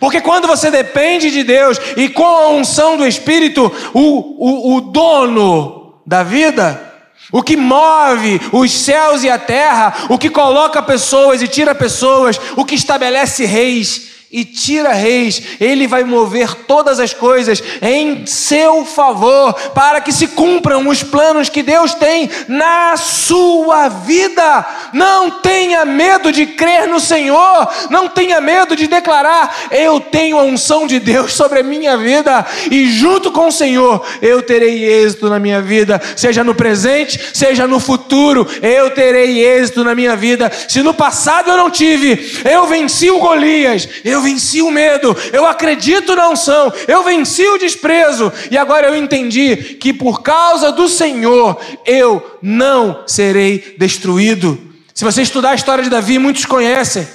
Porque 0.00 0.20
quando 0.20 0.46
você 0.48 0.70
depende 0.70 1.30
de 1.30 1.42
Deus 1.42 1.78
e 1.96 2.08
com 2.08 2.24
a 2.24 2.48
unção 2.48 2.96
do 2.96 3.06
Espírito, 3.06 3.70
o, 3.92 4.00
o, 4.00 4.76
o 4.76 4.80
dono 4.80 6.00
da 6.06 6.22
vida, 6.22 6.92
o 7.30 7.42
que 7.42 7.56
move 7.56 8.40
os 8.52 8.70
céus 8.72 9.22
e 9.22 9.30
a 9.30 9.38
terra, 9.38 10.06
o 10.08 10.18
que 10.18 10.30
coloca 10.30 10.82
pessoas 10.82 11.42
e 11.42 11.48
tira 11.48 11.74
pessoas, 11.74 12.40
o 12.56 12.64
que 12.64 12.74
estabelece 12.74 13.44
reis, 13.44 14.13
e 14.36 14.44
tira 14.44 14.92
reis, 14.92 15.40
ele 15.60 15.86
vai 15.86 16.02
mover 16.02 16.52
todas 16.66 16.98
as 16.98 17.14
coisas 17.14 17.62
em 17.80 18.26
seu 18.26 18.84
favor, 18.84 19.52
para 19.72 20.00
que 20.00 20.10
se 20.10 20.26
cumpram 20.26 20.88
os 20.88 21.04
planos 21.04 21.48
que 21.48 21.62
Deus 21.62 21.94
tem 21.94 22.28
na 22.48 22.96
sua 22.96 23.88
vida. 23.88 24.66
Não 24.92 25.30
tenha 25.30 25.84
medo 25.84 26.32
de 26.32 26.46
crer 26.46 26.88
no 26.88 26.98
Senhor, 26.98 27.68
não 27.90 28.08
tenha 28.08 28.40
medo 28.40 28.74
de 28.74 28.88
declarar: 28.88 29.54
Eu 29.70 30.00
tenho 30.00 30.36
a 30.36 30.42
unção 30.42 30.84
de 30.84 30.98
Deus 30.98 31.32
sobre 31.32 31.60
a 31.60 31.62
minha 31.62 31.96
vida, 31.96 32.44
e 32.68 32.90
junto 32.90 33.30
com 33.30 33.46
o 33.46 33.52
Senhor 33.52 34.04
eu 34.20 34.42
terei 34.42 34.82
êxito 34.82 35.30
na 35.30 35.38
minha 35.38 35.62
vida, 35.62 36.02
seja 36.16 36.42
no 36.42 36.56
presente, 36.56 37.20
seja 37.32 37.68
no 37.68 37.78
futuro, 37.78 38.44
eu 38.60 38.90
terei 38.90 39.44
êxito 39.44 39.84
na 39.84 39.94
minha 39.94 40.16
vida. 40.16 40.50
Se 40.66 40.82
no 40.82 40.92
passado 40.92 41.52
eu 41.52 41.56
não 41.56 41.70
tive, 41.70 42.42
eu 42.44 42.66
venci 42.66 43.12
o 43.12 43.20
Golias, 43.20 43.88
eu 44.04 44.23
venci 44.24 44.60
o 44.60 44.70
medo, 44.70 45.16
eu 45.32 45.46
acredito 45.46 46.16
na 46.16 46.28
unção, 46.28 46.72
eu 46.88 47.04
venci 47.04 47.46
o 47.46 47.58
desprezo, 47.58 48.32
e 48.50 48.58
agora 48.58 48.88
eu 48.88 48.96
entendi 48.96 49.56
que 49.56 49.92
por 49.92 50.22
causa 50.22 50.72
do 50.72 50.88
Senhor 50.88 51.60
eu 51.86 52.38
não 52.42 53.04
serei 53.06 53.76
destruído. 53.78 54.58
Se 54.92 55.04
você 55.04 55.22
estudar 55.22 55.50
a 55.50 55.54
história 55.54 55.84
de 55.84 55.90
Davi, 55.90 56.18
muitos 56.18 56.44
conhecem. 56.44 57.06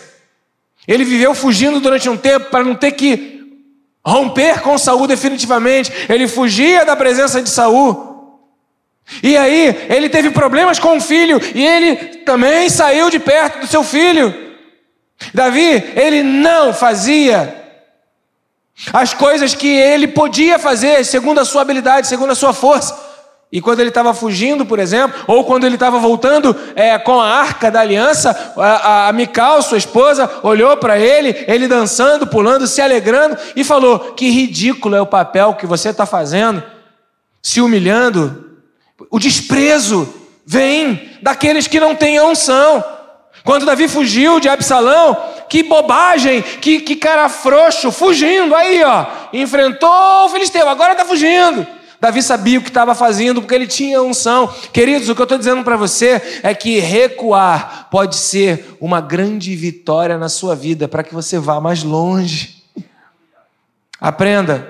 Ele 0.88 1.04
viveu 1.04 1.34
fugindo 1.36 1.80
durante 1.80 2.10
um 2.10 2.18
tempo 2.18 2.50
para 2.50 2.64
não 2.64 2.76
ter 2.76 2.92
que 2.94 3.40
romper 4.06 4.62
com 4.62 4.78
Saul 4.78 5.08
definitivamente. 5.08 5.92
Ele 6.10 6.28
fugia 6.28 6.84
da 6.84 6.96
presença 6.96 7.42
de 7.42 7.50
Saul. 7.50 8.40
E 9.24 9.36
aí, 9.38 9.88
ele 9.90 10.10
teve 10.10 10.30
problemas 10.30 10.78
com 10.78 10.98
o 10.98 11.02
filho, 11.02 11.42
e 11.56 11.66
ele 11.66 11.96
também 12.26 12.70
saiu 12.70 13.10
de 13.10 13.20
perto 13.20 13.62
do 13.62 13.68
seu 13.68 13.84
filho. 13.84 14.49
Davi, 15.34 15.92
ele 15.96 16.24
não 16.24 16.74
fazia 16.74 17.56
as 18.94 19.14
coisas 19.14 19.54
que 19.54 19.68
ele 19.68 20.08
podia 20.08 20.58
fazer 20.58 21.04
segundo 21.04 21.40
a 21.40 21.46
sua 21.46 21.62
habilidade, 21.62 22.08
segundo 22.08 22.32
a 22.32 22.36
sua 22.36 22.54
força. 22.54 23.10
E 23.52 23.60
quando 23.60 23.80
ele 23.80 23.90
estava 23.90 24.14
fugindo, 24.14 24.64
por 24.64 24.78
exemplo, 24.78 25.24
ou 25.28 25.44
quando 25.44 25.66
ele 25.66 25.76
estava 25.76 25.98
voltando 25.98 26.56
é, 26.76 26.98
com 27.00 27.20
a 27.20 27.28
arca 27.28 27.72
da 27.72 27.80
aliança, 27.80 28.54
a, 28.56 29.08
a 29.08 29.14
Mical, 29.14 29.62
sua 29.64 29.78
esposa, 29.78 30.30
olhou 30.44 30.78
para 30.78 31.00
ele, 31.00 31.36
ele 31.48 31.68
dançando, 31.68 32.28
pulando, 32.28 32.68
se 32.68 32.80
alegrando, 32.80 33.36
e 33.56 33.64
falou: 33.64 34.14
Que 34.14 34.30
ridículo 34.30 34.96
é 34.96 35.02
o 35.02 35.08
papel 35.08 35.56
que 35.56 35.66
você 35.66 35.90
está 35.90 36.06
fazendo, 36.06 36.62
se 37.42 37.60
humilhando. 37.60 38.50
O 39.10 39.18
desprezo 39.18 40.14
vem 40.46 41.18
daqueles 41.22 41.68
que 41.68 41.80
não 41.80 41.96
têm 41.96 42.22
unção. 42.22 42.84
Quando 43.44 43.66
Davi 43.66 43.88
fugiu 43.88 44.40
de 44.40 44.50
Absalão, 44.50 45.18
que 45.50 45.64
bobagem, 45.64 46.42
que, 46.42 46.82
que 46.82 46.96
cara 46.96 47.30
frouxo, 47.30 47.92
fugindo, 47.92 48.54
aí 48.56 48.84
ó, 48.84 49.06
enfrentou 49.34 50.26
o 50.26 50.30
filisteu, 50.30 50.68
agora 50.68 50.92
está 50.92 51.06
fugindo. 51.06 51.66
Davi 52.02 52.22
sabia 52.22 52.60
o 52.60 52.62
que 52.62 52.70
estava 52.70 52.96
fazendo 52.96 53.42
porque 53.42 53.54
ele 53.54 53.68
tinha 53.68 54.02
unção. 54.02 54.48
Queridos, 54.72 55.10
o 55.10 55.16
que 55.16 55.22
eu 55.22 55.24
estou 55.24 55.38
dizendo 55.38 55.64
para 55.64 55.76
você 55.76 56.40
é 56.44 56.54
que 56.56 56.80
recuar 56.80 57.90
pode 57.92 58.16
ser 58.16 58.78
uma 58.80 59.02
grande 59.02 59.54
vitória 59.56 60.18
na 60.18 60.30
sua 60.30 60.56
vida 60.56 60.88
para 60.88 61.04
que 61.04 61.14
você 61.14 61.38
vá 61.38 61.60
mais 61.60 61.84
longe. 61.84 62.64
Aprenda 64.00 64.66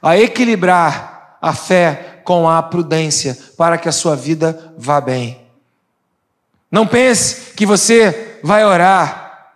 a 0.00 0.18
equilibrar 0.18 1.36
a 1.40 1.52
fé 1.52 2.22
com 2.24 2.48
a 2.48 2.62
prudência 2.62 3.36
para 3.58 3.76
que 3.76 3.88
a 3.88 3.92
sua 3.92 4.16
vida 4.16 4.72
vá 4.78 5.02
bem. 5.02 5.43
Não 6.74 6.88
pense 6.88 7.52
que 7.54 7.64
você 7.64 8.40
vai 8.42 8.64
orar 8.64 9.52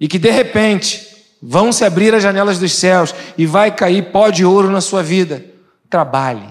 e 0.00 0.08
que 0.08 0.18
de 0.18 0.30
repente 0.30 1.06
vão 1.42 1.70
se 1.70 1.84
abrir 1.84 2.14
as 2.14 2.22
janelas 2.22 2.58
dos 2.58 2.72
céus 2.72 3.14
e 3.36 3.44
vai 3.44 3.70
cair 3.70 4.10
pó 4.10 4.30
de 4.30 4.42
ouro 4.42 4.70
na 4.70 4.80
sua 4.80 5.02
vida 5.02 5.44
trabalhe, 5.90 6.48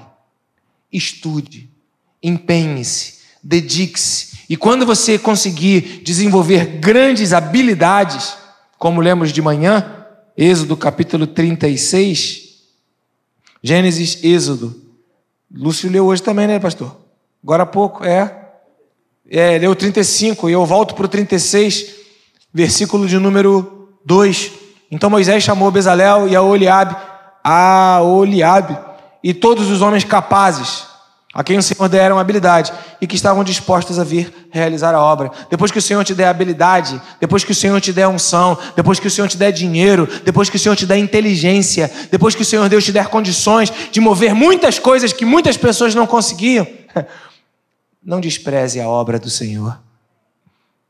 estude, 0.94 1.68
empenhe-se, 2.22 3.16
dedique-se. 3.42 4.42
E 4.48 4.56
quando 4.56 4.86
você 4.86 5.18
conseguir 5.18 6.04
desenvolver 6.04 6.78
grandes 6.78 7.34
habilidades, 7.34 8.38
como 8.78 9.02
lemos 9.02 9.32
de 9.32 9.42
manhã, 9.42 10.06
Êxodo 10.38 10.78
capítulo 10.78 11.26
36, 11.26 12.60
Gênesis, 13.64 14.24
Êxodo. 14.24 14.80
Lúcio 15.52 15.90
leu 15.90 16.06
hoje 16.06 16.22
também, 16.22 16.46
né, 16.46 16.60
pastor? 16.60 16.96
Agora 17.44 17.64
há 17.64 17.66
pouco, 17.66 18.06
é. 18.06 18.45
É, 19.30 19.58
leu 19.58 19.76
35, 19.76 20.50
e 20.50 20.54
eu 20.54 20.64
volto 20.66 20.94
para 20.94 21.06
o 21.06 21.10
36, 21.10 21.88
versículo 22.54 23.08
de 23.08 23.18
número 23.18 23.90
2. 24.06 24.52
Então 24.92 25.10
Moisés 25.10 25.44
chamou 25.44 25.72
Bezalel 25.72 26.28
e 26.28 26.36
a 26.36 26.44
Oliabe, 26.44 26.96
a 27.44 28.02
Oliabe, 28.04 28.78
e 29.24 29.34
todos 29.34 29.72
os 29.72 29.82
homens 29.82 30.04
capazes, 30.04 30.84
a 31.34 31.44
quem 31.44 31.58
o 31.58 31.64
Senhor 31.64 31.90
deram 31.90 32.20
habilidade 32.20 32.72
e 33.02 33.08
que 33.08 33.16
estavam 33.16 33.44
dispostos 33.44 33.98
a 33.98 34.04
vir 34.04 34.32
realizar 34.52 34.94
a 34.94 35.02
obra. 35.02 35.32
Depois 35.50 35.72
que 35.72 35.80
o 35.80 35.82
Senhor 35.82 36.04
te 36.04 36.14
der 36.14 36.28
habilidade, 36.28 37.02
depois 37.20 37.44
que 37.44 37.52
o 37.52 37.56
Senhor 37.56 37.82
te 37.82 37.92
der 37.92 38.08
unção, 38.08 38.56
depois 38.76 39.00
que 39.00 39.08
o 39.08 39.12
Senhor 39.12 39.28
te 39.28 39.38
der 39.38 39.52
dinheiro, 39.52 40.08
depois 40.24 40.52
que 40.52 40.56
o 40.56 40.60
Senhor 40.60 40.76
te 40.76 40.86
der 40.86 41.00
inteligência, 41.00 41.92
depois 42.12 42.36
que 42.36 42.44
o 42.44 42.46
Senhor 42.46 42.70
Deus 42.70 42.86
te 42.86 42.92
der 42.92 43.08
condições 43.08 43.74
de 43.92 44.00
mover 44.00 44.36
muitas 44.36 44.78
coisas 44.78 45.12
que 45.12 45.26
muitas 45.26 45.58
pessoas 45.58 45.96
não 45.96 46.06
conseguiam, 46.06 46.68
não 48.06 48.22
despreze 48.22 48.80
a 48.80 48.88
obra 48.88 49.18
do 49.18 49.30
Senhor. 49.30 49.82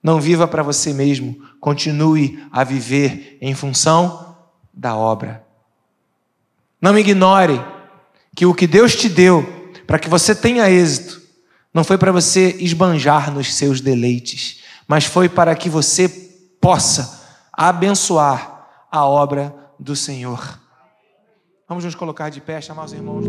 Não 0.03 0.20
viva 0.20 0.47
para 0.47 0.61
você 0.61 0.93
mesmo, 0.93 1.36
continue 1.59 2.45
a 2.51 2.63
viver 2.63 3.38
em 3.41 3.55
função 3.55 4.36
da 4.74 4.95
obra. 4.95 5.43
Não 6.82 6.99
ignore 6.99 7.63
que 8.36 8.45
o 8.45 8.53
que 8.53 8.68
Deus 8.68 8.93
te 8.93 9.07
deu 9.07 9.72
para 9.88 9.97
que 9.97 10.09
você 10.09 10.36
tenha 10.36 10.70
êxito 10.70 11.24
não 11.74 11.84
foi 11.84 11.97
para 11.97 12.11
você 12.11 12.55
esbanjar 12.59 13.34
nos 13.34 13.53
seus 13.53 13.82
deleites, 13.82 14.61
mas 14.88 15.05
foi 15.05 15.28
para 15.28 15.55
que 15.55 15.70
você 15.70 16.07
possa 16.61 17.22
abençoar 17.51 18.86
a 18.91 19.05
obra 19.05 19.53
do 19.80 19.95
Senhor. 19.95 20.59
Vamos 21.68 21.84
nos 21.84 21.95
colocar 21.95 22.30
de 22.30 22.39
pé, 22.39 22.61
chamar 22.61 22.86
os 22.86 22.93
irmãos. 22.93 23.26